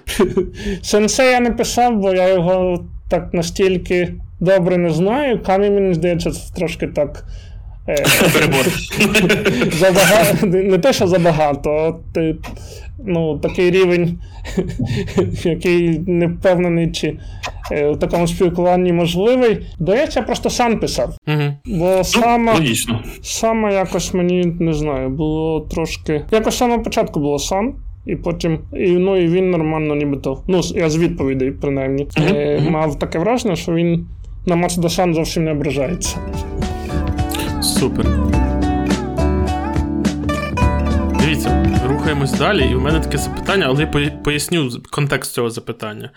Сенсей 0.83 1.31
я 1.31 1.41
не 1.41 1.51
писав, 1.51 1.97
бо 1.97 2.15
я 2.15 2.29
його 2.29 2.85
так 3.11 3.29
настільки 3.35 4.15
добре 4.41 4.77
не 4.77 4.91
знаю. 4.91 5.43
Камі, 5.43 5.71
мені 5.71 5.95
здається, 5.95 6.31
це 6.31 6.55
трошки 6.57 6.87
так. 6.87 7.25
Е, 7.89 8.05
Перебор. 8.33 8.67
забагато, 9.73 10.47
не 10.47 10.79
те, 10.79 10.93
що 10.93 11.07
забагато, 11.07 11.71
от, 11.71 12.17
е, 12.17 12.35
ну, 13.07 13.39
такий 13.39 13.71
рівень, 13.71 14.19
який 15.45 15.99
не 15.99 16.27
впевнений, 16.27 16.93
чи 16.93 17.19
е, 17.73 17.91
в 17.91 17.99
такому 17.99 18.27
спілкуванні 18.29 18.93
можливий. 18.93 19.67
Здається, 19.81 20.21
я 20.21 20.27
просто 20.27 20.51
сам 20.51 20.81
писав. 20.81 21.17
Угу. 21.29 21.79
Бо 21.79 22.05
саме, 22.05 22.53
Логічно. 22.53 23.03
саме 23.23 23.75
якось 23.75 24.15
мені 24.15 24.45
не 24.61 24.73
знаю, 24.73 25.09
було 25.09 25.61
трошки. 25.61 26.25
Якось 26.31 26.57
самого 26.57 26.83
початку 26.83 27.21
було 27.21 27.39
сам. 27.39 27.75
І 28.07 28.17
потім, 28.17 28.59
і, 28.77 28.91
ну, 28.91 29.17
і 29.17 29.27
він 29.27 29.51
нормально 29.51 29.95
нібито. 29.95 30.43
Ну, 30.49 30.61
я 30.75 30.91
з 30.91 30.97
відповідей, 30.97 31.51
принаймні, 31.51 32.07
е, 32.19 32.61
мав 32.71 32.99
таке 32.99 33.19
враження, 33.19 33.57
що 33.57 33.73
він 33.73 34.07
на 34.47 34.57
Мацдасан 34.57 35.15
зовсім 35.15 35.45
не 35.45 35.53
ображається. 35.53 36.17
Супер. 37.85 38.07
Дивіться, 41.21 41.81
рухаємось 41.89 42.33
далі, 42.33 42.71
і 42.71 42.75
в 42.75 42.81
мене 42.81 43.01
таке 43.01 43.19
запитання, 43.19 43.67
але 43.69 43.83
я 43.83 44.11
поясню 44.11 44.71
контекст 44.91 45.33
цього 45.33 45.51
запитання. 45.51 46.11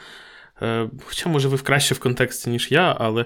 Е, 0.61 0.89
Хоча, 1.05 1.29
може, 1.29 1.47
ви 1.47 1.57
краще 1.57 1.95
в 1.95 1.99
контексті, 1.99 2.49
ніж 2.49 2.71
я, 2.71 2.95
але 2.99 3.25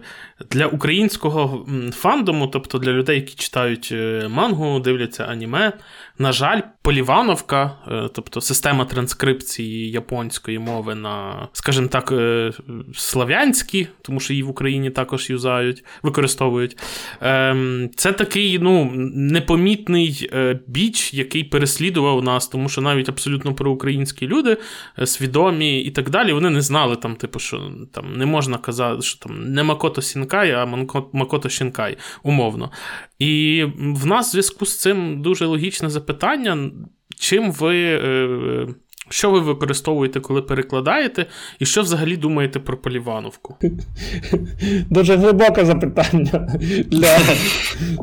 для 0.50 0.68
українського 0.68 1.68
фандому, 1.92 2.48
тобто 2.48 2.78
для 2.78 2.92
людей, 2.92 3.16
які 3.16 3.36
читають 3.36 3.90
е, 3.92 4.28
мангу, 4.30 4.80
дивляться 4.80 5.24
аніме, 5.24 5.74
на 6.18 6.32
жаль, 6.32 6.62
полівановка, 6.82 7.72
е, 7.88 8.10
тобто 8.14 8.42
система 8.42 8.86
транскрипції 8.86 9.92
японської 9.92 10.60
мови 10.60 10.96
на, 10.96 11.48
скажімо 11.54 11.88
так, 11.88 12.12
е, 12.12 12.52
слав'янські, 12.96 13.88
тому 14.02 14.20
що 14.20 14.34
її 14.34 14.44
в 14.44 14.50
Україні 14.50 14.90
також 14.90 15.30
юзають, 15.30 15.84
використовують. 16.04 16.78
Ем, 17.22 17.90
Це 17.96 18.12
такий 18.12 18.60
ну, 18.60 18.92
непомітний 19.16 20.30
біч, 20.68 21.14
який 21.14 21.44
переслідував 21.44 22.24
нас, 22.24 22.48
тому 22.48 22.70
що 22.70 22.82
навіть 22.82 23.10
абсолютно 23.10 23.56
проукраїнські 23.56 24.28
люди, 24.28 24.58
свідомі 25.06 25.82
і 25.82 25.92
так 25.92 26.10
далі, 26.10 26.34
вони 26.34 26.50
не 26.50 26.62
знали 26.62 26.96
там, 26.96 27.16
типу, 27.16 27.40
що 27.40 27.72
там 27.92 28.18
не 28.18 28.26
можна 28.26 28.58
казати, 28.58 29.02
що 29.02 29.20
там 29.20 29.54
не 29.54 29.64
Макото 29.64 30.02
Сінкай, 30.32 30.52
а 30.52 30.66
Макото 31.14 31.50
Шінкай, 31.50 31.98
умовно. 32.24 32.72
І 33.20 33.64
в 33.78 34.06
нас 34.06 34.28
в 34.28 34.32
зв'язку 34.32 34.66
з 34.66 34.80
цим 34.80 35.22
дуже 35.22 35.46
логічне 35.46 35.90
запитання, 35.90 36.72
чим 37.20 37.52
ви. 37.52 37.76
е, 37.84 38.68
Що 39.10 39.32
ви 39.32 39.40
використовуєте, 39.40 40.20
коли 40.20 40.42
перекладаєте, 40.42 41.26
і 41.60 41.66
що 41.66 41.82
взагалі 41.82 42.18
думаєте 42.18 42.60
про 42.60 42.78
Полівановку? 42.78 43.56
Дуже 44.90 45.16
глибоке 45.16 45.66
запитання 45.66 46.48
для, 46.88 47.18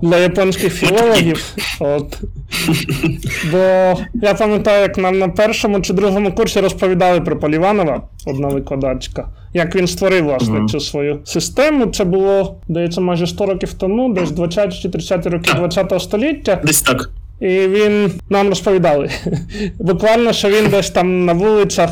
для 0.02 0.16
японських 0.18 0.74
філологів. 0.74 1.54
От. 1.80 2.20
Бо 3.52 3.58
я 4.14 4.34
пам'ятаю, 4.38 4.82
як 4.82 4.98
нам 4.98 5.18
на 5.18 5.28
першому 5.28 5.80
чи 5.80 5.92
другому 5.92 6.32
курсі 6.32 6.60
розповідали 6.60 7.20
про 7.20 7.38
Поліванова, 7.38 8.08
одна 8.26 8.48
викладачка, 8.48 9.28
як 9.54 9.76
він 9.76 9.86
створив 9.86 10.24
власне 10.24 10.58
Мгм. 10.58 10.68
цю 10.68 10.80
свою 10.80 11.20
систему. 11.24 11.86
Це 11.86 12.04
було, 12.04 12.56
здається, 12.68 13.00
майже 13.00 13.26
100 13.26 13.46
років 13.46 13.72
тому, 13.72 14.12
десь 14.12 14.30
20 14.30 14.80
чи 14.82 14.88
30 14.88 15.26
роки 15.26 15.52
20 15.56 15.98
століття. 16.00 16.60
Десь 16.64 16.82
так. 16.82 17.10
І 17.40 17.46
він 17.46 18.12
нам 18.30 18.48
розповідали. 18.48 19.10
Буквально, 19.78 20.32
що 20.32 20.48
він 20.48 20.70
десь 20.70 20.90
там 20.90 21.24
на 21.24 21.32
вулицях 21.32 21.90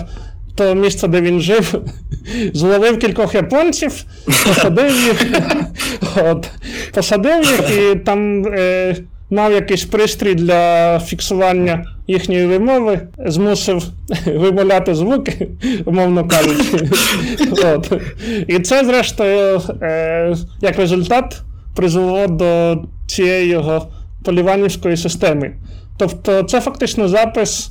того 0.55 0.75
місця, 0.75 1.09
де 1.09 1.21
він 1.21 1.41
жив, 1.41 1.75
зловив 2.55 2.99
кількох 2.99 3.35
японців, 3.35 4.05
посадив 4.47 4.91
їх, 5.07 5.27
от, 6.31 6.49
посадив 6.95 7.45
їх 7.45 7.79
і 7.79 7.95
там 7.99 8.47
е, 8.47 8.97
мав 9.31 9.53
якийсь 9.53 9.85
пристрій 9.85 10.35
для 10.35 11.01
фіксування 11.01 11.85
їхньої 12.07 12.47
вимови, 12.47 13.01
змусив 13.19 13.85
вимовляти 14.27 14.95
звуки, 14.95 15.49
умовно 15.85 16.29
кажучи. 16.29 16.91
От. 17.65 17.93
І 18.49 18.59
це, 18.59 18.85
зрештою, 18.85 19.61
е, 19.83 20.37
як 20.61 20.77
результат, 20.79 21.43
призвело 21.77 22.27
до 22.27 22.83
цієї 23.07 23.49
його 23.49 23.89
поліванівської 24.25 24.97
системи. 24.97 25.53
Тобто 25.99 26.43
це 26.43 26.61
фактично 26.61 27.09
запис 27.09 27.71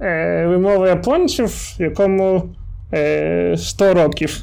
е, 0.00 0.46
вимови 0.46 0.88
японців, 0.88 1.52
якому 1.78 2.42
е, 2.94 3.54
100 3.58 3.94
років. 3.94 4.42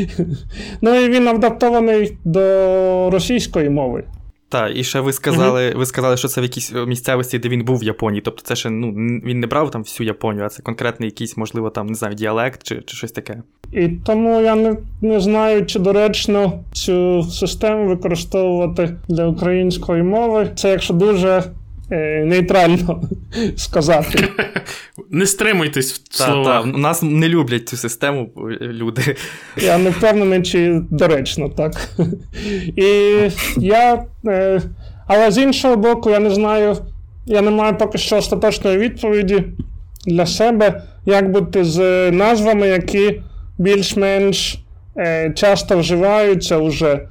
ну 0.80 0.94
і 0.94 1.08
він 1.08 1.28
адаптований 1.28 2.18
до 2.24 3.10
російської 3.10 3.70
мови. 3.70 4.04
Так, 4.48 4.72
і 4.76 4.84
ще 4.84 5.00
ви 5.00 5.12
сказали, 5.12 5.70
ви 5.76 5.86
сказали, 5.86 6.16
що 6.16 6.28
це 6.28 6.40
в 6.40 6.44
якійсь 6.44 6.72
місцевості, 6.86 7.38
де 7.38 7.48
він 7.48 7.64
був 7.64 7.78
в 7.78 7.84
Японії. 7.84 8.22
Тобто 8.24 8.42
це 8.42 8.56
ще 8.56 8.70
ну, 8.70 8.92
він 9.24 9.40
не 9.40 9.46
брав 9.46 9.70
там 9.70 9.82
всю 9.82 10.06
Японію, 10.06 10.44
а 10.44 10.48
це 10.48 10.62
конкретний 10.62 11.08
якийсь, 11.08 11.36
можливо, 11.36 11.70
там, 11.70 11.86
не 11.86 11.94
знаю, 11.94 12.14
діалект 12.14 12.62
чи, 12.62 12.82
чи 12.86 12.96
щось 12.96 13.12
таке. 13.12 13.42
І 13.72 13.88
тому 13.88 14.40
я 14.40 14.54
не, 14.54 14.76
не 15.00 15.20
знаю, 15.20 15.66
чи 15.66 15.78
доречно 15.78 16.52
цю 16.72 17.22
систему 17.22 17.88
використовувати 17.88 18.96
для 19.08 19.26
української 19.26 20.02
мови. 20.02 20.50
Це 20.54 20.70
якщо 20.70 20.94
дуже 20.94 21.28
е, 21.28 21.42
нейтрально 22.24 23.02
сказати. 23.56 24.28
Не 25.10 25.26
стримуйтесь 25.26 25.92
в 25.92 25.98
Та, 26.18 26.24
словах. 26.24 26.62
та, 26.62 26.70
нас 26.70 27.02
не 27.02 27.28
люблять 27.28 27.68
цю 27.68 27.76
систему 27.76 28.30
е, 28.38 28.64
люди. 28.64 29.16
Я 29.56 29.78
не 29.78 29.90
впевнений, 29.90 30.42
чи 30.42 30.80
доречно, 30.90 31.48
так. 31.48 31.90
І 32.76 33.14
я. 33.56 34.04
Е, 34.26 34.60
але 35.06 35.30
з 35.30 35.38
іншого 35.38 35.76
боку, 35.76 36.10
я 36.10 36.18
не 36.18 36.30
знаю, 36.30 36.76
я 37.26 37.42
не 37.42 37.50
маю 37.50 37.76
поки 37.76 37.98
що 37.98 38.16
остаточної 38.16 38.78
відповіді 38.78 39.44
для 40.06 40.26
себе, 40.26 40.82
як 41.06 41.30
бути 41.30 41.64
з 41.64 42.10
назвами, 42.10 42.68
які 42.68 43.20
більш-менш 43.58 44.58
е, 44.98 45.32
часто 45.36 45.78
вживаються 45.78 46.58
вже, 46.58 47.08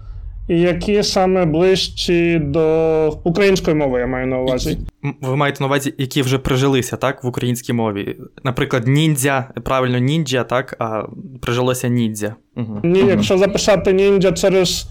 які 0.47 1.03
саме 1.03 1.45
ближчі 1.45 2.39
до 2.39 3.09
української 3.23 3.75
мови, 3.75 3.99
я 3.99 4.07
маю 4.07 4.27
на 4.27 4.39
увазі. 4.39 4.77
Ви 5.21 5.35
маєте 5.35 5.57
на 5.59 5.67
увазі, 5.67 5.93
які 5.97 6.21
вже 6.21 6.37
прижилися, 6.37 6.97
так, 6.97 7.23
в 7.23 7.27
українській 7.27 7.73
мові. 7.73 8.17
Наприклад, 8.43 8.87
ніндзя, 8.87 9.49
правильно, 9.63 9.97
ніндзя, 9.97 10.43
так, 10.43 10.75
а 10.79 11.03
прижилося 11.41 11.87
ніндзя. 11.87 12.35
Угу. 12.55 12.79
Ні, 12.83 12.99
якщо 12.99 13.37
записати 13.37 13.93
ніндзя 13.93 14.31
через 14.31 14.87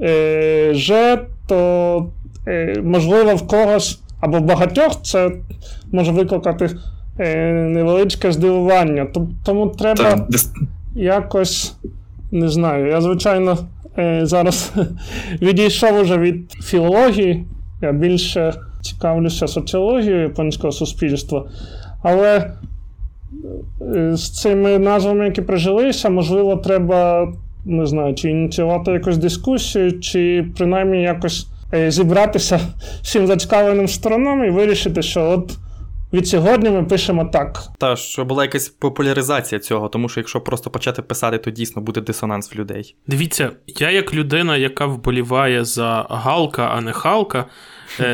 е, 0.00 0.74
Ж, 0.74 1.18
то 1.46 2.12
е, 2.48 2.80
можливо 2.84 3.34
в 3.34 3.46
когось 3.46 4.00
або 4.20 4.38
в 4.38 4.42
багатьох 4.42 5.02
це 5.02 5.30
може 5.92 6.12
викликати 6.12 6.70
е, 7.18 7.52
невеличке 7.52 8.32
здивування. 8.32 9.06
Тому 9.44 9.68
треба 9.68 10.04
Так, 10.04 10.28
якось 10.94 11.76
не 12.32 12.48
знаю. 12.48 12.86
Я, 12.86 13.00
звичайно, 13.00 13.58
зараз 14.22 14.72
відійшов 15.42 16.00
уже 16.00 16.18
від 16.18 16.52
філології. 16.52 17.44
Я 17.82 17.92
більше 17.92 18.54
цікавлюся 18.82 19.48
соціологією 19.48 20.22
японського 20.22 20.72
суспільства. 20.72 21.44
Але 22.02 22.54
е, 23.94 24.16
з 24.16 24.40
цими 24.40 24.78
назвами, 24.78 25.24
які 25.24 25.42
прижилися, 25.42 26.10
можливо, 26.10 26.56
треба 26.56 27.32
не 27.64 27.86
знаю, 27.86 28.14
чи 28.14 28.30
ініціювати 28.30 28.92
якусь 28.92 29.16
дискусію, 29.16 30.00
чи 30.00 30.46
принаймні 30.56 31.02
якось 31.02 31.46
е, 31.74 31.90
зібратися 31.90 32.60
всім 33.02 33.26
зацікавленим 33.26 33.88
сторонам 33.88 34.44
і 34.44 34.50
вирішити, 34.50 35.02
що 35.02 35.30
от 35.30 35.58
від 36.12 36.28
сьогодні 36.28 36.70
ми 36.70 36.84
пишемо 36.84 37.24
так. 37.24 37.62
Та 37.78 37.96
що 37.96 38.24
була 38.24 38.44
якась 38.44 38.68
популяризація 38.68 39.58
цього, 39.58 39.88
тому 39.88 40.08
що 40.08 40.20
якщо 40.20 40.40
просто 40.40 40.70
почати 40.70 41.02
писати, 41.02 41.38
то 41.38 41.50
дійсно 41.50 41.82
буде 41.82 42.00
дисонанс 42.00 42.54
в 42.54 42.58
людей. 42.58 42.96
Дивіться, 43.06 43.50
я 43.66 43.90
як 43.90 44.14
людина, 44.14 44.56
яка 44.56 44.86
вболіває 44.86 45.64
за 45.64 46.06
Галка, 46.10 46.66
а 46.74 46.80
не 46.80 46.92
Халка, 46.92 47.44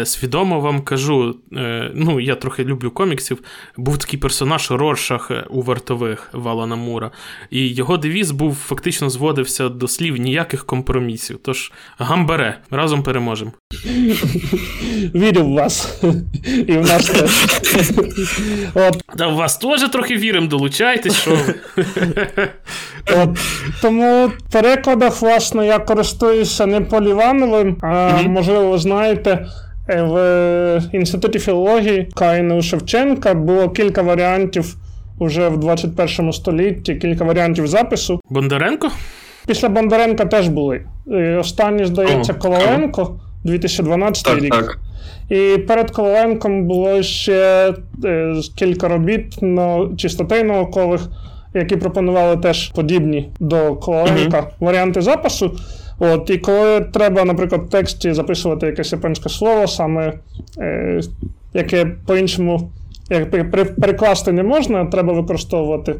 свідомо 0.04 0.60
вам 0.60 0.82
кажу: 0.82 1.36
е, 1.56 1.90
ну, 1.94 2.20
я 2.20 2.34
трохи 2.34 2.64
люблю 2.64 2.90
коміксів. 2.90 3.38
Був 3.76 3.98
такий 3.98 4.20
персонаж 4.20 4.70
Роршах 4.70 5.30
е, 5.30 5.44
у 5.50 5.62
вартових 5.62 6.30
Валана 6.32 6.76
Мура, 6.76 7.10
і 7.50 7.68
його 7.68 7.96
девіз 7.96 8.30
був 8.30 8.54
фактично 8.54 9.10
зводився 9.10 9.68
до 9.68 9.88
слів 9.88 10.16
ніяких 10.16 10.64
компромісів. 10.66 11.38
Тож 11.42 11.72
гамбере, 11.98 12.58
разом 12.70 13.02
переможемо. 13.02 13.52
Вірю 15.14 15.44
в 15.44 15.52
вас. 15.52 16.02
І 16.66 16.72
в 16.72 16.86
нас 16.86 17.06
теж. 17.06 17.30
Та 19.18 19.28
в 19.28 19.34
вас 19.34 19.58
теж 19.58 19.88
трохи 19.88 20.16
віримо, 20.16 20.46
долучайтесь, 20.46 21.16
що 21.16 21.38
от. 23.16 23.38
Тому 23.82 24.26
в 24.26 24.52
перекладах, 24.52 25.22
власне, 25.22 25.66
я 25.66 25.78
користуюся 25.78 26.66
не 26.66 26.80
Полівановим, 26.80 27.76
а 27.82 28.22
можливо, 28.22 28.78
знаєте. 28.78 29.46
В 29.88 30.82
інституті 30.92 31.38
філології 31.38 32.08
Каїну 32.14 32.62
Шевченка 32.62 33.34
було 33.34 33.70
кілька 33.70 34.02
варіантів 34.02 34.76
уже 35.18 35.48
в 35.48 35.56
21 35.60 36.32
столітті, 36.32 36.94
кілька 36.94 37.24
варіантів 37.24 37.66
запису. 37.66 38.20
Бондаренко? 38.30 38.90
Після 39.46 39.68
Бондаренка 39.68 40.24
теж 40.24 40.48
були. 40.48 40.80
Останній, 41.40 41.84
здається, 41.84 42.32
О, 42.32 42.40
Коваленко, 42.42 43.20
2012 43.44 44.24
Так, 44.24 44.42
рік. 44.42 44.50
так. 44.54 44.78
І 45.30 45.58
перед 45.58 45.90
Коваленком 45.90 46.64
було 46.64 47.02
ще 47.02 47.74
е, 48.04 48.34
кілька 48.58 48.88
робіт 48.88 49.34
чи 49.96 50.08
статей 50.08 50.42
наукових, 50.44 51.08
які 51.54 51.76
пропонували 51.76 52.36
теж 52.36 52.68
подібні 52.68 53.28
до 53.40 53.74
Коваленка 53.76 54.46
варіанти 54.60 55.00
запису. 55.02 55.56
От, 55.98 56.30
і 56.30 56.38
коли 56.38 56.80
треба, 56.80 57.24
наприклад, 57.24 57.62
в 57.66 57.70
тексті 57.70 58.12
записувати 58.12 58.66
якесь 58.66 58.92
японське 58.92 59.28
слово, 59.28 59.66
саме 59.66 60.12
е, 60.58 61.00
яке 61.54 61.86
по-іншому 62.06 62.70
як 63.10 63.30
пер- 63.30 63.50
пер- 63.50 63.80
перекласти 63.80 64.32
не 64.32 64.42
можна, 64.42 64.84
треба 64.84 65.12
використовувати 65.12 65.94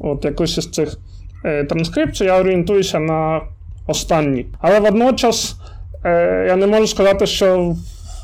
от, 0.00 0.24
якусь 0.24 0.58
із 0.58 0.70
цих 0.70 0.98
е, 1.44 1.64
транскрипцій, 1.64 2.24
я 2.24 2.40
орієнтуюся 2.40 2.98
на 2.98 3.40
останні. 3.86 4.46
Але 4.60 4.80
водночас 4.80 5.56
е, 6.04 6.44
я 6.48 6.56
не 6.56 6.66
можу 6.66 6.86
сказати, 6.86 7.26
що 7.26 7.76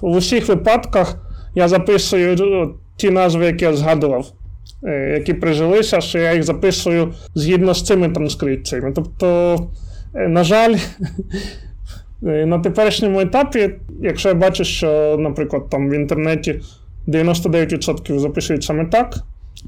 в 0.03 0.17
усіх 0.17 0.49
випадках 0.49 1.17
я 1.55 1.69
записую 1.69 2.37
ну, 2.39 2.75
ті 2.97 3.11
назви, 3.11 3.47
які 3.47 3.65
я 3.65 3.73
згадував, 3.77 4.27
е, 4.85 5.15
які 5.19 5.35
прижилися, 5.35 6.01
що 6.01 6.19
я 6.19 6.35
їх 6.35 6.43
записую 6.43 7.15
згідно 7.35 7.75
з 7.75 7.83
цими 7.83 8.09
транскрипціями. 8.09 8.93
Тобто, 8.95 9.55
е, 9.55 9.88
на 10.29 10.45
жаль, 10.45 10.75
на 12.23 12.59
теперішньому 12.59 13.21
етапі, 13.21 13.71
якщо 14.03 14.29
я 14.29 14.35
бачу, 14.35 14.65
що, 14.65 15.17
наприклад, 15.19 15.71
там 15.71 15.91
в 15.91 15.95
інтернеті 15.95 16.61
99% 17.09 18.19
записують 18.19 18.65
саме 18.65 18.87
так, 18.87 19.15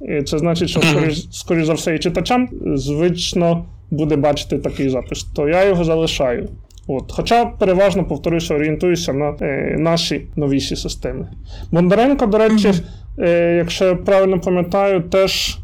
і 0.02 0.22
це 0.22 0.38
значить, 0.38 0.68
що 0.68 0.82
скоріш, 0.82 1.28
скоріш 1.32 1.66
за 1.66 1.72
все 1.72 1.94
і 1.94 1.98
читачам 1.98 2.48
звично 2.74 3.64
буде 3.90 4.16
бачити 4.16 4.58
такий 4.58 4.88
запис, 4.88 5.24
то 5.24 5.48
я 5.48 5.64
його 5.64 5.84
залишаю. 5.84 6.48
От. 6.86 7.12
Хоча 7.12 7.46
переважно, 7.46 8.04
повторюся, 8.04 8.54
орієнтуюся 8.54 9.12
на 9.12 9.34
е, 9.40 9.76
наші 9.78 10.26
новіші 10.36 10.76
системи. 10.76 11.28
Бондаренко, 11.72 12.26
до 12.26 12.38
речі, 12.38 12.72
е, 13.18 13.54
якщо 13.56 13.84
я 13.84 13.94
правильно 13.94 14.40
пам'ятаю, 14.40 15.00
теж 15.00 15.58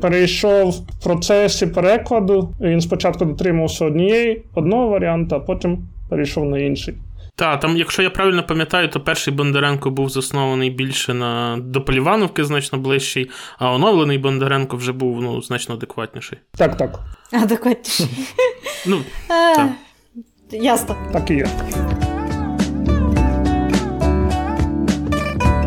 перейшов 0.00 0.70
в 0.70 1.04
процесі 1.04 1.66
перекладу. 1.66 2.54
Він 2.60 2.80
спочатку 2.80 3.24
дотримувався 3.24 3.84
однієї, 3.84 4.42
одного 4.54 4.88
варіанту, 4.88 5.36
а 5.36 5.40
потім 5.40 5.78
перейшов 6.10 6.44
на 6.44 6.58
інший. 6.58 6.94
Та, 7.36 7.56
там, 7.56 7.76
якщо 7.76 8.02
я 8.02 8.10
правильно 8.10 8.42
пам'ятаю, 8.42 8.88
то 8.88 9.00
перший 9.00 9.34
Бондаренко 9.34 9.90
був 9.90 10.08
заснований 10.08 10.70
більше 10.70 11.14
на 11.14 11.58
до 11.60 11.80
Полівановки, 11.82 12.44
значно 12.44 12.78
ближчий, 12.78 13.30
а 13.58 13.72
оновлений 13.74 14.18
Бондаренко 14.18 14.76
вже 14.76 14.92
був 14.92 15.22
ну, 15.22 15.42
значно 15.42 15.74
адекватніший. 15.74 16.38
Так, 16.56 16.76
так, 16.76 17.00
Адекватніше. 17.42 18.04
Ну, 18.86 18.96
Е, 19.30 19.56
так. 19.56 19.70
Ясно. 20.50 20.96
так 21.12 21.30
і 21.30 21.34
є. 21.34 21.46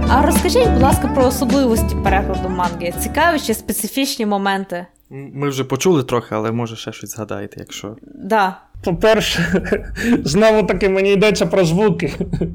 А 0.10 0.22
розкажіть, 0.22 0.70
будь 0.70 0.82
ласка, 0.82 1.08
про 1.08 1.26
особливості 1.26 1.96
перекладу 2.04 2.50
манги. 2.50 2.94
Цікаві 3.00 3.40
чи 3.40 3.54
специфічні 3.54 4.26
моменти? 4.26 4.86
Ми 5.10 5.50
вже 5.50 5.64
почули 5.64 6.04
трохи, 6.04 6.36
але 6.36 6.52
може 6.52 6.76
ще 6.76 6.92
щось 6.92 7.10
згадаєте, 7.10 7.56
якщо. 7.60 7.96
Да. 8.02 8.58
По-перше, 8.84 9.64
знову 10.24 10.68
таки 10.68 10.90
мені 10.90 11.14
йдеться 11.14 11.46
про 11.46 11.66
звуки. 11.66 12.14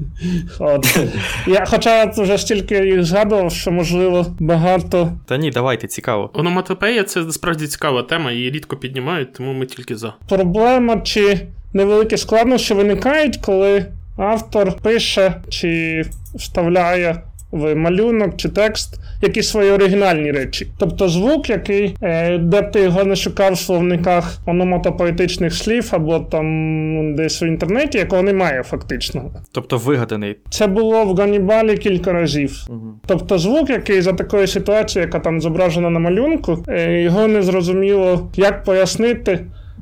От. 0.59 0.99
Я, 1.47 1.65
хоча 1.65 1.97
я 2.03 2.11
вже 2.17 2.37
стільки 2.37 2.85
їх 2.85 3.03
згадував, 3.03 3.51
що 3.51 3.71
можливо 3.71 4.25
багато. 4.39 5.11
Та 5.25 5.37
ні, 5.37 5.51
давайте, 5.51 5.87
цікаво. 5.87 6.29
Ономатопея 6.33 7.03
це 7.03 7.31
справді 7.31 7.67
цікава 7.67 8.03
тема, 8.03 8.31
її 8.31 8.51
рідко 8.51 8.77
піднімають, 8.77 9.33
тому 9.33 9.53
ми 9.53 9.65
тільки 9.65 9.95
за. 9.95 10.13
Проблема 10.29 11.01
чи 11.01 11.47
невеликі 11.73 12.17
складнощі 12.17 12.73
виникають, 12.73 13.37
коли 13.37 13.85
автор 14.17 14.77
пише 14.81 15.41
чи 15.49 16.03
вставляє 16.35 17.21
в 17.53 17.75
малюнок 17.75 18.37
чи 18.37 18.49
текст 18.49 18.99
якісь 19.21 19.49
свої 19.49 19.71
оригінальні 19.71 20.31
речі. 20.31 20.67
Тобто 20.77 21.09
звук, 21.09 21.49
який, 21.49 21.95
е, 22.01 22.37
де 22.37 22.61
б 22.61 22.71
ти 22.71 22.79
його 22.79 23.03
не 23.03 23.15
шукав 23.15 23.53
в 23.53 23.57
словниках 23.57 24.37
ономатопоетичних 24.45 25.53
слів 25.53 25.89
або 25.91 26.19
там 26.19 27.15
десь 27.15 27.41
в 27.41 27.43
інтернеті, 27.43 27.97
якого 27.97 28.21
немає 28.21 28.63
фактично. 28.63 29.31
Тобто 29.51 29.77
вигаданий. 29.77 30.35
Це 30.49 30.67
було 30.67 31.05
в 31.05 31.15
Ганібалі 31.15 31.77
кілька 31.77 32.13
разів. 32.13 32.67
Тобто 33.05 33.37
звук, 33.37 33.69
який 33.69 34.01
за 34.01 34.13
такої 34.13 34.47
ситуації, 34.47 35.05
яка 35.05 35.19
там 35.19 35.41
зображена 35.41 35.89
на 35.89 35.99
малюнку, 35.99 36.63
е, 36.67 37.01
його 37.01 37.27
не 37.27 37.41
зрозуміло, 37.41 38.29
як 38.35 38.63
пояснити. 38.63 39.39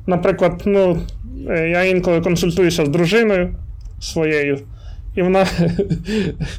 Наприклад, 0.07 0.61
ну, 0.65 0.99
е, 1.49 1.69
я 1.69 1.83
інколи 1.83 2.21
консультуюся 2.21 2.85
з 2.85 2.89
дружиною 2.89 3.55
своєю, 3.99 4.59
і 5.15 5.21
вона 5.21 5.45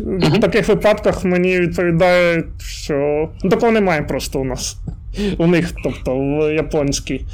в 0.01 0.41
таких 0.41 0.69
випадках 0.69 1.25
мені 1.25 1.61
відповідає, 1.61 2.45
що 2.59 3.29
ну, 3.45 3.51
такого 3.51 3.73
немає 3.73 4.03
просто 4.03 4.41
у 4.41 4.45
нас. 4.45 4.79
У 5.39 5.47
них, 5.47 5.73
тобто 5.85 6.19
в 6.19 6.55
японській. 6.55 7.25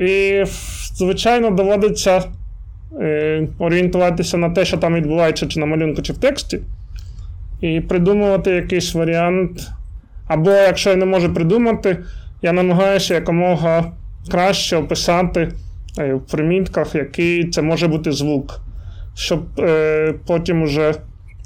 І, 0.00 0.44
звичайно, 0.94 1.50
доводиться 1.50 2.22
е, 3.00 3.48
орієнтуватися 3.58 4.36
на 4.36 4.50
те, 4.50 4.64
що 4.64 4.76
там 4.76 4.94
відбувається 4.94 5.46
чи 5.46 5.60
на 5.60 5.66
малюнку, 5.66 6.02
чи 6.02 6.12
в 6.12 6.18
тексті. 6.18 6.60
і 7.60 7.80
придумувати 7.80 8.50
якийсь 8.50 8.94
варіант. 8.94 9.68
Або 10.26 10.50
якщо 10.50 10.90
я 10.90 10.96
не 10.96 11.06
можу 11.06 11.34
придумати, 11.34 11.98
я 12.42 12.52
намагаюся 12.52 13.14
якомога 13.14 13.92
краще 14.30 14.76
описати 14.76 15.52
е, 15.98 16.14
в 16.14 16.20
примітках, 16.20 16.94
який 16.94 17.50
це 17.50 17.62
може 17.62 17.88
бути 17.88 18.12
звук, 18.12 18.60
щоб 19.16 19.44
е, 19.58 20.14
потім 20.26 20.62
уже, 20.62 20.94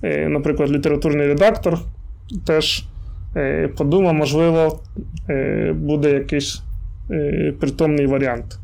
е, 0.03 0.29
наприклад, 0.29 0.71
літературний 0.71 1.27
редактор 1.27 1.79
теж 2.47 2.85
е, 3.37 3.69
подумав, 3.69 4.15
можливо, 4.15 4.81
е, 5.29 5.73
буде 5.73 6.11
якийсь 6.11 6.63
е, 7.11 7.55
притомний 7.61 8.07
варіант. 8.07 8.59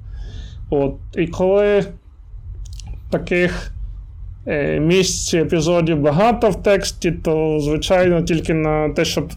От. 0.70 0.94
І 1.16 1.26
коли 1.26 1.84
таких 3.10 3.72
е, 4.46 4.80
місць 4.80 5.34
епізодів 5.34 6.00
багато 6.00 6.50
в 6.50 6.62
тексті, 6.62 7.12
то, 7.12 7.60
звичайно, 7.60 8.22
тільки 8.22 8.54
на 8.54 8.88
те, 8.88 9.04
щоб 9.04 9.32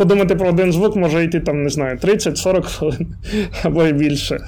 подумати 0.00 0.36
про 0.36 0.48
один 0.48 0.72
звук, 0.72 0.96
може 0.96 1.24
йти 1.24 1.40
там, 1.40 1.62
не 1.62 1.68
знаю, 1.68 1.96
30-40 1.96 2.62
хвилин 2.62 3.14
або 3.62 3.84
й 3.84 3.92
більше. 3.92 4.38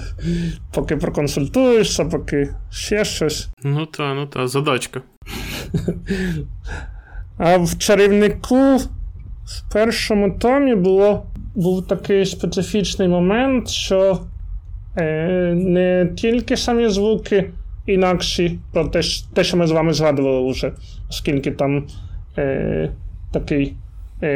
Поки 0.75 0.97
проконсультуєшся, 0.97 2.05
поки 2.05 2.55
ще 2.71 3.05
щось. 3.05 3.49
Ну 3.63 3.87
та, 3.87 4.15
ну 4.15 4.27
та, 4.27 4.49
задачка. 4.49 5.01
А 7.39 7.57
в 7.57 7.79
чарівнику 7.79 8.77
в 9.45 9.73
першому 9.73 10.39
томі 10.39 10.75
було, 10.75 11.27
був 11.55 11.87
такий 11.87 12.27
специфічний 12.27 13.09
момент, 13.09 13.69
що 13.69 14.21
е, 14.97 15.53
не 15.55 16.13
тільки 16.17 16.57
самі 16.57 16.89
звуки 16.89 17.51
інакші, 17.87 18.59
про 18.73 18.85
те, 19.35 19.45
що 19.45 19.57
ми 19.57 19.67
з 19.67 19.71
вами 19.71 19.93
згадували 19.93 20.53
вже, 20.53 20.73
оскільки 21.09 21.51
там 21.51 21.87
е, 22.39 22.91
такий 23.33 23.75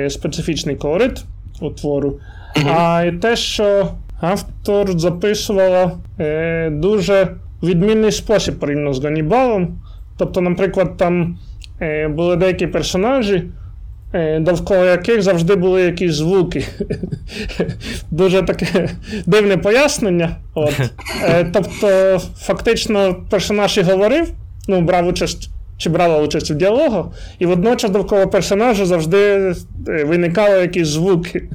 специфічний 0.09 0.76
колорит 0.76 1.24
у 1.61 1.70
твору, 1.70 2.20
а 2.66 3.05
й 3.07 3.12
те, 3.12 3.37
що 3.37 3.89
автор 4.20 4.99
записувала 4.99 5.93
е, 6.20 6.70
дуже 6.70 7.28
відмінний 7.62 8.12
спосіб 8.12 8.59
порівняно 8.59 8.93
з 8.93 9.05
Ганнібалом. 9.05 9.78
Тобто, 10.18 10.41
наприклад, 10.41 10.97
там 10.97 11.39
е, 11.80 12.09
були 12.09 12.37
деякі 12.37 12.66
персонажі, 12.66 13.43
е, 14.12 14.41
довкола 14.41 14.84
яких 14.84 15.22
завжди 15.22 15.57
були 15.57 15.82
якісь 15.82 16.12
звуки. 16.12 16.64
Дуже 18.11 18.43
таке 18.43 18.91
дивне 19.26 19.57
пояснення. 19.57 20.37
От. 20.55 20.80
Е, 21.24 21.51
тобто, 21.53 22.18
фактично, 22.37 23.16
персонаж 23.30 23.78
і 23.78 23.82
говорив, 23.82 24.32
ну, 24.68 24.80
брав 24.80 25.07
участь. 25.07 25.51
Чи 25.79 25.91
брала 25.91 26.22
участь 26.22 26.51
у 26.51 26.55
діалогу, 26.55 27.12
і 27.39 27.47
водночас 27.47 27.91
довкола 27.91 28.27
персонажа 28.27 28.87
завжди 28.87 29.18
е, 29.89 30.05
виникали 30.05 30.61
якісь 30.61 30.89
звуки. 30.89 31.49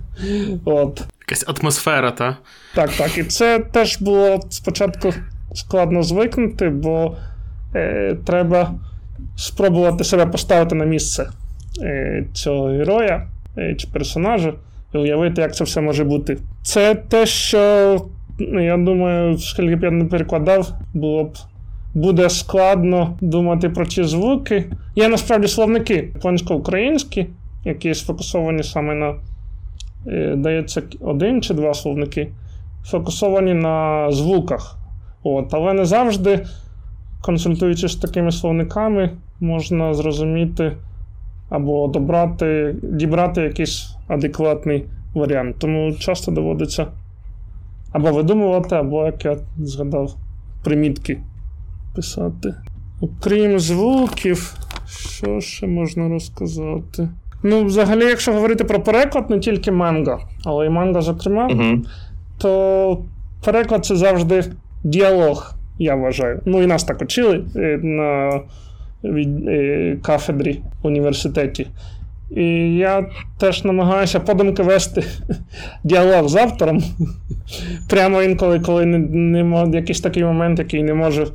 От. 0.65 1.01
Якась 1.19 1.45
атмосфера, 1.47 2.11
та? 2.11 2.37
Так, 2.75 2.89
так. 2.91 3.17
І 3.17 3.23
це 3.23 3.59
теж 3.59 4.01
було 4.01 4.39
спочатку 4.49 5.13
складно 5.53 6.03
звикнути, 6.03 6.69
бо 6.69 7.15
е, 7.75 8.15
треба 8.25 8.73
спробувати 9.35 10.03
себе 10.03 10.25
поставити 10.25 10.75
на 10.75 10.85
місце 10.85 11.29
е, 11.81 12.25
цього 12.33 12.67
героя 12.67 13.27
е, 13.57 13.75
чи 13.75 13.87
персонажа 13.87 14.53
і 14.93 14.97
уявити, 14.97 15.41
як 15.41 15.55
це 15.55 15.63
все 15.63 15.81
може 15.81 16.03
бути. 16.03 16.37
Це 16.63 16.95
те, 16.95 17.25
що, 17.25 18.05
ну, 18.39 18.65
я 18.65 18.77
думаю, 18.77 19.37
скільки 19.37 19.75
б 19.75 19.83
я 19.83 19.91
не 19.91 20.05
перекладав, 20.05 20.73
було 20.93 21.23
б. 21.23 21.37
Буде 21.93 22.29
складно 22.29 23.17
думати 23.21 23.69
про 23.69 23.85
ці 23.85 24.03
звуки. 24.03 24.71
Є 24.95 25.07
насправді 25.07 25.47
словники 25.47 26.11
японсько-українські, 26.15 27.27
які 27.65 27.93
сфокусовані 27.93 28.63
саме 28.63 28.95
на, 28.95 29.15
е, 30.07 30.35
дається, 30.37 30.81
один 31.01 31.41
чи 31.41 31.53
два 31.53 31.73
словники, 31.73 32.31
фокусовані 32.85 33.53
на 33.53 34.07
звуках. 34.11 34.77
От, 35.23 35.53
Але 35.53 35.73
не 35.73 35.85
завжди, 35.85 36.45
консультуючись 37.21 37.91
з 37.91 37.95
такими 37.95 38.31
словниками, 38.31 39.09
можна 39.39 39.93
зрозуміти 39.93 40.71
або 41.49 41.87
добрати, 41.87 42.75
дібрати 42.83 43.41
якийсь 43.41 43.95
адекватний 44.07 44.85
варіант. 45.13 45.55
Тому 45.59 45.93
часто 45.93 46.31
доводиться 46.31 46.87
або 47.91 48.11
видумувати, 48.11 48.75
або, 48.75 49.05
як 49.05 49.25
я 49.25 49.37
згадав, 49.57 50.15
примітки 50.63 51.17
писати. 51.95 52.53
Окрім 53.01 53.59
звуків, 53.59 54.53
що 54.87 55.41
ще 55.41 55.67
можна 55.67 56.09
розказати? 56.09 57.09
Ну, 57.43 57.63
взагалі, 57.63 58.05
якщо 58.05 58.33
говорити 58.33 58.63
про 58.63 58.79
переклад, 58.79 59.29
не 59.29 59.39
тільки 59.39 59.71
манга, 59.71 60.19
але 60.45 60.65
й 60.65 60.69
манга, 60.69 61.01
зокрема, 61.01 61.47
Угу. 61.47 61.81
то 62.37 63.03
переклад 63.45 63.85
це 63.85 63.95
завжди 63.95 64.43
діалог, 64.83 65.53
я 65.79 65.95
вважаю. 65.95 66.41
Ну 66.45 66.61
і 66.63 66.67
нас 66.67 66.83
так 66.83 67.01
учили 67.01 67.43
е, 67.55 67.79
на 67.83 68.41
від, 69.03 69.47
е, 69.47 69.97
кафедрі 70.03 70.61
в 70.83 70.87
університеті. 70.87 71.67
І 72.35 72.43
я 72.75 73.05
теж 73.39 73.63
намагаюся 73.63 74.19
подумки 74.19 74.63
вести 74.63 75.03
діалог 75.83 76.27
з 76.27 76.35
автором. 76.35 76.83
Прямо 77.89 78.21
інколи, 78.21 78.59
коли 78.59 78.85
не, 78.85 78.97
не 79.41 79.77
якийсь 79.77 80.01
такий 80.01 80.23
момент, 80.23 80.59
який 80.59 80.83
не 80.83 80.93
можу 80.93 81.27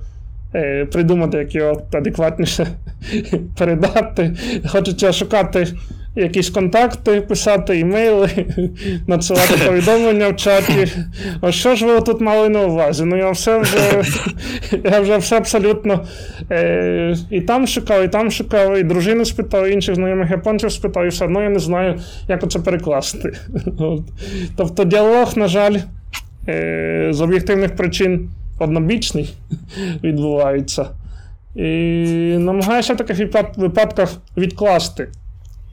придумати, 0.92 1.38
як 1.38 1.54
його 1.54 1.82
адекватніше 1.92 2.66
передати. 3.58 4.36
Хочеться 4.66 5.12
шукати 5.12 5.66
якісь 6.16 6.50
контакти, 6.50 7.20
писати 7.20 7.78
імейли, 7.78 8.28
надсилати 9.06 9.54
повідомлення 9.66 10.28
в 10.28 10.36
чаті. 10.36 10.92
Ось 11.40 11.54
що 11.54 11.74
ж 11.74 11.86
ви 11.86 12.00
тут 12.00 12.20
мали 12.20 12.48
на 12.48 12.60
увазі? 12.60 13.04
Ну 13.04 13.16
я 13.16 13.30
все 13.30 13.58
вже 13.58 14.02
я 14.84 15.00
вже 15.00 15.16
все 15.16 15.36
абсолютно 15.36 16.04
е, 16.50 17.16
і 17.30 17.40
там 17.40 17.66
шукав, 17.66 18.04
і 18.04 18.08
там 18.08 18.30
шукав, 18.30 18.78
і 18.78 18.82
дружину 18.82 19.24
спитав, 19.24 19.66
і 19.66 19.72
інших 19.72 19.94
знайомих 19.94 20.30
японців 20.30 20.72
спитав, 20.72 21.04
і 21.04 21.08
все 21.08 21.24
одно 21.24 21.42
я 21.42 21.48
не 21.48 21.58
знаю, 21.58 22.00
як 22.28 22.50
це 22.50 22.58
перекласти. 22.58 23.32
От. 23.78 24.02
Тобто 24.56 24.84
діалог, 24.84 25.36
на 25.36 25.48
жаль, 25.48 25.76
е, 26.48 27.08
з 27.10 27.20
об'єктивних 27.20 27.76
причин 27.76 28.28
однобічний 28.58 29.34
відбувається. 30.04 30.86
І 31.54 31.64
намагаюся 32.38 32.94
в 32.94 32.96
таких 32.96 33.18
випадках 33.56 34.16
відкласти 34.36 35.08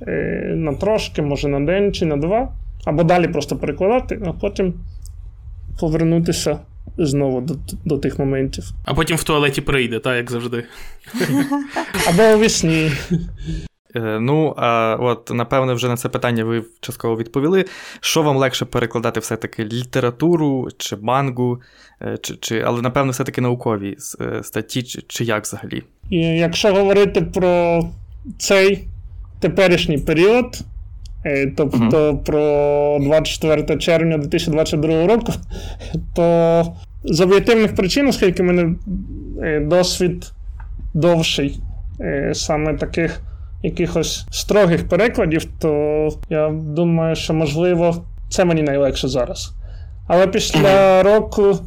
е, 0.07 0.11
на 0.55 0.73
трошки, 0.73 1.21
може 1.21 1.47
на 1.47 1.59
день 1.59 1.93
чи 1.93 2.05
на 2.05 2.17
два, 2.17 2.53
або 2.85 3.03
далі 3.03 3.27
просто 3.27 3.55
перекладати, 3.55 4.21
а 4.25 4.31
потім 4.31 4.73
повернутися 5.79 6.59
знову 6.97 7.41
до, 7.41 7.55
до 7.85 7.97
тих 7.97 8.19
моментів. 8.19 8.71
А 8.85 8.93
потім 8.93 9.17
в 9.17 9.23
туалеті 9.23 9.61
прийде, 9.61 9.99
та, 9.99 10.15
як 10.15 10.31
завжди. 10.31 10.63
Або 12.09 12.23
у 12.35 12.39
вісні. 12.39 12.91
Е, 13.95 14.19
Ну, 14.19 14.53
а 14.57 14.97
от, 14.99 15.31
напевне, 15.33 15.73
вже 15.73 15.87
на 15.87 15.97
це 15.97 16.09
питання 16.09 16.43
ви 16.43 16.63
частково 16.79 17.17
відповіли. 17.17 17.65
Що 17.99 18.21
вам 18.21 18.37
легше 18.37 18.65
перекладати 18.65 19.19
все-таки 19.19 19.65
літературу 19.65 20.67
чи 20.77 20.95
мангу, 20.95 21.61
е, 22.01 22.17
чи, 22.21 22.35
чи, 22.35 22.61
але, 22.65 22.81
напевно, 22.81 23.11
все-таки 23.11 23.41
наукові 23.41 23.97
е, 24.21 24.43
статті, 24.43 24.83
чи, 24.83 25.01
чи 25.07 25.23
як 25.23 25.43
взагалі? 25.43 25.83
І 26.09 26.17
якщо 26.17 26.73
говорити 26.73 27.21
про 27.21 27.83
цей 28.37 28.87
теперішній 29.39 29.97
період, 29.97 30.59
тобто 31.57 32.17
про 32.25 32.99
24 33.01 33.77
червня 33.77 34.17
2022 34.17 35.07
року, 35.07 35.33
то 36.15 36.75
з 37.03 37.21
об'єктивних 37.21 37.75
причин, 37.75 38.07
оскільки 38.07 38.43
в 38.43 38.45
мене 38.45 38.75
досвід 39.61 40.31
довший 40.93 41.59
саме 42.33 42.73
таких 42.73 43.21
якихось 43.63 44.25
строгих 44.31 44.89
перекладів, 44.89 45.45
то 45.59 46.09
я 46.29 46.49
думаю, 46.49 47.15
що 47.15 47.33
можливо 47.33 47.95
це 48.29 48.45
мені 48.45 48.61
найлегше 48.61 49.07
зараз. 49.07 49.53
Але 50.07 50.27
після 50.27 51.03
року, 51.13 51.59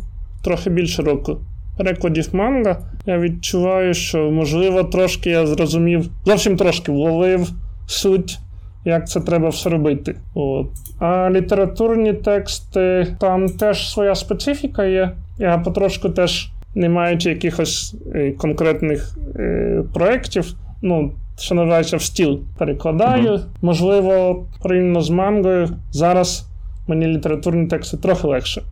трохи 0.45 0.71
більше 0.71 1.03
року, 1.03 1.39
перекладів 1.79 2.29
манга, 2.33 2.79
я 3.07 3.19
відчуваю, 3.19 3.95
що 3.95 4.31
можливо 4.31 4.85
трошки 4.85 5.31
я 5.31 5.47
зрозумів, 5.47 6.11
зовсім 6.25 6.57
трошки 6.57 6.93
вловив 6.93 7.51
суть, 7.87 8.39
як 8.85 9.09
це 9.09 9.21
треба 9.21 9.49
все 9.49 9.71
робити. 9.71 10.17
От. 10.35 10.67
А 10.99 11.31
літературні 11.31 12.13
тексти, 12.13 13.17
там 13.21 13.49
теж 13.49 13.91
своя 13.91 14.15
специфіка 14.15 14.85
є. 14.85 15.13
Я 15.39 15.59
потрошку 15.59 16.09
теж, 16.09 16.51
не 16.75 16.89
маючи 16.89 17.31
якихось 17.31 17.97
е, 18.15 18.33
конкретних 18.33 19.19
е, 19.37 19.83
проєктів, 19.95 20.55
ну, 20.83 21.13
що 21.39 21.55
називається 21.55 21.97
в 21.97 22.03
стіл, 22.03 22.41
перекладаю. 22.59 23.41
Можливо, 23.63 24.45
порівняно 24.63 25.01
з 25.01 25.11
мангою, 25.11 25.69
зараз 25.93 26.47
мені 26.87 27.07
літературні 27.07 27.67
тексти 27.67 27.97
трохи 27.97 28.27
легше. 28.27 28.63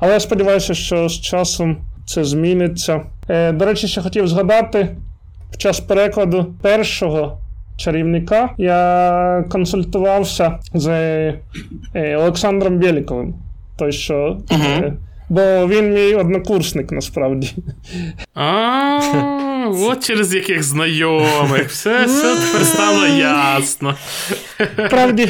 Але 0.00 0.12
я 0.12 0.20
сподіваюся, 0.20 0.74
що 0.74 1.08
з 1.08 1.20
часом 1.20 1.76
це 2.06 2.24
зміниться. 2.24 3.00
Е, 3.28 3.52
до 3.52 3.64
речі, 3.64 3.88
ще 3.88 4.02
хотів 4.02 4.28
згадати, 4.28 4.96
в 5.50 5.56
час 5.56 5.80
перекладу 5.80 6.54
першого 6.62 7.38
чарівника, 7.76 8.50
я 8.58 9.44
консультувався 9.48 10.58
з 10.74 10.88
е, 10.88 12.16
Олександром 12.16 12.78
Біліковим. 12.78 13.34
Той, 13.76 13.92
що. 13.92 14.38
Е, 14.52 14.92
бо 15.28 15.66
він 15.66 15.94
мій 15.94 16.14
однокурсник 16.14 16.92
насправді. 16.92 17.54
А, 19.66 19.86
от 19.86 20.04
через 20.04 20.34
яких 20.34 20.62
знайомих. 20.62 21.68
Все 21.70 22.04
все 22.04 22.36
тепер 22.36 22.66
стало 22.66 23.06
ясно. 23.06 23.94
Правді, 24.90 25.28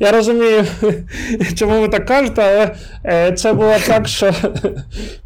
я 0.00 0.12
розумію, 0.12 0.64
чому 1.58 1.80
ви 1.80 1.88
так 1.88 2.06
кажете, 2.06 2.42
але 2.42 2.74
е, 3.04 3.32
це 3.32 3.52
було 3.52 3.74
так, 3.86 4.08
що 4.08 4.34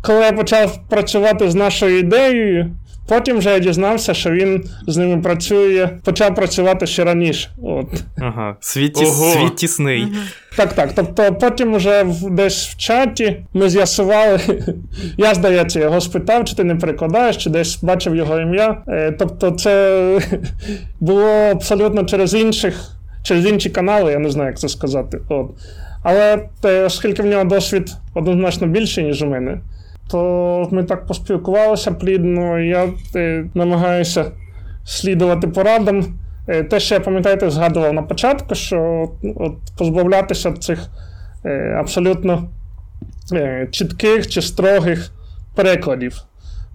коли 0.03 0.21
я 0.21 0.33
почав 0.33 0.89
працювати 0.89 1.51
з 1.51 1.55
нашою 1.55 1.99
ідеєю. 1.99 2.71
Потім 3.09 3.39
вже 3.39 3.51
я 3.51 3.59
дізнався, 3.59 4.15
що 4.15 4.31
він 4.31 4.65
з 4.87 4.97
ними 4.97 5.23
працює, 5.23 5.89
почав 6.05 6.35
працювати 6.35 6.87
ще 6.87 7.05
раніше. 7.05 7.51
От. 7.63 7.87
Ага, 8.19 8.57
світ, 8.61 8.95
тіс, 8.95 9.09
світ 9.09 9.57
тісний. 9.57 10.09
Так, 10.57 10.73
так. 10.73 10.93
Тобто 10.95 11.35
потім 11.35 11.75
вже 11.75 12.07
десь 12.31 12.67
в 12.69 12.77
чаті 12.77 13.45
ми 13.55 13.69
з'ясували, 13.69 14.41
я, 15.19 15.35
здається, 15.35 15.81
його 15.81 16.01
спитав, 16.01 16.45
чи 16.45 16.57
ти 16.57 16.65
не 16.65 16.75
перекладаєш, 16.75 17.37
чи 17.37 17.51
десь 17.51 17.83
бачив 17.83 18.17
його 18.17 18.41
ім'я. 18.41 18.83
Е, 18.89 19.13
тобто, 19.19 19.51
це 19.51 20.21
було 21.01 21.29
абсолютно 21.29 22.05
через 22.05 22.35
інших, 22.35 22.91
через 23.23 23.47
інші 23.47 23.71
канали, 23.71 24.13
я 24.13 24.19
не 24.19 24.31
знаю, 24.31 24.51
як 24.51 24.59
це 24.59 24.69
сказати. 24.69 25.21
От. 25.29 25.47
Але 26.03 26.49
те, 26.61 26.85
оскільки 26.85 27.23
в 27.23 27.27
нього 27.27 27.45
досвід 27.45 27.93
однозначно 28.15 28.67
більший, 28.67 29.05
ніж 29.05 29.23
у 29.23 29.27
мене 29.27 29.59
то 30.11 30.69
ми 30.71 30.85
так 30.85 31.07
поспілкувалися 31.07 31.93
плідно, 31.93 32.59
я 32.59 32.89
е, 33.17 33.45
намагаюся 33.55 34.25
слідувати 34.85 35.49
порадам. 35.49 36.05
Е, 36.49 36.65
те, 36.65 36.81
що 36.81 36.95
я 36.95 37.01
пам'ятаєте, 37.01 37.51
згадував 37.51 37.93
на 37.93 38.03
початку, 38.03 38.55
що 38.55 39.09
от, 39.37 39.53
позбавлятися 39.79 40.53
цих 40.53 40.89
е, 41.45 41.77
абсолютно 41.81 42.49
чітких 43.71 44.29
чи 44.29 44.43
строгих 44.43 45.11
перекладів, 45.55 46.23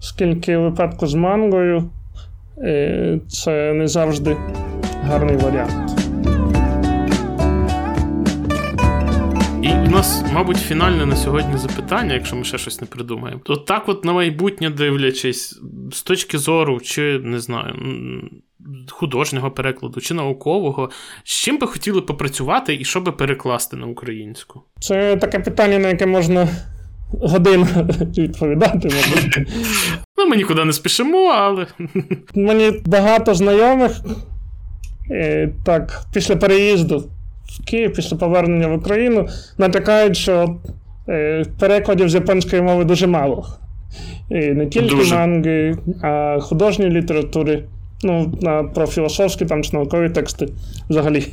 оскільки 0.00 0.56
в 0.56 0.62
випадку 0.62 1.06
з 1.06 1.14
мангою 1.14 1.90
це 3.28 3.72
не 3.72 3.88
завжди 3.88 4.36
гарний 5.04 5.36
варіант. 5.36 5.99
І 9.70 9.74
у 9.74 9.90
нас, 9.90 10.24
мабуть, 10.32 10.56
фінальне 10.56 11.06
на 11.06 11.16
сьогодні 11.16 11.56
запитання, 11.56 12.14
якщо 12.14 12.36
ми 12.36 12.44
ще 12.44 12.58
щось 12.58 12.80
не 12.80 12.86
придумаємо. 12.86 13.40
То 13.44 13.56
так, 13.56 13.88
от 13.88 14.04
на 14.04 14.12
майбутнє 14.12 14.70
дивлячись, 14.70 15.60
з 15.92 16.02
точки 16.02 16.38
зору, 16.38 16.80
чи 16.80 17.18
не 17.18 17.40
знаю, 17.40 17.74
художнього 18.88 19.50
перекладу, 19.50 20.00
чи 20.00 20.14
наукового, 20.14 20.90
з 21.24 21.32
чим 21.32 21.58
би 21.58 21.66
хотіли 21.66 22.00
попрацювати 22.00 22.74
і 22.80 22.84
що 22.84 23.00
би 23.00 23.12
перекласти 23.12 23.76
на 23.76 23.86
українську? 23.86 24.62
Це 24.80 25.16
таке 25.16 25.38
питання, 25.38 25.78
на 25.78 25.88
яке 25.88 26.06
можна. 26.06 26.48
Годину 27.12 27.66
відповідати, 28.18 28.88
мабуть. 28.88 29.38
Ну, 30.18 30.26
ми 30.26 30.36
нікуди 30.36 30.64
не 30.64 30.72
спішимо, 30.72 31.26
але. 31.26 31.66
Мені 32.34 32.72
багато 32.86 33.34
знайомих. 33.34 33.92
Так, 35.64 36.02
після 36.12 36.36
переїзду 36.36 37.10
Київ 37.66 37.94
після 37.94 38.16
повернення 38.16 38.68
в 38.68 38.74
Україну 38.74 39.28
натякають, 39.58 40.16
що 40.16 40.56
е, 41.08 41.44
перекладів 41.58 42.08
з 42.08 42.14
японської 42.14 42.62
мови 42.62 42.84
дуже 42.84 43.06
мало. 43.06 43.46
І 44.30 44.34
Не 44.34 44.66
тільки 44.66 44.94
дуже. 44.94 45.14
манги, 45.14 45.76
а 46.02 46.38
художньої 46.40 46.90
літератури. 46.90 47.64
Ну, 48.02 48.32
про 48.74 48.86
філософські 48.86 49.44
там 49.44 49.62
чи 49.62 49.76
наукові 49.76 50.10
тексти 50.10 50.48
взагалі, 50.90 51.26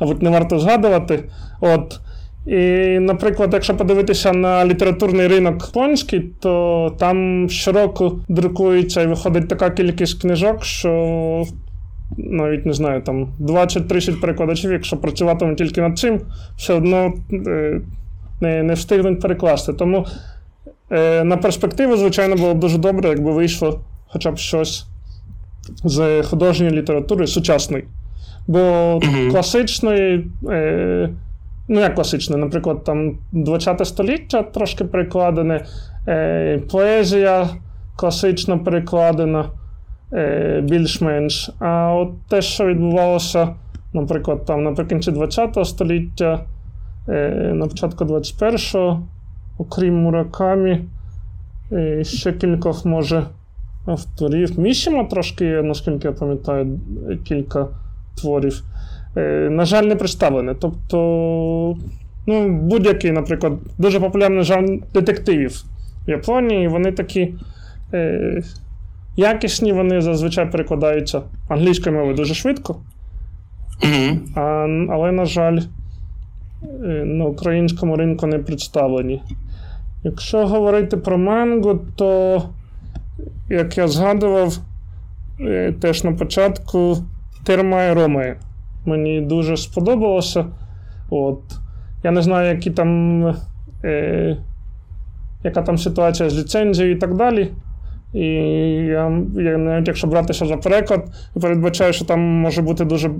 мабуть, 0.00 0.22
не 0.22 0.30
варто 0.30 0.58
згадувати. 0.58 1.24
От. 1.60 2.00
І, 2.46 2.58
наприклад, 2.98 3.50
якщо 3.52 3.76
подивитися 3.76 4.32
на 4.32 4.66
літературний 4.66 5.26
ринок 5.26 5.72
польський, 5.72 6.20
то 6.40 6.94
там 6.98 7.48
щороку 7.48 8.18
друкується 8.28 9.02
і 9.02 9.06
виходить 9.06 9.48
така 9.48 9.70
кількість 9.70 10.20
книжок, 10.20 10.64
що 10.64 11.44
навіть 12.16 12.66
не 12.66 12.72
знаю, 12.72 13.02
там 13.02 13.28
20-30 13.40 14.20
перекладачів, 14.20 14.72
якщо 14.72 14.96
працюватимуть 14.96 15.58
тільки 15.58 15.80
над 15.80 15.98
цим, 15.98 16.20
все 16.56 16.74
одно 16.74 17.12
е, 17.32 17.80
не 18.40 18.62
не 18.62 18.74
встигнуть 18.74 19.20
перекласти. 19.20 19.72
Тому 19.72 20.06
е, 20.90 21.24
на 21.24 21.36
перспективу, 21.36 21.96
звичайно, 21.96 22.36
було 22.36 22.54
б 22.54 22.58
дуже 22.58 22.78
добре, 22.78 23.08
якби 23.08 23.32
вийшло 23.32 23.80
хоча 24.08 24.30
б 24.30 24.38
щось 24.38 24.86
з 25.84 26.22
художньої 26.22 26.72
літератури 26.72 27.26
сучасної. 27.26 27.84
Бо 28.46 28.58
mm-hmm. 28.58 29.30
класичної, 29.30 30.30
е, 30.48 31.10
ну 31.68 31.80
як 31.80 31.94
класичної, 31.94 32.42
наприклад, 32.42 32.84
там 32.84 33.18
20 33.32 33.86
століття 33.86 34.42
трошки 34.42 34.84
перекладене, 34.84 35.66
е, 36.08 36.62
поезія 36.70 37.48
класично 37.96 38.58
перекладена. 38.58 39.44
Е, 40.12 40.60
більш-менш. 40.64 41.50
А 41.58 41.94
от 41.94 42.10
те, 42.28 42.42
що 42.42 42.66
відбувалося, 42.66 43.48
наприклад, 43.92 44.44
там 44.44 44.62
наприкінці 44.62 45.12
ХХ 45.12 45.64
століття, 45.64 46.44
е, 47.08 47.30
на 47.54 47.66
початку 47.66 48.04
21-го, 48.04 49.02
окрім 49.58 50.02
Муракамі, 50.02 50.80
е, 51.72 52.04
ще 52.04 52.32
кількох, 52.32 52.84
може, 52.84 53.26
авторів. 53.86 54.58
Мішіма 54.58 55.04
трошки 55.04 55.62
наскільки 55.62 56.08
я 56.08 56.12
пам'ятаю, 56.12 56.80
кілька 57.24 57.66
творів. 58.20 58.62
На 59.50 59.64
жаль, 59.64 59.84
не 59.84 59.96
представлене. 59.96 60.54
Тобто, 60.60 60.98
ну, 62.26 62.48
будь-який, 62.48 63.12
наприклад, 63.12 63.52
дуже 63.78 64.00
популярний 64.00 64.42
жанр 64.42 64.78
детективів 64.94 65.64
в 66.06 66.10
Японії, 66.10 66.68
вони 66.68 66.92
такі 66.92 67.34
Якісні 69.18 69.72
вони 69.72 70.00
зазвичай 70.00 70.50
перекладаються 70.50 71.22
англійською 71.48 71.96
мовою 71.96 72.14
дуже 72.14 72.34
швидко. 72.34 72.76
Mm-hmm. 73.82 74.18
А, 74.34 74.40
Але, 74.94 75.12
на 75.12 75.24
жаль, 75.24 75.60
е, 76.84 77.04
на 77.04 77.24
українському 77.24 77.96
ринку 77.96 78.26
не 78.26 78.38
представлені. 78.38 79.22
Якщо 80.04 80.46
говорити 80.46 80.96
про 80.96 81.18
манго, 81.18 81.80
то, 81.96 82.42
як 83.48 83.78
я 83.78 83.88
згадував 83.88 84.58
е, 85.40 85.72
теж 85.72 86.04
на 86.04 86.12
початку, 86.12 86.96
Терма 87.44 87.82
і. 87.82 88.36
Мені 88.86 89.20
дуже 89.20 89.56
сподобалося. 89.56 90.46
От. 91.10 91.40
Я 92.04 92.10
не 92.10 92.22
знаю, 92.22 92.54
які 92.54 92.70
там, 92.70 93.24
е, 93.84 94.36
яка 95.44 95.62
там 95.62 95.78
ситуація 95.78 96.30
з 96.30 96.38
ліцензією 96.38 96.94
і 96.94 96.98
так 96.98 97.16
далі. 97.16 97.50
І 98.14 98.24
я, 98.24 99.22
я 99.34 99.58
навіть 99.58 99.88
якщо 99.88 100.06
братися 100.06 100.46
за 100.46 100.56
переклад, 100.56 101.08
передбачаю, 101.40 101.92
що 101.92 102.04
там 102.04 102.20
може 102.20 102.62
бути 102.62 102.84
дуже 102.84 103.10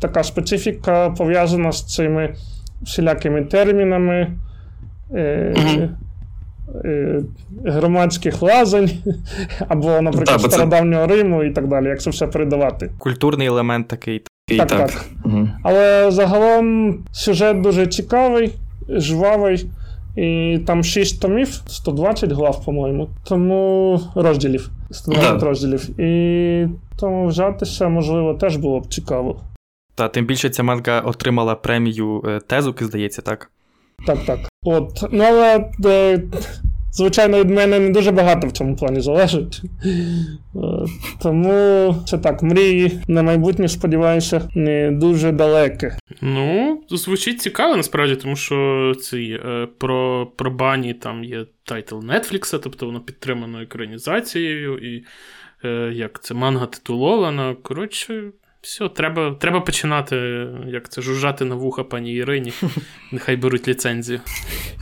така 0.00 0.22
специфіка 0.22 1.10
пов'язана 1.10 1.72
з 1.72 1.94
цими 1.94 2.34
всілякими 2.82 3.42
термінами. 3.42 4.30
Е, 5.14 5.54
е, 6.84 7.22
Громадських 7.64 8.42
лазень, 8.42 8.90
або, 9.68 10.00
наприклад, 10.00 10.40
да, 10.42 10.48
стародавнього 10.48 11.06
це... 11.06 11.16
Риму 11.16 11.42
і 11.42 11.50
так 11.50 11.68
далі, 11.68 11.86
як 11.86 12.02
це 12.02 12.10
все 12.10 12.26
передавати. 12.26 12.90
Культурний 12.98 13.46
елемент 13.46 13.88
такий. 13.88 14.22
такий 14.46 14.58
так, 14.58 14.68
так. 14.68 14.90
так. 14.90 15.04
Угу. 15.24 15.48
Але 15.62 16.10
загалом 16.10 16.98
сюжет 17.12 17.60
дуже 17.60 17.86
цікавий, 17.86 18.52
жвавий. 18.88 19.66
І 20.16 20.58
там 20.66 20.84
6 20.84 21.22
томів, 21.22 21.48
120 21.66 22.32
глав, 22.32 22.64
по-моєму. 22.64 23.08
Тому 23.24 24.00
розділів. 24.14 24.70
120 24.90 25.38
да. 25.38 25.46
розділів. 25.46 26.00
І 26.00 26.68
тому 26.96 27.26
взятися, 27.26 27.88
можливо, 27.88 28.34
теж 28.34 28.56
було 28.56 28.80
б 28.80 28.86
цікаво. 28.86 29.40
Та 29.94 30.08
тим 30.08 30.26
більше 30.26 30.50
ця 30.50 30.62
манга 30.62 31.00
отримала 31.00 31.54
премію 31.54 32.22
е, 32.26 32.40
Тезуки, 32.46 32.84
здається, 32.84 33.22
так? 33.22 33.50
Так, 34.06 34.18
так. 34.26 34.38
От. 34.64 35.04
Ну, 35.12 35.24
але 35.24 35.70
е, 35.84 36.22
звичайно, 36.94 37.40
від 37.40 37.50
мене 37.50 37.78
не 37.78 37.90
дуже 37.90 38.10
багато 38.10 38.46
в 38.46 38.52
цьому 38.52 38.76
плані 38.76 39.00
залежить. 39.00 39.62
Е, 39.84 40.58
тому 41.22 41.94
це 42.06 42.18
так, 42.18 42.42
мрії 42.42 43.00
на 43.08 43.22
майбутнє, 43.22 43.68
сподіваюся, 43.68 44.48
не 44.54 44.90
дуже 44.90 45.32
далеке. 45.32 45.98
Ну, 46.20 46.80
звучить 46.90 47.40
цікаво, 47.40 47.76
насправді, 47.76 48.16
тому 48.16 48.36
що 48.36 48.92
ці, 49.00 49.40
е, 49.46 49.68
про 49.78 50.26
про 50.36 50.50
бані 50.50 50.94
там 50.94 51.24
є 51.24 51.46
тайтл 51.64 51.96
Netflix, 51.96 52.58
тобто 52.62 52.86
воно 52.86 53.00
підтримано 53.00 53.60
екранізацією, 53.60 54.78
і 54.78 55.04
е, 55.64 55.92
як 55.94 56.22
це 56.22 56.34
манга 56.34 56.66
титулована. 56.66 57.56
Коротше. 57.62 58.22
Все, 58.64 58.88
треба 58.88 59.34
треба 59.38 59.60
починати, 59.60 60.16
як 60.66 60.88
це, 60.88 61.02
жужжати 61.02 61.44
на 61.44 61.54
вуха 61.54 61.84
пані 61.84 62.12
Ірині. 62.12 62.52
Нехай 63.12 63.36
беруть 63.36 63.68
ліцензію. 63.68 64.20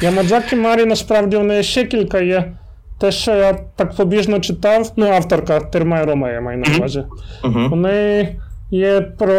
Ямадзакі 0.03 0.57
Марі 0.57 0.85
насправді 0.85 1.37
в 1.37 1.45
неї 1.45 1.63
ще 1.63 1.85
кілька 1.85 2.21
є. 2.21 2.53
Те, 3.01 3.13
що 3.13 3.35
я 3.35 3.53
так 3.53 3.97
побіжно 3.97 4.41
читав, 4.41 4.93
ну, 4.97 5.07
авторка 5.07 5.61
Терма 5.61 6.01
і 6.01 6.05
Рома, 6.05 6.31
я 6.31 6.41
маю 6.41 6.59
на 6.59 6.77
увазі. 6.77 7.05
У 7.45 7.77
неї 7.77 8.41
є 8.71 9.01
про. 9.01 9.35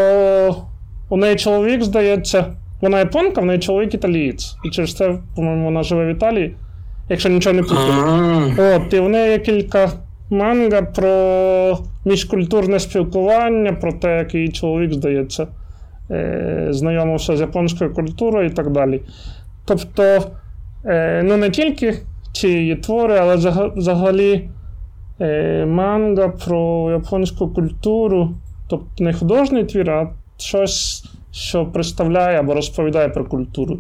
У 1.10 1.18
неї 1.18 1.36
чоловік, 1.36 1.84
здається, 1.84 2.46
вона 2.82 3.00
японка, 3.00 3.42
в 3.42 3.46
неї 3.46 3.60
чоловік 3.60 3.94
італієць. 3.94 4.56
І 4.64 4.70
через 4.70 4.96
це, 4.96 5.18
по-моєму, 5.36 5.66
вона 5.66 5.84
живе 5.84 6.06
в 6.06 6.16
Італії, 6.16 6.56
якщо 7.10 7.30
нічого 7.30 7.56
не 7.56 7.64
путаю. 7.64 8.54
От, 8.58 8.94
і 8.94 9.00
в 9.00 9.10
неї 9.10 9.32
є 9.32 9.40
кілька 9.40 9.92
манга 10.30 10.82
про 10.82 11.14
міжкультурне 12.06 12.80
спілкування, 12.80 13.74
про 13.74 13.94
те, 13.94 14.18
як 14.18 14.36
її 14.36 14.50
чоловік, 14.50 14.94
здається, 14.94 15.48
е, 16.12 16.68
знайомився 16.70 17.38
з 17.38 17.42
японською 17.42 17.94
культурою 17.94 18.50
і 18.50 18.54
так 18.54 18.72
далі. 18.72 19.02
Тобто, 19.66 20.04
е, 20.86 21.24
ну 21.24 21.38
не 21.38 21.50
тільки 21.50 22.00
ці 22.34 22.48
її 22.48 22.76
твори, 22.76 23.18
але 23.18 23.36
взагалі 23.76 24.50
е, 25.22 25.66
манга 25.66 26.28
про 26.28 26.92
японську 26.92 27.48
культуру, 27.48 28.30
тобто 28.70 29.04
не 29.04 29.14
художній 29.14 29.64
твір, 29.64 29.90
а 29.90 30.14
щось, 30.38 31.06
що 31.32 31.66
представляє 31.66 32.40
або 32.40 32.54
розповідає 32.54 33.10
про 33.10 33.26
культуру. 33.26 33.80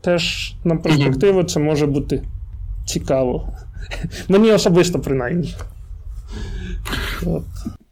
Теж 0.00 0.54
на 0.64 0.76
перспективу 0.76 1.42
це 1.42 1.60
може 1.60 1.86
бути 1.86 2.22
цікаво. 2.84 3.48
Мені 4.28 4.52
особисто, 4.52 4.98
принаймні. 4.98 5.54
От. 7.26 7.44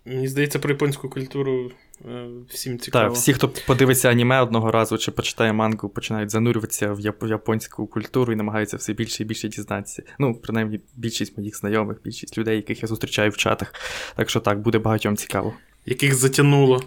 Мені 0.05 0.29
здається, 0.29 0.59
про 0.59 0.71
японську 0.71 1.09
культуру 1.09 1.71
е, 2.11 2.27
всім 2.49 2.79
цікаво. 2.79 3.05
Так, 3.05 3.15
всі, 3.15 3.33
хто 3.33 3.49
подивиться 3.67 4.11
аніме 4.11 4.41
одного 4.41 4.71
разу 4.71 4.99
чи 4.99 5.11
почитає 5.11 5.53
мангу, 5.53 5.89
починають 5.89 6.31
занурюватися 6.31 6.93
в 6.93 7.01
в 7.21 7.29
японську 7.29 7.87
культуру 7.87 8.33
і 8.33 8.37
намагаються 8.37 8.77
все 8.77 8.93
більше 8.93 9.23
і 9.23 9.27
більше 9.27 9.49
дізнатися. 9.49 10.03
Ну, 10.19 10.35
принаймні, 10.35 10.81
більшість 10.97 11.39
моїх 11.39 11.57
знайомих, 11.57 11.97
більшість 12.05 12.39
людей, 12.39 12.57
яких 12.57 12.83
я 12.83 12.89
зустрічаю 12.89 13.31
в 13.31 13.37
чатах. 13.37 13.75
Так 14.17 14.31
що 14.31 14.41
так, 14.41 14.61
буде 14.61 14.79
багатьом 14.79 15.17
цікаво. 15.17 15.55
Яких 15.87 16.15
затягнуло. 16.15 16.83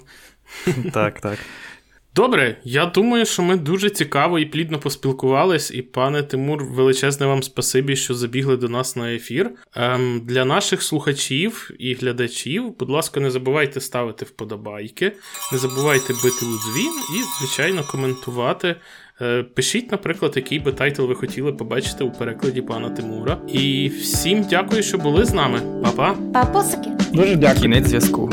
Так, 0.93 1.21
так. 1.21 1.39
Добре, 2.15 2.57
я 2.63 2.85
думаю, 2.85 3.25
що 3.25 3.43
ми 3.43 3.55
дуже 3.55 3.89
цікаво 3.89 4.39
і 4.39 4.45
плідно 4.45 4.79
поспілкувались. 4.79 5.71
І, 5.71 5.81
пане 5.81 6.23
Тимур, 6.23 6.63
величезне 6.63 7.25
вам 7.25 7.43
спасибі, 7.43 7.95
що 7.95 8.13
забігли 8.13 8.57
до 8.57 8.69
нас 8.69 8.95
на 8.95 9.13
ефір. 9.13 9.51
Ем, 9.75 10.21
для 10.25 10.45
наших 10.45 10.81
слухачів 10.81 11.71
і 11.79 11.93
глядачів, 11.93 12.77
будь 12.79 12.89
ласка, 12.89 13.19
не 13.19 13.31
забувайте 13.31 13.81
ставити 13.81 14.25
вподобайки, 14.25 15.11
не 15.51 15.57
забувайте 15.57 16.13
бити 16.13 16.45
у 16.45 16.57
дзвін 16.57 16.93
і, 17.19 17.23
звичайно, 17.39 17.83
коментувати. 17.91 18.75
Е, 19.21 19.43
Пишіть, 19.43 19.91
наприклад, 19.91 20.33
який 20.35 20.59
би 20.59 20.71
тайтл 20.71 21.05
ви 21.05 21.15
хотіли 21.15 21.53
побачити 21.53 22.03
у 22.03 22.11
перекладі 22.11 22.61
пана 22.61 22.89
Тимура. 22.89 23.37
І 23.47 23.91
всім 24.01 24.45
дякую, 24.49 24.83
що 24.83 24.97
були 24.97 25.25
з 25.25 25.33
нами. 25.33 25.81
Па-па! 25.83 26.13
Папосики. 26.13 26.89
Дуже 27.13 27.35
дякую. 27.35 27.61
Кінець 27.61 27.87
зв'язку. 27.87 28.29